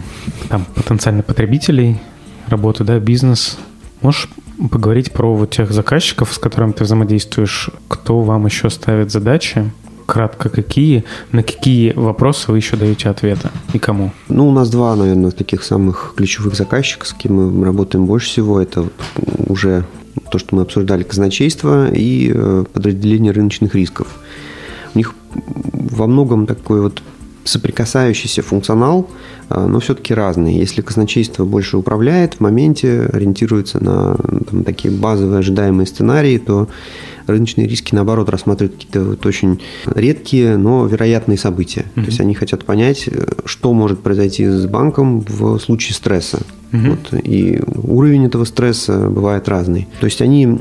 там, 0.48 0.64
потенциальных 0.74 1.26
потребителей, 1.26 2.00
работу, 2.48 2.84
да, 2.84 2.98
бизнес. 2.98 3.58
Можешь 4.00 4.28
поговорить 4.70 5.12
про 5.12 5.34
вот 5.34 5.50
тех 5.50 5.72
заказчиков, 5.72 6.32
с 6.32 6.38
которыми 6.38 6.72
ты 6.72 6.84
взаимодействуешь? 6.84 7.70
Кто 7.88 8.20
вам 8.20 8.46
еще 8.46 8.70
ставит 8.70 9.10
задачи? 9.10 9.70
Кратко 10.06 10.48
какие? 10.48 11.04
На 11.30 11.42
какие 11.42 11.92
вопросы 11.92 12.50
вы 12.50 12.58
еще 12.58 12.76
даете 12.76 13.08
ответы? 13.08 13.50
И 13.72 13.78
кому? 13.78 14.12
Ну, 14.28 14.48
у 14.48 14.52
нас 14.52 14.70
два, 14.70 14.94
наверное, 14.96 15.30
таких 15.30 15.62
самых 15.62 16.14
ключевых 16.16 16.54
заказчика, 16.54 17.06
с 17.06 17.12
кем 17.12 17.34
мы 17.34 17.64
работаем 17.64 18.06
больше 18.06 18.28
всего. 18.28 18.60
Это 18.60 18.88
уже 19.46 19.84
то, 20.32 20.38
что 20.38 20.56
мы 20.56 20.62
обсуждали, 20.62 21.02
казначейство 21.02 21.92
и 21.92 22.32
э, 22.34 22.64
подразделение 22.72 23.32
рыночных 23.32 23.74
рисков. 23.74 24.08
У 24.94 24.98
них 24.98 25.14
во 25.34 26.06
многом 26.06 26.46
такой 26.46 26.80
вот 26.80 27.02
соприкасающийся 27.44 28.42
функционал, 28.42 29.10
э, 29.50 29.66
но 29.66 29.78
все-таки 29.80 30.14
разный. 30.14 30.54
Если 30.54 30.80
казначейство 30.80 31.44
больше 31.44 31.76
управляет 31.76 32.34
в 32.34 32.40
моменте, 32.40 33.10
ориентируется 33.12 33.84
на 33.84 34.16
там, 34.50 34.64
такие 34.64 34.92
базовые 34.94 35.40
ожидаемые 35.40 35.86
сценарии, 35.86 36.38
то 36.38 36.68
рыночные 37.26 37.66
риски, 37.66 37.94
наоборот, 37.94 38.28
рассматривают 38.28 38.76
какие-то 38.76 39.02
вот 39.02 39.26
очень 39.26 39.60
редкие, 39.86 40.56
но 40.56 40.86
вероятные 40.86 41.38
события. 41.38 41.86
Mm-hmm. 41.94 42.00
То 42.02 42.06
есть 42.06 42.20
они 42.20 42.34
хотят 42.34 42.64
понять, 42.64 43.08
что 43.44 43.72
может 43.72 44.00
произойти 44.00 44.46
с 44.46 44.66
банком 44.66 45.20
в 45.20 45.58
случае 45.58 45.94
стресса. 45.94 46.40
Mm-hmm. 46.72 46.90
Вот, 46.90 47.24
и 47.24 47.60
уровень 47.82 48.26
этого 48.26 48.44
стресса 48.44 49.08
бывает 49.08 49.48
разный. 49.48 49.88
То 50.00 50.06
есть 50.06 50.22
они 50.22 50.58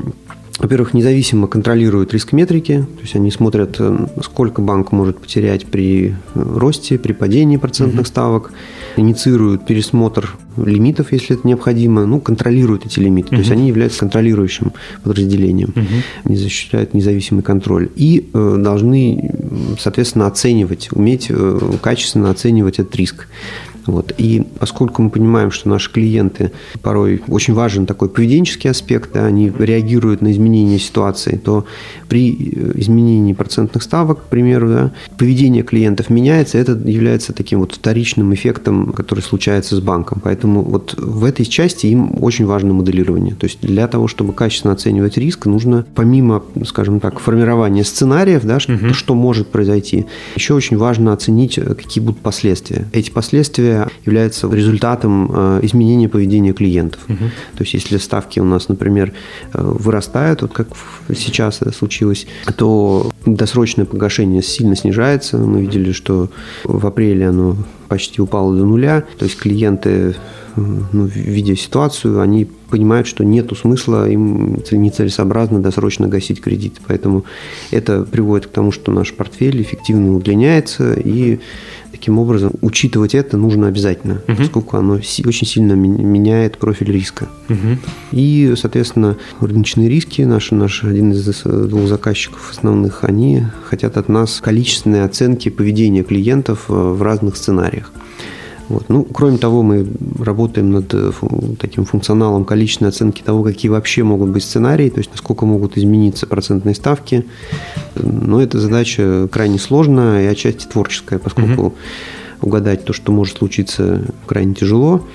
во-первых, 0.60 0.94
независимо 0.94 1.48
контролируют 1.48 2.14
риск 2.14 2.34
метрики, 2.34 2.86
то 2.96 3.02
есть 3.02 3.16
они 3.16 3.32
смотрят, 3.32 3.78
э, 3.80 4.08
сколько 4.24 4.62
банк 4.62 4.92
может 4.92 5.20
потерять 5.20 5.66
при 5.66 6.10
э, 6.10 6.14
росте, 6.34 7.00
при 7.00 7.14
падении 7.14 7.58
процентных 7.58 8.06
mm-hmm. 8.06 8.10
ставок, 8.10 8.52
инициируют 8.98 9.66
пересмотр 9.66 10.36
лимитов, 10.58 11.12
если 11.12 11.38
это 11.38 11.48
необходимо, 11.48 12.06
ну, 12.06 12.20
контролируют 12.20 12.86
эти 12.86 13.00
лимиты. 13.00 13.30
Mm-hmm. 13.30 13.36
То 13.36 13.38
есть 13.38 13.52
они 13.52 13.68
являются 13.68 14.00
контролирующим 14.00 14.74
подразделением, 15.04 15.70
mm-hmm. 15.70 16.04
они 16.26 16.36
защищают 16.36 16.94
независимый 16.94 17.44
контроль 17.44 17.90
и 17.96 18.30
э, 18.34 18.58
должны, 18.60 19.34
соответственно, 19.80 20.28
оценивать, 20.28 20.90
уметь 20.92 21.28
э, 21.30 21.60
качественно 21.82 22.30
оценивать 22.30 22.80
этот 22.80 22.96
риск. 22.96 23.28
Вот. 23.86 24.14
И 24.18 24.46
поскольку 24.60 25.02
мы 25.02 25.10
понимаем, 25.10 25.52
что 25.52 25.70
наши 25.70 25.92
клиенты 25.92 26.52
порой 26.82 27.22
очень 27.28 27.54
важен 27.54 27.86
такой 27.86 28.10
поведенческий 28.10 28.70
аспект, 28.70 29.14
да, 29.14 29.26
они 29.26 29.52
реагируют 29.58 30.22
на 30.22 30.32
изменение 30.32 30.80
ситуации, 30.80 31.38
то 31.38 31.66
при 32.08 32.32
э, 32.32 32.72
изменении 32.80 33.34
процентных 33.34 33.84
ставок, 33.84 34.24
к 34.24 34.26
примеру, 34.26 34.70
да, 34.70 34.92
поведение 35.18 35.64
клиентов 35.64 36.10
меняется, 36.10 36.58
это 36.58 36.74
является 36.74 37.34
таким 37.34 37.60
вот 37.60 37.74
вторичным 37.74 38.34
эффектом, 38.34 38.94
который 38.94 39.22
случается 39.22 39.76
с 39.76 39.80
банком. 39.80 40.22
Поэтому 40.24 40.62
вот 40.62 40.96
в 40.98 41.24
этой 41.24 41.46
части 41.46 41.88
им 41.88 42.24
очень 42.24 42.46
важно 42.46 42.74
моделирование. 42.74 43.36
То 43.36 43.46
есть 43.46 43.60
для 43.62 43.88
того, 43.88 44.08
чтобы 44.08 44.34
качественно 44.34 44.74
оценивать 44.74 45.18
риск, 45.18 45.46
нужно 45.46 45.86
помимо, 45.96 46.44
скажем 46.66 47.00
так, 47.00 47.20
формирования 47.20 47.84
сценариев, 47.84 48.44
да, 48.44 48.60
что, 48.60 48.74
угу. 48.74 48.94
что 48.94 49.16
может 49.16 49.48
произойти, 49.48 50.06
еще 50.36 50.54
очень 50.54 50.78
важно 50.78 51.14
оценить, 51.14 51.56
какие 51.56 52.04
будут 52.04 52.20
последствия. 52.20 52.88
Эти 52.92 53.10
последствия 53.10 53.71
действия 53.72 53.88
является 54.06 54.50
результатом 54.52 55.32
э, 55.34 55.60
изменения 55.64 56.10
поведения 56.10 56.54
клиентов. 56.54 57.00
Угу. 57.08 57.18
То 57.58 57.64
есть, 57.64 57.74
если 57.74 57.98
ставки 57.98 58.40
у 58.40 58.46
нас, 58.46 58.70
например, 58.70 59.14
э, 59.54 59.62
вырастают, 59.62 60.42
вот 60.42 60.54
как 60.54 60.68
сейчас 61.16 61.62
это 61.62 61.72
случилось, 61.72 62.28
то 62.56 63.12
досрочное 63.26 63.86
погашение 63.86 64.42
сильно 64.42 64.76
снижается. 64.76 65.38
Мы 65.38 65.62
видели, 65.62 65.92
что 65.92 66.30
в 66.64 66.86
апреле 66.86 67.30
оно 67.30 67.56
почти 67.88 68.22
упало 68.22 68.56
до 68.56 68.66
нуля. 68.66 69.04
То 69.18 69.26
есть 69.26 69.38
клиенты, 69.38 70.16
ну, 70.56 71.06
видя 71.06 71.56
ситуацию, 71.56 72.22
они 72.22 72.48
понимают, 72.70 73.06
что 73.06 73.26
нет 73.26 73.52
смысла 73.58 74.10
им 74.10 74.64
нецелесообразно 74.72 75.62
досрочно 75.62 76.08
гасить 76.08 76.42
кредит. 76.42 76.80
Поэтому 76.88 77.26
это 77.70 78.04
приводит 78.04 78.48
к 78.48 78.52
тому, 78.52 78.72
что 78.72 78.94
наш 78.94 79.14
портфель 79.14 79.62
эффективно 79.62 80.16
удлиняется, 80.16 80.94
и 80.94 81.40
таким 82.02 82.18
образом 82.18 82.54
учитывать 82.62 83.14
это 83.14 83.38
нужно 83.38 83.68
обязательно, 83.68 84.24
угу. 84.28 84.36
поскольку 84.36 84.78
оно 84.78 84.94
очень 84.94 85.46
сильно 85.46 85.74
меняет 85.74 86.58
профиль 86.58 86.92
риска. 86.92 87.28
Угу. 87.48 87.78
И, 88.14 88.56
соответственно, 88.58 89.18
рыночные 89.40 89.88
риски, 89.88 90.24
наш, 90.24 90.50
наш 90.50 90.84
один 90.84 91.12
из 91.12 91.44
двух 91.44 91.88
заказчиков 91.88 92.50
основных, 92.50 93.04
они 93.04 93.44
хотят 93.66 93.98
от 93.98 94.10
нас 94.10 94.42
количественной 94.42 95.04
оценки 95.04 95.50
поведения 95.50 96.02
клиентов 96.02 96.66
э, 96.70 96.74
в 96.74 97.04
разных 97.04 97.38
сценариях. 97.38 97.92
Вот. 98.72 98.86
Ну, 98.88 99.04
кроме 99.04 99.38
того, 99.38 99.64
мы 99.64 99.86
работаем 100.20 100.72
над 100.72 100.94
э, 100.94 101.12
таким 101.60 101.84
функционалом 101.86 102.46
количественной 102.46 102.90
оценки 102.90 103.22
того, 103.22 103.44
какие 103.44 103.70
вообще 103.70 104.04
могут 104.04 104.30
быть 104.30 104.44
сценарии, 104.44 104.90
то 104.90 105.00
есть 105.00 105.12
насколько 105.12 105.46
могут 105.46 105.78
измениться 105.78 106.26
процентные 106.26 106.74
ставки. 106.74 107.26
Но 107.96 108.42
эта 108.42 108.60
задача 108.60 109.28
крайне 109.30 109.60
сложная 109.60 110.24
и 110.24 110.28
отчасти 110.28 110.68
творческая, 110.68 111.20
поскольку 111.20 111.62
угу. 111.62 111.74
угадать 112.42 112.86
то, 112.86 112.94
что 112.94 113.12
может 113.12 113.38
случиться, 113.38 114.04
крайне 114.26 114.54
тяжело. 114.54 115.06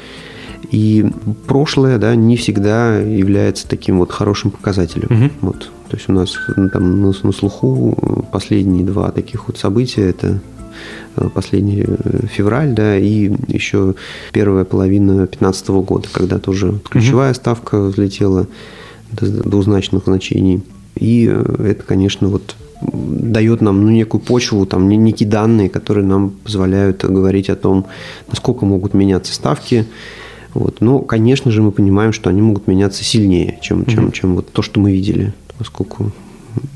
И 0.71 1.07
прошлое 1.47 1.99
да, 1.99 2.15
не 2.15 2.37
всегда 2.37 2.99
является 2.99 3.67
таким 3.67 3.99
вот 3.99 4.13
хорошим 4.13 4.51
показателем. 4.51 5.09
Угу. 5.11 5.31
Вот. 5.41 5.71
То 5.89 5.97
есть 5.97 6.09
у 6.09 6.13
нас 6.13 6.37
там 6.73 7.01
на, 7.01 7.13
на 7.23 7.33
слуху 7.33 8.27
последние 8.33 8.85
два 8.85 9.11
таких 9.13 9.49
вот 9.49 9.57
события– 9.57 10.03
это 10.11 10.41
последний 11.35 11.85
э, 11.87 12.27
февраль, 12.27 12.73
да, 12.73 12.97
и 12.97 13.33
еще 13.49 13.95
первая 14.33 14.65
половина 14.65 15.17
2015 15.17 15.69
года, 15.69 16.09
когда 16.13 16.39
тоже 16.39 16.79
ключевая 16.89 17.31
угу. 17.31 17.37
ставка 17.37 17.81
взлетела 17.81 18.47
до 19.13 19.27
двузначных 19.27 20.05
значений. 20.05 20.63
И 20.95 21.29
э, 21.31 21.71
это, 21.71 21.83
конечно, 21.83 22.29
вот 22.29 22.57
дает 22.83 23.61
нам 23.61 23.83
ну, 23.83 23.91
некую 23.91 24.21
почву, 24.21 24.67
там, 24.67 24.89
некие 24.89 25.29
данные, 25.29 25.69
которые 25.69 26.05
нам 26.05 26.31
позволяют 26.31 27.05
говорить 27.05 27.49
о 27.49 27.57
том, 27.57 27.87
насколько 28.29 28.67
могут 28.67 28.95
меняться 28.95 29.33
ставки. 29.33 29.87
Вот. 30.55 30.81
Но, 30.81 31.01
конечно 31.01 31.51
же, 31.51 31.63
мы 31.63 31.73
понимаем, 31.73 32.13
что 32.13 32.31
они 32.31 32.43
могут 32.43 32.67
меняться 32.67 33.05
сильнее, 33.05 33.59
чем, 33.63 33.83
mm 33.83 33.91
чем, 33.91 34.13
чем 34.13 34.35
вот 34.37 34.51
то, 34.53 34.63
что 34.63 34.81
мы 34.81 34.93
видели, 34.93 35.33
поскольку 35.59 36.13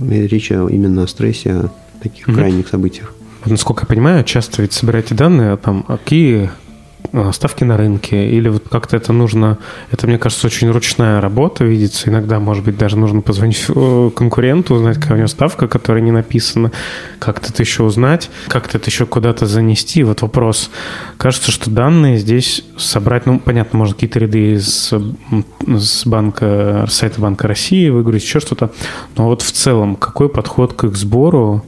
речь 0.00 0.50
именно 0.50 1.04
о 1.04 1.06
стрессе, 1.06 1.52
о 1.52 1.70
таких 2.02 2.28
mm 2.28 2.34
крайних 2.34 2.68
событиях. 2.68 3.14
Насколько 3.44 3.82
я 3.82 3.86
понимаю, 3.86 4.24
часто 4.24 4.62
ведь 4.62 4.72
собираете 4.72 5.14
данные, 5.14 5.56
там, 5.56 5.82
какие 5.82 6.50
а, 7.12 7.32
ставки 7.32 7.64
на 7.64 7.76
рынке, 7.76 8.30
или 8.30 8.48
вот 8.48 8.68
как-то 8.68 8.96
это 8.96 9.12
нужно, 9.12 9.58
это, 9.90 10.06
мне 10.06 10.18
кажется, 10.18 10.46
очень 10.46 10.70
ручная 10.70 11.20
работа 11.20 11.64
видится, 11.64 12.08
иногда, 12.08 12.38
может 12.38 12.64
быть, 12.64 12.78
даже 12.78 12.96
нужно 12.96 13.20
позвонить 13.20 13.64
э, 13.68 14.10
конкуренту, 14.14 14.74
узнать, 14.74 14.98
какая 14.98 15.14
у 15.14 15.16
него 15.16 15.26
ставка, 15.26 15.66
которая 15.66 16.02
не 16.02 16.12
написана, 16.12 16.70
как-то 17.18 17.50
это 17.52 17.62
еще 17.62 17.82
узнать, 17.82 18.30
как-то 18.46 18.78
это 18.78 18.90
еще 18.90 19.06
куда-то 19.06 19.46
занести. 19.46 20.04
Вот 20.04 20.22
вопрос, 20.22 20.70
кажется, 21.16 21.50
что 21.50 21.70
данные 21.70 22.18
здесь 22.18 22.64
собрать, 22.78 23.26
ну, 23.26 23.40
понятно, 23.40 23.78
можно 23.78 23.94
какие-то 23.94 24.20
ряды 24.20 24.52
из 24.52 24.92
с 25.66 26.06
банка, 26.06 26.86
сайта 26.88 27.20
Банка 27.20 27.48
России 27.48 27.88
выгрузить, 27.88 28.26
еще 28.26 28.40
что-то, 28.40 28.70
но 29.16 29.26
вот 29.26 29.42
в 29.42 29.50
целом, 29.50 29.96
какой 29.96 30.28
подход 30.28 30.74
к 30.74 30.84
их 30.84 30.96
сбору, 30.96 31.64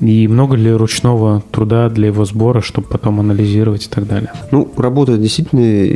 и 0.00 0.28
много 0.28 0.56
ли 0.56 0.72
ручного 0.72 1.42
труда 1.50 1.88
для 1.88 2.08
его 2.08 2.24
сбора, 2.24 2.60
чтобы 2.60 2.88
потом 2.88 3.20
анализировать 3.20 3.86
и 3.86 3.88
так 3.88 4.06
далее? 4.06 4.32
Ну, 4.50 4.70
работа 4.76 5.16
действительно 5.16 5.86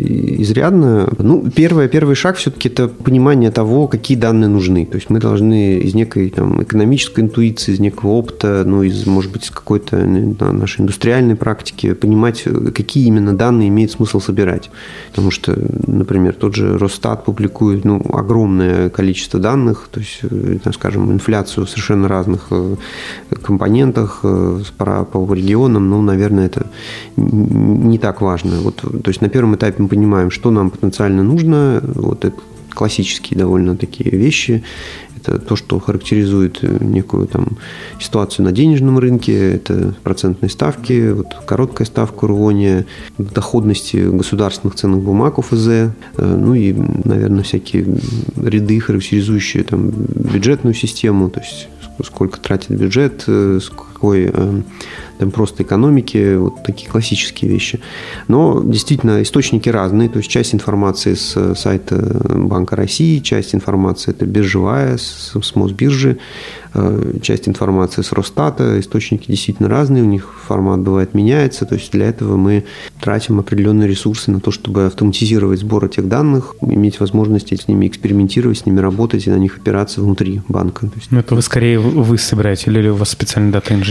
изрядно. 0.42 1.12
Ну, 1.18 1.50
первый, 1.54 1.88
первый 1.88 2.14
шаг 2.14 2.36
все-таки 2.36 2.68
это 2.68 2.88
понимание 2.88 3.50
того, 3.50 3.88
какие 3.88 4.16
данные 4.16 4.48
нужны. 4.48 4.86
То 4.86 4.96
есть 4.96 5.10
мы 5.10 5.20
должны 5.20 5.78
из 5.78 5.94
некой 5.94 6.30
там, 6.30 6.62
экономической 6.62 7.20
интуиции, 7.20 7.72
из 7.72 7.80
некого 7.80 8.10
опыта, 8.10 8.62
ну, 8.64 8.82
из, 8.82 9.06
может 9.06 9.32
быть, 9.32 9.44
из 9.44 9.50
какой-то 9.50 9.96
нашей 9.96 10.82
индустриальной 10.82 11.36
практики 11.36 11.92
понимать, 11.92 12.44
какие 12.74 13.06
именно 13.06 13.36
данные 13.36 13.68
имеет 13.68 13.90
смысл 13.90 14.20
собирать. 14.20 14.70
Потому 15.10 15.30
что, 15.30 15.58
например, 15.86 16.34
тот 16.34 16.54
же 16.54 16.78
Росстат 16.78 17.24
публикует 17.24 17.84
ну, 17.84 18.00
огромное 18.12 18.90
количество 18.90 19.40
данных, 19.40 19.88
то 19.90 20.00
есть, 20.00 20.20
э, 20.22 20.58
там, 20.62 20.72
скажем, 20.72 21.12
инфляцию 21.12 21.66
совершенно 21.66 22.08
разных 22.08 22.46
э, 22.50 22.76
компонентов, 23.42 23.87
процентах 23.92 24.20
э, 24.22 24.62
по, 24.76 25.34
регионам, 25.34 25.90
ну, 25.90 26.02
наверное, 26.02 26.46
это 26.46 26.66
не 27.16 27.98
так 27.98 28.20
важно. 28.20 28.60
Вот, 28.60 28.76
то 28.76 29.08
есть 29.08 29.20
на 29.20 29.28
первом 29.28 29.54
этапе 29.54 29.82
мы 29.82 29.88
понимаем, 29.88 30.30
что 30.30 30.50
нам 30.50 30.70
потенциально 30.70 31.22
нужно. 31.22 31.80
Вот 31.82 32.24
это 32.24 32.36
классические 32.70 33.38
довольно 33.38 33.76
такие 33.76 34.10
вещи. 34.10 34.62
Это 35.16 35.38
то, 35.40 35.56
что 35.56 35.80
характеризует 35.80 36.62
некую 36.80 37.26
там 37.26 37.58
ситуацию 38.00 38.44
на 38.44 38.52
денежном 38.52 38.98
рынке, 38.98 39.54
это 39.54 39.94
процентные 40.04 40.48
ставки, 40.48 41.10
вот 41.10 41.26
короткая 41.44 41.86
ставка 41.86 42.26
РУОНИ, 42.28 42.84
доходности 43.18 43.96
государственных 43.96 44.76
ценных 44.76 45.00
бумаг 45.00 45.38
ОФЗ, 45.38 45.68
э, 45.68 45.90
ну 46.18 46.54
и, 46.54 46.72
наверное, 47.04 47.42
всякие 47.42 47.84
ряды, 48.36 48.78
характеризующие 48.78 49.64
там 49.64 49.90
бюджетную 49.90 50.74
систему, 50.74 51.30
то 51.30 51.40
есть 51.40 51.68
сколько 52.04 52.40
тратит 52.40 52.70
бюджет, 52.70 53.24
э, 53.98 54.00
с 54.00 54.00
какой 54.00 54.30
э, 54.32 54.62
там 55.18 55.30
просто 55.30 55.62
экономики, 55.62 56.36
вот 56.36 56.62
такие 56.62 56.90
классические 56.90 57.50
вещи. 57.50 57.80
Но 58.28 58.62
действительно 58.62 59.22
источники 59.22 59.68
разные, 59.68 60.08
то 60.08 60.18
есть 60.18 60.30
часть 60.30 60.54
информации 60.54 61.14
с 61.14 61.54
сайта 61.54 61.96
Банка 62.28 62.76
России, 62.76 63.18
часть 63.18 63.54
информации 63.54 64.12
это 64.12 64.26
биржевая, 64.26 64.96
с, 64.96 65.32
с 65.40 65.56
Мосбиржи, 65.56 66.18
Э, 66.74 67.14
часть 67.22 67.48
информации 67.48 68.02
с 68.02 68.12
Росстата, 68.12 68.78
источники 68.78 69.26
действительно 69.28 69.68
разные, 69.68 70.02
у 70.02 70.06
них 70.06 70.34
формат 70.46 70.80
бывает 70.80 71.14
меняется, 71.14 71.64
то 71.64 71.74
есть 71.74 71.92
для 71.92 72.06
этого 72.06 72.36
мы 72.36 72.64
тратим 73.00 73.40
определенные 73.40 73.88
ресурсы 73.88 74.30
на 74.30 74.40
то, 74.40 74.50
чтобы 74.50 74.86
автоматизировать 74.86 75.60
сбор 75.60 75.86
этих 75.86 76.08
данных, 76.08 76.54
иметь 76.60 77.00
возможность 77.00 77.52
с 77.52 77.68
ними 77.68 77.86
экспериментировать, 77.86 78.58
с 78.58 78.66
ними 78.66 78.80
работать 78.80 79.26
и 79.26 79.30
на 79.30 79.36
них 79.36 79.56
опираться 79.56 80.02
внутри 80.02 80.42
банка. 80.48 80.90
Есть... 80.94 81.10
Это 81.10 81.34
вы 81.34 81.42
скорее 81.42 81.78
вы 81.78 82.18
собираете 82.18 82.70
или 82.70 82.88
у 82.88 82.96
вас 82.96 83.10
специальные 83.10 83.52
дата-инженеры, 83.52 83.87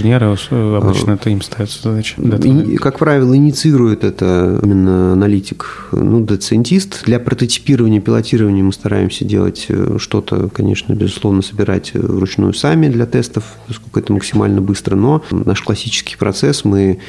э, 0.51 0.77
обычно 0.77 1.11
это 1.11 1.29
им 1.29 1.41
ставится 1.41 1.81
задача? 1.83 2.21
И, 2.21 2.75
как 2.77 2.99
правило, 2.99 3.35
инициирует 3.35 4.03
это 4.03 4.59
именно 4.63 5.13
аналитик, 5.13 5.87
ну, 5.91 6.23
доцентист. 6.23 7.03
Для 7.05 7.19
прототипирования, 7.19 8.01
пилотирования 8.01 8.63
мы 8.63 8.73
стараемся 8.73 9.25
делать 9.25 9.65
э, 9.69 9.97
что-то, 9.99 10.49
конечно, 10.49 10.93
безусловно, 10.93 11.41
собирать 11.41 11.93
вручную 11.93 12.53
сами, 12.53 12.87
для 12.89 13.05
тестов, 13.05 13.43
поскольку 13.67 13.99
это 13.99 14.13
максимально 14.13 14.61
быстро, 14.61 14.95
но 14.95 15.23
наш 15.31 15.61
классический 15.61 16.15
процесс 16.17 16.65
мы 16.65 16.99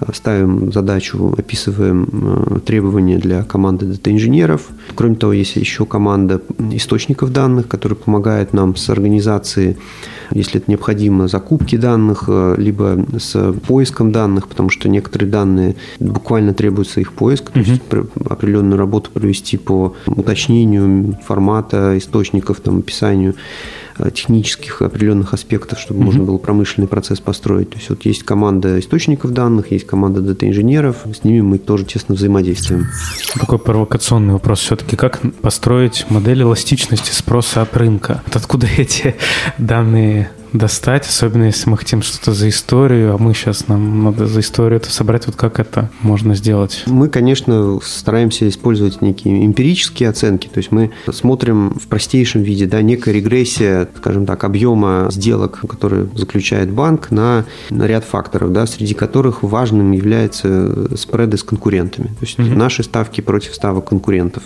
э, 0.00 0.12
ставим 0.12 0.72
задачу, 0.72 1.34
описываем 1.36 2.08
э, 2.56 2.60
требования 2.60 3.18
для 3.18 3.42
команды 3.42 3.86
дата-инженеров. 3.86 4.62
Кроме 4.94 5.16
того, 5.16 5.32
есть 5.32 5.56
еще 5.56 5.86
команда 5.86 6.40
источников 6.70 7.32
данных, 7.32 7.68
которая 7.68 7.96
помогает 7.96 8.52
нам 8.52 8.76
с 8.76 8.88
организацией 8.90 9.76
если 10.32 10.60
это 10.60 10.70
необходимо, 10.70 11.28
закупки 11.28 11.76
данных, 11.76 12.24
э, 12.28 12.35
либо 12.56 12.98
с 13.18 13.52
поиском 13.66 14.12
данных, 14.12 14.48
потому 14.48 14.70
что 14.70 14.88
некоторые 14.88 15.30
данные 15.30 15.76
буквально 15.98 16.54
требуется 16.54 17.00
их 17.00 17.12
поиск, 17.12 17.50
то 17.50 17.60
есть 17.60 17.82
определенную 18.28 18.78
работу 18.78 19.10
провести 19.10 19.56
по 19.56 19.94
уточнению 20.06 21.18
формата 21.26 21.96
источников, 21.96 22.60
там, 22.60 22.78
описанию 22.78 23.34
Э, 23.98 24.10
технических 24.10 24.82
определенных 24.82 25.32
аспектов, 25.32 25.80
чтобы 25.80 26.00
угу. 26.00 26.06
можно 26.06 26.24
было 26.24 26.36
промышленный 26.36 26.86
процесс 26.86 27.20
построить. 27.20 27.70
То 27.70 27.76
есть 27.76 27.88
вот 27.88 28.04
есть 28.04 28.24
команда 28.24 28.78
источников 28.78 29.30
данных, 29.30 29.72
есть 29.72 29.86
команда 29.86 30.20
дата-инженеров, 30.20 30.98
с 31.06 31.24
ними 31.24 31.40
мы 31.40 31.56
тоже 31.56 31.86
тесно 31.86 32.14
взаимодействуем. 32.14 32.88
Такой 33.34 33.58
провокационный 33.58 34.34
вопрос 34.34 34.60
все-таки. 34.60 34.96
Как 34.96 35.20
построить 35.40 36.04
модель 36.10 36.42
эластичности 36.42 37.10
спроса 37.10 37.62
от 37.62 37.74
рынка? 37.74 38.22
Вот 38.26 38.36
откуда 38.36 38.66
эти 38.76 39.16
данные 39.56 40.30
достать, 40.58 41.06
особенно 41.06 41.44
если 41.44 41.68
мы 41.68 41.76
хотим 41.76 42.02
что-то 42.02 42.32
за 42.32 42.48
историю, 42.48 43.14
а 43.14 43.18
мы 43.18 43.34
сейчас 43.34 43.68
нам 43.68 44.04
надо 44.04 44.26
за 44.26 44.40
историю 44.40 44.78
это 44.78 44.90
собрать, 44.90 45.26
вот 45.26 45.36
как 45.36 45.60
это 45.60 45.90
можно 46.00 46.34
сделать? 46.34 46.84
Мы, 46.86 47.08
конечно, 47.08 47.78
стараемся 47.82 48.48
использовать 48.48 49.02
некие 49.02 49.44
эмпирические 49.44 50.08
оценки, 50.08 50.48
то 50.48 50.58
есть 50.58 50.72
мы 50.72 50.90
смотрим 51.12 51.70
в 51.70 51.86
простейшем 51.86 52.42
виде, 52.42 52.66
да, 52.66 52.82
некая 52.82 53.12
регрессия, 53.12 53.88
скажем 53.96 54.26
так, 54.26 54.44
объема 54.44 55.08
сделок, 55.10 55.60
которые 55.68 56.08
заключает 56.14 56.70
банк 56.70 57.10
на, 57.10 57.44
на 57.70 57.86
ряд 57.86 58.04
факторов, 58.04 58.52
да, 58.52 58.66
среди 58.66 58.94
которых 58.94 59.42
важным 59.42 59.92
является 59.92 60.96
спреды 60.96 61.36
с 61.36 61.42
конкурентами, 61.42 62.08
то 62.08 62.22
есть 62.22 62.38
угу. 62.38 62.48
наши 62.48 62.82
ставки 62.82 63.20
против 63.20 63.54
ставок 63.54 63.88
конкурентов. 63.88 64.42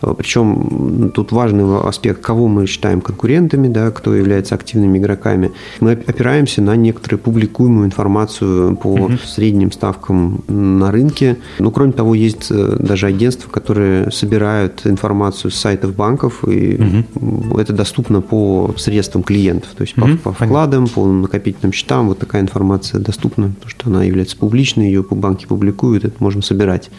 Причем 0.00 1.10
тут 1.14 1.32
важный 1.32 1.80
аспект, 1.80 2.20
кого 2.20 2.48
мы 2.48 2.66
считаем 2.66 3.00
конкурентами, 3.00 3.68
да, 3.68 3.90
кто 3.90 4.14
является 4.14 4.54
активными 4.54 4.98
игроками. 4.98 5.51
Мы 5.80 5.92
опираемся 5.92 6.62
на 6.62 6.76
некоторую 6.76 7.20
публикуемую 7.20 7.86
информацию 7.86 8.76
по 8.76 8.88
угу. 8.88 9.18
средним 9.24 9.72
ставкам 9.72 10.42
на 10.48 10.90
рынке. 10.90 11.38
Но, 11.58 11.70
кроме 11.70 11.92
того, 11.92 12.14
есть 12.14 12.48
э, 12.50 12.76
даже 12.78 13.06
агентства, 13.06 13.50
которые 13.50 14.10
собирают 14.10 14.86
информацию 14.86 15.50
с 15.50 15.56
сайтов 15.56 15.94
банков, 15.94 16.44
и 16.46 17.04
угу. 17.14 17.58
это 17.58 17.72
доступно 17.72 18.20
по 18.20 18.74
средствам 18.76 19.22
клиентов, 19.22 19.70
то 19.76 19.82
есть 19.82 19.96
угу. 19.96 20.18
по, 20.18 20.32
по 20.32 20.44
вкладам, 20.46 20.86
по 20.88 21.06
накопительным 21.06 21.72
счетам. 21.72 22.08
Вот 22.08 22.18
такая 22.18 22.42
информация 22.42 23.00
доступна, 23.00 23.48
потому 23.48 23.70
что 23.70 23.90
она 23.90 24.04
является 24.04 24.36
публичной, 24.36 24.86
ее 24.86 25.04
банки 25.08 25.46
публикуют, 25.46 26.04
это 26.04 26.16
можно 26.18 26.42
собирать. 26.42 26.90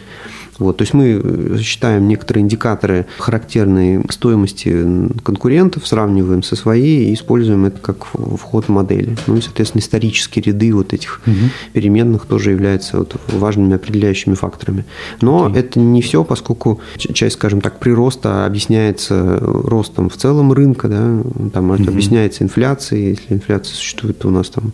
Вот, 0.58 0.76
то 0.76 0.82
есть 0.82 0.94
мы 0.94 1.20
э, 1.22 1.58
считаем 1.60 2.06
некоторые 2.06 2.42
индикаторы 2.42 3.06
характерные 3.18 4.04
стоимости 4.08 4.86
конкурентов, 5.22 5.86
сравниваем 5.86 6.42
со 6.42 6.54
своей 6.54 7.10
и 7.10 7.14
используем 7.14 7.64
это 7.64 7.80
как 7.80 8.06
вход 8.44 8.68
модели. 8.68 9.16
Ну 9.26 9.36
и, 9.36 9.40
соответственно, 9.40 9.80
исторические 9.80 10.42
ряды 10.44 10.72
вот 10.72 10.92
этих 10.92 11.20
угу. 11.26 11.34
переменных 11.72 12.26
тоже 12.26 12.50
являются 12.50 12.98
вот 12.98 13.16
важными 13.28 13.74
определяющими 13.74 14.34
факторами. 14.34 14.84
Но 15.20 15.48
okay. 15.48 15.58
это 15.58 15.80
не 15.80 16.02
все, 16.02 16.24
поскольку 16.24 16.80
часть, 16.96 17.36
скажем 17.36 17.60
так, 17.60 17.78
прироста 17.78 18.46
объясняется 18.46 19.38
ростом 19.40 20.08
в 20.08 20.16
целом 20.16 20.52
рынка, 20.52 20.88
да, 20.88 21.22
там 21.52 21.70
угу. 21.70 21.82
объясняется 21.82 22.44
инфляцией. 22.44 23.10
Если 23.10 23.34
инфляция 23.34 23.74
существует, 23.74 24.18
то 24.18 24.28
у 24.28 24.30
нас 24.30 24.50
там 24.50 24.72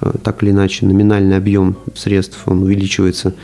э, 0.00 0.12
так 0.22 0.42
или 0.42 0.50
иначе 0.50 0.86
номинальный 0.86 1.36
объем 1.36 1.76
средств 1.94 2.38
он 2.46 2.62
увеличивается 2.62 3.34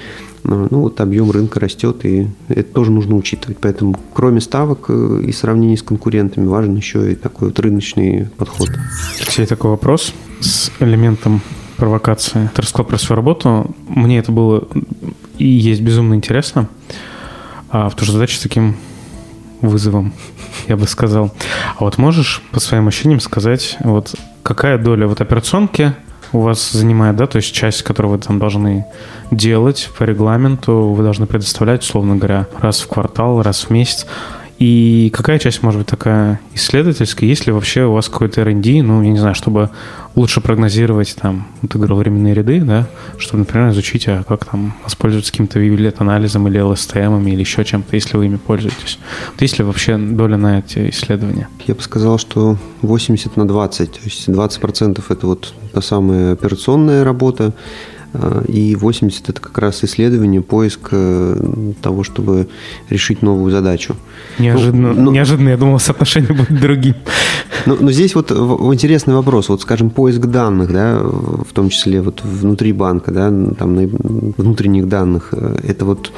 ну, 0.45 0.81
вот 0.81 1.01
объем 1.01 1.31
рынка 1.31 1.59
растет, 1.61 2.05
и 2.05 2.29
это 2.49 2.73
тоже 2.75 2.93
нужно 2.93 3.17
учитывать. 3.17 3.59
Поэтому 3.61 3.97
кроме 4.13 4.41
ставок 4.41 4.87
э, 4.89 5.23
и 5.27 5.33
сравнений 5.33 5.77
с 5.77 5.83
конкурентами 5.83 6.47
важен 6.47 6.77
еще 6.77 7.13
и 7.13 7.15
такой 7.15 7.49
вот 7.49 7.59
рыночный 7.61 8.29
подход. 8.37 8.69
Алексей, 9.21 9.47
такой 9.47 9.71
вопрос 9.71 10.13
с 10.41 10.71
элементом 10.81 11.41
провокации. 11.77 12.51
Ты 12.55 12.63
рассказал 12.63 12.87
про 12.87 12.99
свою 12.99 13.17
работу. 13.17 13.75
Мне 13.89 14.19
это 14.19 14.33
было 14.33 14.69
и 15.39 15.47
есть 15.47 15.81
безумно 15.81 16.15
интересно. 16.15 16.69
А 17.71 17.89
в 17.89 17.97
ту 17.97 18.05
же 18.05 18.13
задачу 18.13 18.37
с 18.37 18.41
таким 18.41 18.77
вызовом, 19.61 20.13
я 20.69 20.77
бы 20.77 20.87
сказал. 20.87 21.35
А 21.77 21.85
вот 21.85 21.99
можешь 21.99 22.43
по 22.53 22.61
своим 22.61 22.87
ощущениям 22.87 23.21
сказать, 23.21 23.77
вот 23.81 24.15
какая 24.43 24.79
доля 24.79 25.07
вот 25.07 25.21
операционки 25.21 25.95
у 26.35 26.41
вас 26.41 26.73
занимает, 26.73 27.17
да, 27.17 27.27
то 27.27 27.37
есть 27.37 27.55
часть, 27.55 27.83
которую 27.83 28.13
вы 28.13 28.19
там 28.19 28.39
должны 28.39 28.87
делать 29.31 29.89
по 29.97 30.03
регламенту, 30.03 30.89
вы 30.89 31.03
должны 31.03 31.27
предоставлять, 31.27 31.83
условно 31.83 32.17
говоря, 32.17 32.47
раз 32.61 32.81
в 32.81 32.89
квартал, 32.89 33.41
раз 33.41 33.65
в 33.65 33.71
месяц. 33.71 34.07
И 34.59 35.11
какая 35.13 35.39
часть 35.39 35.63
может 35.63 35.81
быть 35.81 35.89
такая 35.89 36.41
исследовательская? 36.55 37.29
Есть 37.29 37.47
ли 37.47 37.53
вообще 37.53 37.85
у 37.85 37.93
вас 37.93 38.09
какой-то 38.09 38.41
R&D, 38.43 38.83
ну, 38.83 39.03
я 39.03 39.11
не 39.11 39.19
знаю, 39.19 39.35
чтобы 39.35 39.71
лучше 40.15 40.41
прогнозировать 40.41 41.17
там, 41.21 41.49
ты 41.69 41.77
говорил, 41.77 41.97
временные 41.97 42.35
ряды, 42.35 42.61
да, 42.61 42.87
чтобы, 43.19 43.41
например, 43.41 43.71
изучить, 43.71 44.07
а 44.07 44.23
как 44.23 44.45
там 44.45 44.75
воспользоваться 44.85 45.33
каким-то 45.33 45.59
вивилет-анализом 45.59 46.47
или 46.47 46.61
LSTM 46.61 47.29
или 47.29 47.41
еще 47.41 47.65
чем-то, 47.65 47.97
если 47.97 48.17
вы 48.17 48.27
ими 48.27 48.37
пользуетесь. 48.37 48.99
Вот 49.33 49.43
есть 49.43 49.59
ли 49.59 49.65
вообще 49.65 49.99
доля 49.99 50.37
на 50.37 50.61
эти 50.61 50.89
исследования? 50.91 51.49
Я 51.67 51.75
бы 51.75 51.83
сказал, 51.83 52.19
что 52.19 52.57
80 52.83 53.37
на 53.37 53.49
20, 53.49 53.93
то 53.93 54.01
есть 54.05 54.29
20% 54.29 55.03
это 55.09 55.27
вот 55.27 55.53
та 55.73 55.81
самая 55.81 56.33
операционная 56.33 57.03
работа, 57.03 57.53
и 58.49 58.77
80– 58.77 59.29
это 59.31 59.41
как 59.41 59.59
раз 59.59 59.85
исследование, 59.85 60.41
поиск 60.41 60.89
э, 60.93 61.73
того, 61.83 62.05
чтобы 62.05 62.49
решить 62.91 63.23
новую 63.23 63.51
задачу. 63.51 63.97
Неожиданно, 64.39 64.93
ну, 64.93 65.11
неожиданно 65.11 65.51
я 65.51 65.57
думал, 65.57 65.79
соотношение 65.79 66.33
будет 66.33 66.61
другим. 66.61 66.95
Но, 67.67 67.77
но 67.81 67.91
здесь 67.91 68.15
вот 68.15 68.31
интересный 68.31 69.15
вопрос. 69.15 69.49
Вот, 69.49 69.63
скажем, 69.63 69.91
поиск 69.91 70.21
данных, 70.21 70.73
да, 70.73 70.99
в 71.03 71.53
том 71.53 71.71
числе 71.71 72.01
вот 72.03 72.23
внутри 72.23 72.73
банка, 72.73 73.11
да, 73.11 73.29
там 73.59 73.77
внутренних 74.37 74.89
данных, 74.89 75.29
э, 75.33 75.59
это 75.63 75.85
вот 75.85 76.13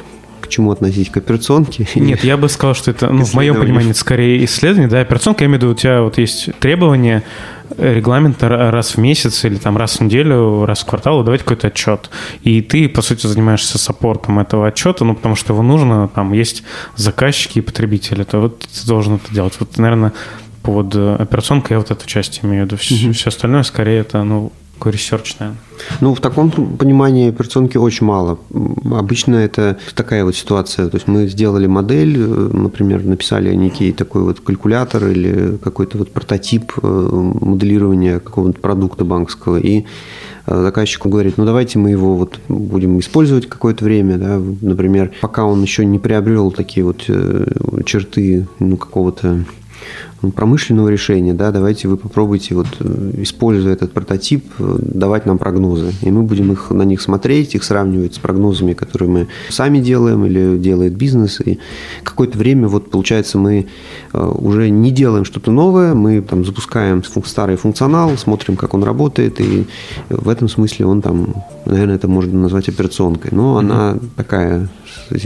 к 0.47 0.49
чему 0.49 0.71
относить? 0.71 1.11
К 1.11 1.17
операционке? 1.17 1.87
Нет, 1.95 2.23
я 2.23 2.37
бы 2.37 2.49
сказал, 2.49 2.73
что 2.73 2.91
это, 2.91 3.09
ну, 3.09 3.23
в 3.23 3.33
моем 3.33 3.55
понимании, 3.55 3.91
это 3.91 3.99
скорее 3.99 4.43
исследование. 4.45 4.89
Да, 4.89 5.01
операционка, 5.01 5.43
я 5.43 5.47
имею 5.47 5.59
в 5.59 5.63
виду, 5.63 5.71
у 5.73 5.75
тебя 5.75 6.01
вот 6.01 6.17
есть 6.17 6.49
требования, 6.59 7.23
регламент 7.77 8.41
раз 8.41 8.95
в 8.95 8.97
месяц 8.97 9.43
или 9.45 9.57
там 9.57 9.77
раз 9.77 9.97
в 9.97 10.01
неделю, 10.01 10.65
раз 10.65 10.81
в 10.81 10.85
квартал 10.85 11.19
выдавать 11.19 11.41
какой-то 11.41 11.67
отчет. 11.67 12.09
И 12.43 12.61
ты, 12.61 12.89
по 12.89 13.01
сути, 13.01 13.27
занимаешься 13.27 13.77
support 13.77 14.25
ом 14.25 14.39
этого 14.39 14.67
отчета, 14.67 15.05
ну, 15.05 15.15
потому 15.15 15.35
что 15.35 15.53
его 15.53 15.63
нужно, 15.63 16.07
там 16.07 16.33
есть 16.33 16.63
заказчики 16.95 17.59
и 17.59 17.61
потребители, 17.61 18.23
то 18.23 18.39
вот 18.39 18.59
ты 18.59 18.87
должен 18.87 19.15
это 19.15 19.33
делать. 19.33 19.53
Вот, 19.59 19.77
наверное, 19.77 20.13
под 20.63 20.95
операционкой 20.95 21.75
я 21.75 21.79
вот 21.79 21.91
эту 21.91 22.07
часть 22.07 22.39
имею 22.43 22.63
в 22.63 22.65
виду. 22.67 22.77
Все, 22.77 22.95
mm-hmm. 22.95 23.13
все 23.13 23.29
остальное, 23.29 23.63
скорее, 23.63 23.99
это, 23.99 24.23
ну, 24.23 24.51
такой 24.77 24.91
research, 24.91 25.35
наверное. 25.39 25.61
Ну, 26.01 26.13
в 26.13 26.21
таком 26.21 26.51
понимании 26.51 27.29
операционки 27.29 27.77
очень 27.77 28.05
мало. 28.05 28.39
Обычно 28.91 29.35
это 29.35 29.77
такая 29.95 30.23
вот 30.23 30.35
ситуация. 30.35 30.87
То 30.89 30.97
есть 30.97 31.07
мы 31.07 31.27
сделали 31.27 31.67
модель, 31.67 32.17
э, 32.17 32.49
например, 32.53 33.03
написали 33.03 33.53
некий 33.55 33.91
такой 33.91 34.21
вот 34.23 34.39
калькулятор 34.39 35.07
или 35.07 35.57
какой-то 35.63 35.97
вот 35.97 36.11
прототип 36.11 36.73
э, 36.81 37.31
моделирования 37.41 38.19
какого-то 38.19 38.59
продукта 38.59 39.05
банковского, 39.05 39.57
и 39.57 39.85
э, 40.45 40.61
заказчику 40.61 41.09
говорит, 41.09 41.37
ну 41.37 41.45
давайте 41.45 41.79
мы 41.79 41.89
его 41.89 42.15
вот 42.15 42.39
будем 42.47 42.99
использовать 42.99 43.47
какое-то 43.47 43.83
время, 43.83 44.17
да, 44.17 44.39
например, 44.61 45.11
пока 45.21 45.45
он 45.45 45.61
еще 45.61 45.85
не 45.85 45.99
приобрел 45.99 46.51
такие 46.51 46.83
вот 46.83 47.09
черты 47.85 48.47
ну, 48.59 48.77
какого-то 48.77 49.43
промышленного 50.35 50.89
решения, 50.89 51.33
да, 51.33 51.51
давайте 51.51 51.87
вы 51.87 51.97
попробуйте, 51.97 52.55
вот, 52.55 52.67
э, 52.79 53.11
используя 53.17 53.73
этот 53.73 53.93
прототип, 53.93 54.45
э, 54.59 54.77
давать 54.79 55.25
нам 55.25 55.37
прогнозы. 55.37 55.93
И 56.01 56.11
мы 56.11 56.23
будем 56.23 56.51
их, 56.51 56.71
на 56.71 56.83
них 56.83 57.01
смотреть, 57.01 57.55
их 57.55 57.63
сравнивать 57.63 58.15
с 58.15 58.19
прогнозами, 58.19 58.73
которые 58.73 59.09
мы 59.09 59.27
сами 59.49 59.79
делаем 59.79 60.25
или 60.25 60.57
делает 60.57 60.95
бизнес. 60.95 61.39
И 61.41 61.59
какое-то 62.03 62.37
время, 62.37 62.67
вот, 62.67 62.89
получается, 62.89 63.37
мы 63.37 63.67
э, 64.13 64.33
уже 64.39 64.69
не 64.69 64.91
делаем 64.91 65.25
что-то 65.25 65.51
новое, 65.51 65.93
мы 65.93 66.21
там 66.21 66.45
запускаем 66.45 67.03
старый 67.03 67.57
функционал, 67.57 68.17
смотрим, 68.17 68.55
как 68.55 68.73
он 68.73 68.83
работает, 68.83 69.39
и 69.39 69.67
в 70.09 70.29
этом 70.29 70.49
смысле 70.49 70.85
он 70.85 71.01
там, 71.01 71.43
наверное, 71.65 71.95
это 71.95 72.07
можно 72.07 72.39
назвать 72.39 72.69
операционкой. 72.69 73.31
Но 73.33 73.57
она 73.57 73.97
такая 74.15 74.69
с 75.09 75.23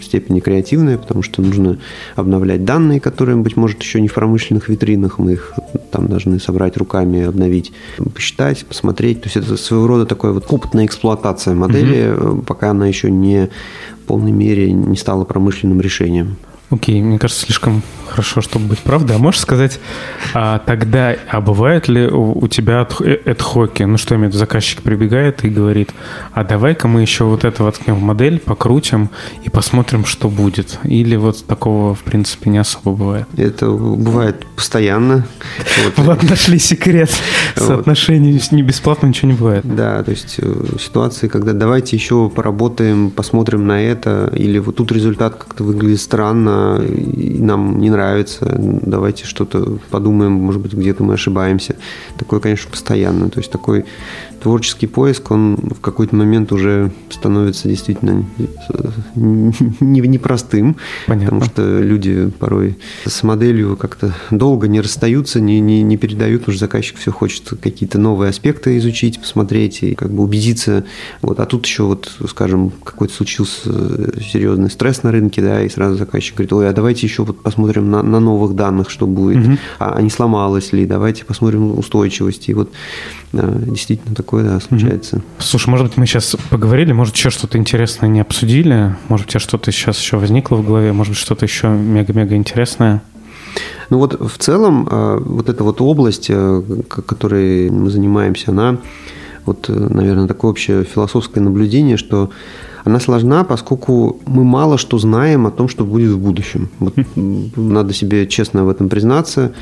степени 0.00 0.40
креативная, 0.40 0.98
потому 0.98 1.22
что 1.22 1.42
нужно 1.42 1.78
обновлять 2.14 2.64
данные, 2.64 3.00
которые, 3.00 3.36
быть 3.36 3.56
может, 3.56 3.82
еще 3.82 4.00
не 4.00 4.08
в 4.14 4.16
промышленных 4.16 4.68
витринах, 4.68 5.18
мы 5.18 5.32
их 5.32 5.54
там 5.90 6.06
должны 6.06 6.38
собрать 6.38 6.76
руками, 6.76 7.24
обновить, 7.24 7.72
посчитать, 8.14 8.64
посмотреть. 8.64 9.22
То 9.22 9.26
есть 9.26 9.36
это 9.36 9.56
своего 9.56 9.88
рода 9.88 10.06
такая 10.06 10.30
вот 10.30 10.46
опытная 10.48 10.86
эксплуатация 10.86 11.54
модели, 11.54 12.12
угу. 12.12 12.42
пока 12.42 12.70
она 12.70 12.86
еще 12.86 13.10
не 13.10 13.50
в 14.04 14.06
полной 14.06 14.30
мере 14.30 14.70
не 14.70 14.96
стала 14.96 15.24
промышленным 15.24 15.80
решением. 15.80 16.36
Окей, 16.74 17.00
мне 17.02 17.18
кажется, 17.20 17.46
слишком 17.46 17.82
хорошо, 18.14 18.40
чтобы 18.40 18.66
быть 18.66 18.78
правдой. 18.80 19.16
А 19.16 19.18
можешь 19.18 19.40
сказать, 19.40 19.80
а 20.34 20.58
тогда, 20.58 21.16
а 21.30 21.40
бывает 21.40 21.88
ли 21.88 22.06
у, 22.06 22.46
тебя 22.48 22.86
эдхоки? 23.00 23.82
Ну, 23.82 23.98
что 23.98 24.14
имеет 24.14 24.34
заказчик 24.34 24.82
прибегает 24.82 25.44
и 25.44 25.48
говорит, 25.48 25.92
а 26.32 26.44
давай-ка 26.44 26.86
мы 26.86 27.02
еще 27.02 27.24
вот 27.24 27.44
это 27.44 27.64
воткнем 27.64 27.96
в 27.96 28.02
модель, 28.02 28.38
покрутим 28.38 29.10
и 29.42 29.50
посмотрим, 29.50 30.04
что 30.04 30.28
будет. 30.28 30.78
Или 30.84 31.16
вот 31.16 31.44
такого, 31.46 31.94
в 31.94 32.02
принципе, 32.02 32.50
не 32.50 32.58
особо 32.58 32.92
бывает? 32.92 33.26
Это 33.36 33.70
бывает 33.70 34.46
постоянно. 34.54 35.26
Вот, 35.84 35.92
вот 36.06 36.22
нашли 36.22 36.58
секрет 36.58 37.10
соотношений, 37.56 38.40
не 38.50 38.62
бесплатно 38.62 39.06
ничего 39.06 39.30
не 39.32 39.36
бывает. 39.36 39.64
Да, 39.64 40.02
то 40.02 40.10
есть 40.10 40.36
э, 40.38 40.76
ситуации, 40.80 41.28
когда 41.28 41.52
давайте 41.52 41.96
еще 41.96 42.28
поработаем, 42.28 43.10
посмотрим 43.10 43.66
на 43.66 43.82
это, 43.82 44.30
или 44.34 44.58
вот 44.58 44.76
тут 44.76 44.92
результат 44.92 45.36
как-то 45.36 45.64
выглядит 45.64 46.00
странно, 46.00 46.63
она 46.64 46.84
нам 47.44 47.78
не 47.78 47.90
нравится, 47.90 48.54
давайте 48.58 49.24
что-то 49.24 49.78
подумаем, 49.90 50.32
может 50.32 50.60
быть, 50.60 50.72
где-то 50.72 51.02
мы 51.02 51.14
ошибаемся. 51.14 51.76
Такое, 52.18 52.40
конечно, 52.40 52.70
постоянно. 52.70 53.28
То 53.28 53.40
есть 53.40 53.50
такой 53.50 53.84
творческий 54.44 54.86
поиск, 54.86 55.30
он 55.30 55.56
в 55.56 55.80
какой-то 55.80 56.14
момент 56.14 56.52
уже 56.52 56.92
становится 57.08 57.66
действительно 57.66 58.26
непростым, 59.14 60.76
Понятно. 61.06 61.40
потому 61.40 61.44
что 61.50 61.80
люди 61.80 62.30
порой 62.38 62.76
с 63.06 63.22
моделью 63.22 63.76
как-то 63.76 64.14
долго 64.30 64.68
не 64.68 64.82
расстаются, 64.82 65.40
не, 65.40 65.60
не, 65.60 65.82
не 65.82 65.96
передают, 65.96 66.46
уже 66.46 66.58
заказчик 66.58 66.98
все 66.98 67.10
хочет 67.10 67.54
какие-то 67.62 67.98
новые 67.98 68.28
аспекты 68.28 68.76
изучить, 68.76 69.18
посмотреть 69.18 69.82
и 69.82 69.94
как 69.94 70.10
бы 70.10 70.22
убедиться. 70.22 70.84
Вот. 71.22 71.40
А 71.40 71.46
тут 71.46 71.64
еще, 71.64 71.84
вот, 71.84 72.12
скажем, 72.28 72.70
какой-то 72.84 73.14
случился 73.14 73.70
серьезный 74.20 74.70
стресс 74.70 75.02
на 75.02 75.10
рынке, 75.10 75.40
да, 75.40 75.62
и 75.62 75.70
сразу 75.70 75.96
заказчик 75.96 76.38
говорит, 76.46 76.52
ой, 76.52 76.68
а 76.70 76.72
давайте 76.72 77.06
еще 77.06 77.24
вот 77.24 77.40
посмотрим 77.40 77.90
на, 77.90 78.02
на 78.02 78.20
новых 78.20 78.54
данных, 78.54 78.90
что 78.90 79.06
будет, 79.06 79.46
угу. 79.46 79.58
а 79.78 80.00
не 80.00 80.10
сломалось 80.10 80.72
ли, 80.72 80.86
давайте 80.86 81.24
посмотрим 81.24 81.78
устойчивость. 81.78 82.48
И 82.48 82.54
вот 82.54 82.70
действительно 83.32 84.14
такое 84.14 84.44
да, 84.44 84.60
случается. 84.60 85.22
Слушай, 85.38 85.70
может 85.70 85.88
быть, 85.88 85.96
мы 85.96 86.06
сейчас 86.06 86.36
поговорили, 86.50 86.92
может, 86.92 87.16
еще 87.16 87.30
что-то 87.30 87.58
интересное 87.58 88.08
не 88.08 88.20
обсудили, 88.20 88.96
может, 89.08 89.26
у 89.26 89.30
тебя 89.30 89.40
что-то 89.40 89.72
сейчас 89.72 89.98
еще 89.98 90.16
возникло 90.18 90.56
в 90.56 90.66
голове, 90.66 90.92
может 90.92 91.12
быть, 91.12 91.18
что-то 91.18 91.44
еще 91.44 91.68
мега-мега 91.68 92.36
интересное? 92.36 93.02
Ну 93.90 93.98
вот 93.98 94.20
в 94.20 94.38
целом 94.38 94.88
а, 94.90 95.18
вот 95.18 95.48
эта 95.48 95.62
вот 95.62 95.80
область, 95.80 96.26
э, 96.28 96.62
которой 96.88 97.70
мы 97.70 97.90
занимаемся, 97.90 98.50
она 98.50 98.78
вот, 99.46 99.68
э, 99.68 99.72
наверное, 99.72 100.26
такое 100.26 100.50
общее 100.50 100.84
философское 100.84 101.40
наблюдение, 101.40 101.96
что 101.96 102.30
она 102.84 103.00
сложна, 103.00 103.44
поскольку 103.44 104.20
мы 104.26 104.44
мало 104.44 104.76
что 104.76 104.98
знаем 104.98 105.46
о 105.46 105.50
том, 105.50 105.68
что 105.68 105.84
будет 105.84 106.12
в 106.12 106.18
будущем. 106.18 106.68
Вот, 106.78 106.94
надо 107.56 107.94
себе 107.94 108.26
честно 108.26 108.64
в 108.64 108.68
этом 108.68 108.88
признаться. 108.88 109.52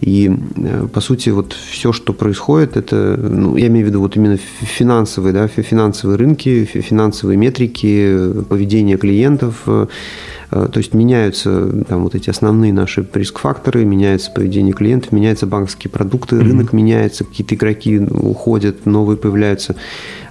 И, 0.00 0.30
э, 0.56 0.88
по 0.92 1.00
сути, 1.00 1.30
вот 1.30 1.52
все, 1.52 1.92
что 1.92 2.12
происходит, 2.12 2.76
это, 2.76 3.16
ну, 3.16 3.56
я 3.56 3.68
имею 3.68 3.86
в 3.86 3.88
виду 3.88 4.00
вот 4.00 4.16
именно 4.16 4.36
финансовые, 4.36 5.32
да, 5.32 5.46
финансовые 5.46 6.16
рынки, 6.16 6.64
финансовые 6.64 7.36
метрики, 7.36 8.42
поведение 8.48 8.96
клиентов, 8.96 9.62
э, 9.66 9.86
то 10.50 10.78
есть 10.78 10.92
меняются 10.92 11.84
там 11.84 12.02
вот 12.02 12.14
эти 12.14 12.28
основные 12.28 12.74
наши 12.74 13.06
риск-факторы, 13.14 13.86
меняется 13.86 14.30
поведение 14.30 14.74
клиентов, 14.74 15.10
меняются 15.12 15.46
банковские 15.46 15.90
продукты, 15.90 16.36
mm-hmm. 16.36 16.42
рынок 16.42 16.72
меняется, 16.74 17.24
какие-то 17.24 17.54
игроки 17.54 17.98
уходят, 17.98 18.84
новые 18.84 19.16
появляются. 19.16 19.76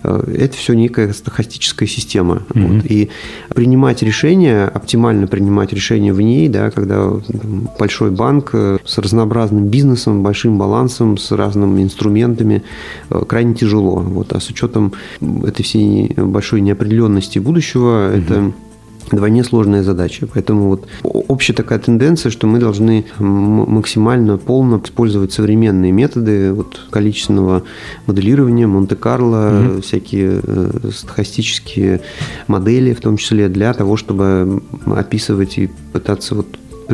Э, 0.03 0.21
это 0.37 0.57
все 0.57 0.73
некая 0.73 1.13
стахастическая 1.13 1.87
система. 1.87 2.43
Mm-hmm. 2.49 2.67
Вот. 2.67 2.85
И 2.85 3.09
принимать 3.53 4.01
решения, 4.03 4.65
оптимально 4.65 5.27
принимать 5.27 5.73
решения 5.73 6.13
в 6.13 6.21
ней, 6.21 6.47
да, 6.47 6.71
когда 6.71 7.09
там, 7.19 7.69
большой 7.79 8.11
банк 8.11 8.51
э, 8.53 8.77
с 8.85 8.97
разнообразным 8.97 9.67
бизнесом, 9.67 10.23
большим 10.23 10.57
балансом, 10.57 11.17
с 11.17 11.31
разными 11.31 11.81
инструментами, 11.83 12.63
крайне 13.27 13.53
тяжело. 13.53 13.99
Вот. 13.99 14.33
А 14.33 14.39
с 14.39 14.49
учетом 14.49 14.93
этой 15.43 15.63
всей 15.63 16.13
большой 16.17 16.61
неопределенности 16.61 17.39
будущего, 17.39 18.11
mm-hmm. 18.11 18.23
это 18.23 18.53
Вдвойне 19.12 19.43
сложная 19.43 19.84
задача. 19.84 20.28
Поэтому 20.34 20.70
вот 20.70 20.88
общая 21.03 21.53
такая 21.53 21.80
тенденция, 21.80 22.30
что 22.30 22.47
мы 22.47 22.59
должны 22.59 23.05
максимально 23.20 24.38
полно 24.38 24.82
использовать 24.84 25.34
современные 25.34 25.91
методы 25.91 26.53
вот, 26.53 26.80
количественного 26.89 27.64
моделирования, 28.07 28.68
Монте-Карло, 28.68 29.74
угу. 29.74 29.82
всякие 29.82 30.39
э, 30.41 30.89
стахастические 30.93 32.01
модели, 32.47 32.93
в 32.93 33.01
том 33.01 33.18
числе 33.18 33.49
для 33.49 33.74
того, 33.74 33.97
чтобы 33.97 34.64
описывать 34.86 35.57
и 35.57 35.70
пытаться 35.91 36.36
вот 36.36 36.47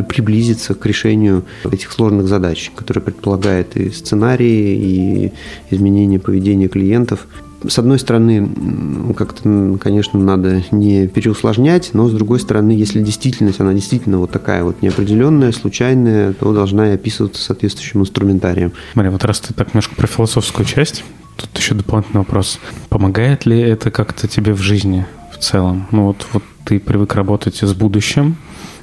приблизиться 0.03 0.75
к 0.75 0.85
решению 0.85 1.43
этих 1.71 1.91
сложных 1.91 2.27
задач, 2.27 2.71
которые 2.75 3.03
предполагают 3.03 3.75
и 3.75 3.89
сценарии, 3.89 4.75
и 4.75 5.33
изменение 5.71 6.19
поведения 6.19 6.67
клиентов 6.67 7.27
с 7.67 7.79
одной 7.79 7.97
стороны, 7.99 9.13
как-то, 9.15 9.77
конечно, 9.81 10.19
надо 10.19 10.63
не 10.71 11.07
переусложнять, 11.07 11.91
но 11.93 12.07
с 12.07 12.13
другой 12.13 12.39
стороны, 12.39 12.71
если 12.71 13.01
действительность, 13.01 13.59
она 13.59 13.73
действительно 13.73 14.19
вот 14.19 14.31
такая 14.31 14.63
вот 14.63 14.81
неопределенная, 14.81 15.51
случайная, 15.51 16.33
то 16.33 16.53
должна 16.53 16.91
и 16.91 16.95
описываться 16.95 17.41
соответствующим 17.41 18.01
инструментарием. 18.01 18.73
Мария, 18.93 19.11
вот 19.11 19.23
раз 19.23 19.39
ты 19.39 19.53
так 19.53 19.69
немножко 19.69 19.95
про 19.95 20.07
философскую 20.07 20.65
часть, 20.65 21.03
тут 21.35 21.49
еще 21.57 21.73
дополнительный 21.73 22.19
вопрос. 22.19 22.59
Помогает 22.89 23.45
ли 23.45 23.59
это 23.59 23.89
как-то 23.89 24.27
тебе 24.27 24.53
в 24.53 24.61
жизни 24.61 25.05
в 25.33 25.39
целом? 25.39 25.87
Ну 25.91 26.05
вот, 26.05 26.27
вот 26.33 26.43
ты 26.63 26.79
привык 26.79 27.15
работать 27.15 27.57
с 27.63 27.73
будущим, 27.73 28.37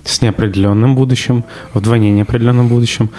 с 0.05 0.21
неопределенным 0.21 0.97
будущим, 0.97 1.45
вдвойне 1.75 2.11
неопределенным 2.11 2.69
будущим. 2.69 3.11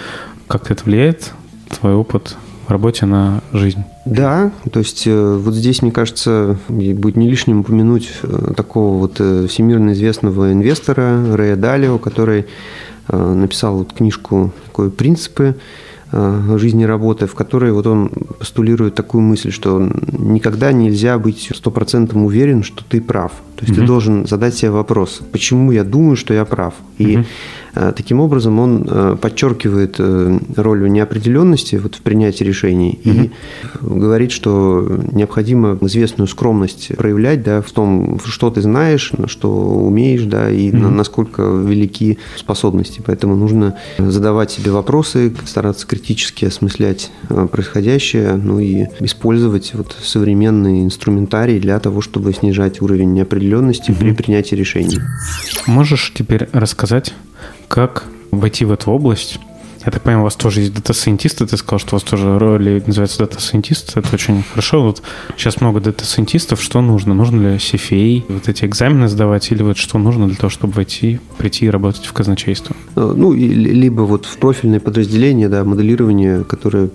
Как 0.48 0.70
это 0.70 0.84
влияет, 0.84 1.32
твой 1.70 1.94
опыт 1.94 2.36
работе 2.72 3.06
на 3.06 3.40
жизнь? 3.52 3.84
Да, 4.04 4.50
то 4.70 4.78
есть 4.78 5.06
э, 5.06 5.36
вот 5.36 5.54
здесь, 5.54 5.82
мне 5.82 5.92
кажется, 5.92 6.58
будет 6.68 7.16
не 7.16 7.28
лишним 7.28 7.60
упомянуть 7.60 8.10
э, 8.22 8.52
такого 8.56 8.98
вот 8.98 9.16
э, 9.18 9.46
всемирно 9.48 9.92
известного 9.92 10.52
инвестора 10.52 11.36
Рэя 11.36 11.56
Далио, 11.56 11.98
который 11.98 12.46
написал 13.08 13.76
вот 13.78 13.92
книжку 13.92 14.52
такой 14.66 14.90
«Принципы 14.90 15.54
жизни 16.10 16.82
работы», 16.82 17.28
в 17.28 17.36
которой 17.36 17.70
вот 17.70 17.86
он 17.86 18.08
постулирует 18.40 18.96
такую 18.96 19.22
мысль, 19.22 19.52
что 19.52 19.80
никогда 19.80 20.72
нельзя 20.72 21.16
быть 21.16 21.52
стопроцентно 21.54 22.24
уверен, 22.24 22.64
что 22.64 22.82
ты 22.82 23.00
прав. 23.00 23.30
То 23.54 23.64
есть 23.64 23.78
mm 23.78 23.80
ты 23.80 23.86
должен 23.86 24.26
задать 24.26 24.56
себе 24.56 24.72
вопрос, 24.72 25.20
почему 25.30 25.70
я 25.70 25.84
думаю, 25.84 26.16
что 26.16 26.34
я 26.34 26.44
прав. 26.44 26.74
И 26.98 27.18
mm 27.18 27.26
Э, 27.65 27.65
таким 27.76 28.20
образом, 28.20 28.58
он 28.58 28.86
э, 28.88 29.16
подчеркивает 29.20 29.96
э, 29.98 30.38
роль 30.56 30.90
неопределенности 30.90 31.76
вот 31.76 31.96
в 31.96 32.00
принятии 32.00 32.44
решений 32.44 32.98
mm 33.04 33.16
и 33.16 33.30
говорит, 33.82 34.32
что 34.32 35.00
необходимо 35.12 35.78
известную 35.82 36.28
скромность 36.28 36.96
проявлять 36.96 37.42
да, 37.42 37.60
в 37.60 37.70
том, 37.72 38.18
что 38.24 38.50
ты 38.50 38.62
знаешь, 38.62 39.12
что 39.26 39.50
умеешь, 39.50 40.22
да, 40.22 40.50
и 40.50 40.70
mm 40.70 40.90
насколько 40.90 41.42
велики 41.42 42.18
способности. 42.36 43.02
Поэтому 43.04 43.36
нужно 43.36 43.76
задавать 43.98 44.50
себе 44.50 44.70
вопросы, 44.70 45.34
стараться 45.44 45.86
критически 45.86 46.46
осмыслять 46.46 47.10
происходящее, 47.28 48.34
ну 48.42 48.58
и 48.58 48.86
использовать 49.00 49.72
вот 49.74 49.96
современный 50.02 50.84
инструментарий 50.84 51.58
для 51.60 51.78
того, 51.80 52.00
чтобы 52.00 52.32
снижать 52.32 52.80
уровень 52.80 53.12
неопределенности 53.12 53.90
мм 53.90 53.98
при 53.98 54.12
принятии 54.12 54.54
решений. 54.54 54.98
Можешь 55.66 56.12
теперь 56.14 56.48
рассказать, 56.52 57.14
как 57.68 58.04
войти 58.30 58.64
в 58.64 58.72
эту 58.72 58.90
область. 58.90 59.38
Я 59.86 59.92
так 59.92 60.02
понимаю, 60.02 60.22
у 60.22 60.24
вас 60.24 60.34
тоже 60.34 60.62
есть 60.62 60.74
дата-сайентисты. 60.74 61.46
Ты 61.46 61.56
сказал, 61.56 61.78
что 61.78 61.94
у 61.94 61.96
вас 61.96 62.02
тоже 62.02 62.40
роли 62.40 62.82
называется 62.84 63.18
дата-сайентист. 63.20 63.96
Это 63.96 64.08
очень 64.12 64.42
хорошо. 64.42 64.82
Вот 64.82 65.00
сейчас 65.36 65.60
много 65.60 65.80
дата-сайентистов. 65.80 66.60
Что 66.60 66.80
нужно? 66.80 67.14
Нужно 67.14 67.40
ли 67.40 67.56
CFA, 67.56 68.24
вот 68.28 68.48
эти 68.48 68.64
экзамены 68.64 69.06
сдавать? 69.06 69.52
Или 69.52 69.62
вот 69.62 69.76
что 69.76 69.98
нужно 69.98 70.26
для 70.26 70.34
того, 70.34 70.50
чтобы 70.50 70.72
войти, 70.72 71.20
прийти 71.38 71.66
и 71.66 71.70
работать 71.70 72.04
в 72.04 72.12
казначейство? 72.12 72.74
Э, 72.96 73.14
ну, 73.16 73.32
либо 73.32 74.00
вот 74.02 74.26
в 74.26 74.36
профильные 74.38 74.80
подразделения, 74.80 75.48
да, 75.48 75.62
моделирование, 75.62 76.42
которые 76.42 76.90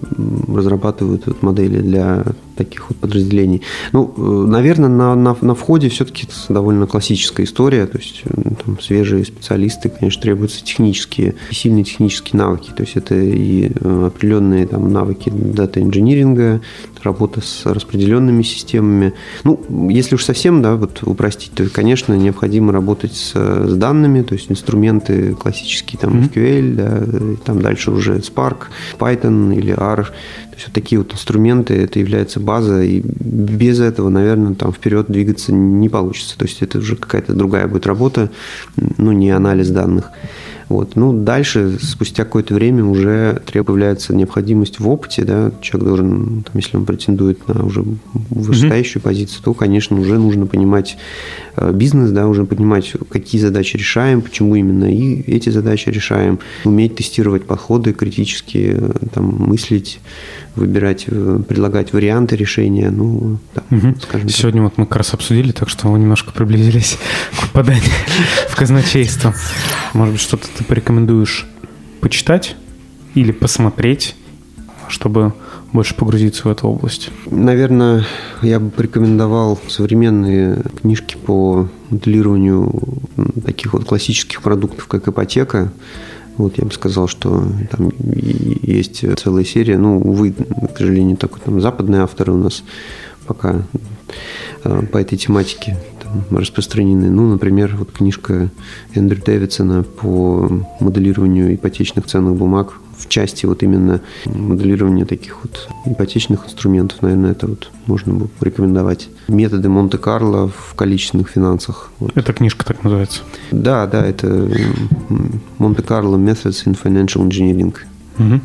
разрабатывают 0.54 1.28
вот 1.28 1.42
модели 1.44 1.80
для 1.80 2.26
таких 2.64 2.90
вот 2.90 2.98
подразделений. 2.98 3.62
Ну, 3.92 4.14
э, 4.16 4.22
наверное, 4.22 4.90
на, 4.90 5.16
на, 5.16 5.36
на 5.42 5.56
входе 5.56 5.90
все-таки 5.90 6.28
довольно 6.50 6.88
классическая 6.88 7.44
история, 7.44 7.86
то 7.86 7.98
есть 7.98 8.22
э, 8.26 8.42
там 8.64 8.80
свежие 8.80 9.26
специалисты, 9.26 9.90
конечно, 9.90 10.22
требуются 10.22 10.64
технические, 10.64 11.36
сильные 11.52 11.84
технические 11.84 12.40
навыки, 12.40 12.72
то 12.76 12.84
есть 12.84 12.96
это 12.96 13.16
и 13.16 13.72
э, 13.74 14.06
определенные 14.08 14.68
там 14.68 14.92
навыки 14.92 15.32
дата-инжиниринга, 15.34 16.62
работа 17.04 17.42
с 17.42 17.66
распределенными 17.66 18.44
системами. 18.44 19.14
Ну, 19.44 19.90
если 19.90 20.16
уж 20.16 20.24
совсем, 20.24 20.62
да, 20.62 20.76
вот 20.76 21.04
упростить, 21.04 21.52
то, 21.54 21.68
конечно, 21.70 22.14
необходимо 22.14 22.72
работать 22.72 23.14
с, 23.14 23.34
с 23.34 23.76
данными, 23.76 24.22
то 24.22 24.34
есть 24.34 24.52
инструменты 24.52 25.34
классические, 25.34 26.00
там, 26.00 26.22
SQL, 26.22 26.74
да, 26.76 27.36
там 27.46 27.62
дальше 27.62 27.92
уже 27.92 28.18
Spark, 28.18 28.68
Python 29.00 29.56
или 29.56 29.72
R, 29.72 30.12
есть 30.62 30.68
вот 30.68 30.74
такие 30.74 31.00
вот 31.00 31.14
инструменты, 31.14 31.74
это 31.76 32.00
является 32.00 32.40
база, 32.40 32.82
и 32.84 33.02
без 33.04 33.80
этого, 33.80 34.10
наверное, 34.10 34.54
там 34.54 34.72
вперед 34.72 35.08
двигаться 35.10 35.52
не 35.52 35.90
получится. 35.90 36.38
То 36.38 36.46
есть 36.46 36.62
это 36.62 36.78
уже 36.78 36.96
какая-то 36.96 37.34
другая 37.34 37.68
будет 37.68 37.88
работа, 37.88 38.30
ну, 38.76 39.12
не 39.12 39.32
анализ 39.32 39.70
данных. 39.70 40.12
Вот. 40.72 40.96
Ну, 40.96 41.12
дальше, 41.12 41.78
спустя 41.82 42.24
какое-то 42.24 42.54
время 42.54 42.86
уже 42.86 43.42
появляется 43.46 44.16
необходимость 44.16 44.80
в 44.80 44.88
опыте, 44.88 45.24
да, 45.26 45.52
человек 45.60 45.88
должен, 45.90 46.44
там, 46.44 46.54
если 46.54 46.78
он 46.78 46.86
претендует 46.86 47.46
на 47.50 47.66
уже 47.66 47.84
вышестоящую 48.30 49.02
mm-hmm. 49.02 49.06
позицию, 49.06 49.44
то, 49.44 49.54
конечно, 49.54 50.00
уже 50.00 50.18
нужно 50.18 50.46
понимать 50.46 50.96
э, 51.58 51.74
бизнес, 51.74 52.12
да, 52.12 52.30
уже 52.30 52.46
понимать, 52.46 52.94
какие 53.10 53.42
задачи 53.42 53.76
решаем, 53.76 54.22
почему 54.22 54.56
именно 54.56 54.86
и 54.86 55.20
эти 55.30 55.50
задачи 55.50 55.90
решаем, 55.90 56.40
уметь 56.64 56.96
тестировать 56.96 57.44
подходы 57.44 57.92
критически, 57.92 58.74
э, 58.74 58.92
там, 59.14 59.26
мыслить, 59.26 60.00
выбирать, 60.56 61.06
э, 61.08 61.40
предлагать 61.48 61.92
варианты 61.92 62.38
решения, 62.38 62.92
ну, 62.92 63.40
да, 63.56 63.64
угу. 63.72 63.96
скажем 64.02 64.30
Сегодня 64.30 64.62
так. 64.62 64.72
вот 64.72 64.78
мы 64.78 64.86
как 64.86 64.98
раз 64.98 65.14
обсудили, 65.14 65.52
так 65.52 65.68
что 65.68 65.88
мы 65.88 66.00
немножко 66.00 66.32
приблизились 66.32 66.98
к 67.38 67.42
попаданию 67.48 67.84
в 68.50 68.56
казначейство. 68.56 69.34
Может 69.94 70.14
быть, 70.14 70.22
что-то 70.22 70.48
ты 70.62 70.68
порекомендуешь 70.68 71.48
почитать 72.02 72.56
или 73.16 73.32
посмотреть, 73.32 74.16
чтобы 74.88 75.34
больше 75.74 75.96
погрузиться 75.96 76.48
в 76.48 76.52
эту 76.52 76.68
область? 76.68 77.10
Наверное, 77.26 78.06
я 78.42 78.60
бы 78.60 78.70
порекомендовал 78.70 79.60
современные 79.68 80.62
книжки 80.80 81.18
по 81.18 81.68
моделированию 81.90 82.72
таких 83.44 83.74
вот 83.74 83.86
классических 83.86 84.42
продуктов, 84.42 84.88
как 84.88 85.08
ипотека. 85.08 85.72
Вот 86.38 86.58
я 86.58 86.66
бы 86.66 86.72
сказал, 86.72 87.08
что 87.08 87.44
там 87.72 87.92
есть 88.00 89.04
целая 89.20 89.44
серия. 89.44 89.78
Ну, 89.78 90.00
увы, 90.00 90.34
к 90.34 90.78
сожалению, 90.78 91.18
только 91.18 91.40
там 91.40 91.60
западные 91.60 92.02
авторы 92.02 92.34
у 92.34 92.38
нас 92.38 92.64
пока 93.26 93.64
э, 94.64 94.82
по 94.92 94.98
этой 94.98 95.18
тематике 95.18 95.78
распространены. 96.30 97.10
Ну, 97.10 97.30
например, 97.30 97.76
вот 97.78 97.92
книжка 97.92 98.50
Эндрю 98.94 99.22
Дэвидсона 99.24 99.84
по 99.84 100.50
моделированию 100.80 101.56
ипотечных 101.56 102.06
ценных 102.06 102.36
бумаг 102.36 102.74
в 103.02 103.10
части 103.10 103.46
вот 103.46 103.64
именно 103.64 104.02
моделирования 104.26 105.06
таких 105.06 105.38
вот 105.44 105.70
ипотечных 105.86 106.46
инструментов, 106.46 107.02
наверное, 107.02 107.32
это 107.32 107.48
вот 107.48 107.72
можно 107.88 108.14
бы 108.14 108.28
порекомендовать. 108.28 109.10
Методы 109.28 109.70
Монте-Карло 109.70 110.50
в 110.50 110.76
количественных 110.76 111.30
финансах. 111.30 111.92
Вот. 112.00 112.12
Эта 112.16 112.34
книжка 112.34 112.66
так 112.66 112.84
называется? 112.84 113.22
Да, 113.52 113.88
да, 113.88 114.06
это 114.06 114.50
Монте-Карло 115.58 116.18
Methods 116.18 116.66
in 116.66 116.78
Financial 116.82 117.28
Engineering. 117.28 117.76
Угу. 118.20 118.42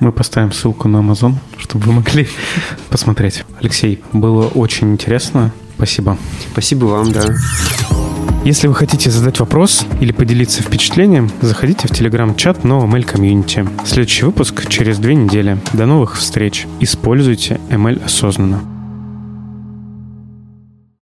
Мы 0.00 0.10
поставим 0.10 0.52
ссылку 0.52 0.88
на 0.88 0.96
Amazon, 0.96 1.34
чтобы 1.58 1.86
вы 1.86 1.92
могли 1.92 2.26
посмотреть. 2.90 3.44
Алексей, 3.60 4.02
было 4.12 4.48
очень 4.48 4.92
интересно. 4.92 5.52
Спасибо. 5.82 6.16
Спасибо 6.52 6.84
вам, 6.84 7.10
да. 7.10 7.34
Если 8.44 8.68
вы 8.68 8.74
хотите 8.76 9.10
задать 9.10 9.40
вопрос 9.40 9.84
или 10.00 10.12
поделиться 10.12 10.62
впечатлением, 10.62 11.28
заходите 11.40 11.88
в 11.88 11.90
телеграм-чат 11.90 12.62
нового 12.62 12.86
ML 12.86 13.02
комьюнити. 13.02 13.68
Следующий 13.84 14.24
выпуск 14.24 14.68
через 14.68 14.98
две 14.98 15.16
недели. 15.16 15.58
До 15.72 15.86
новых 15.86 16.18
встреч. 16.18 16.68
Используйте 16.78 17.60
ML 17.68 18.04
осознанно. 18.04 18.71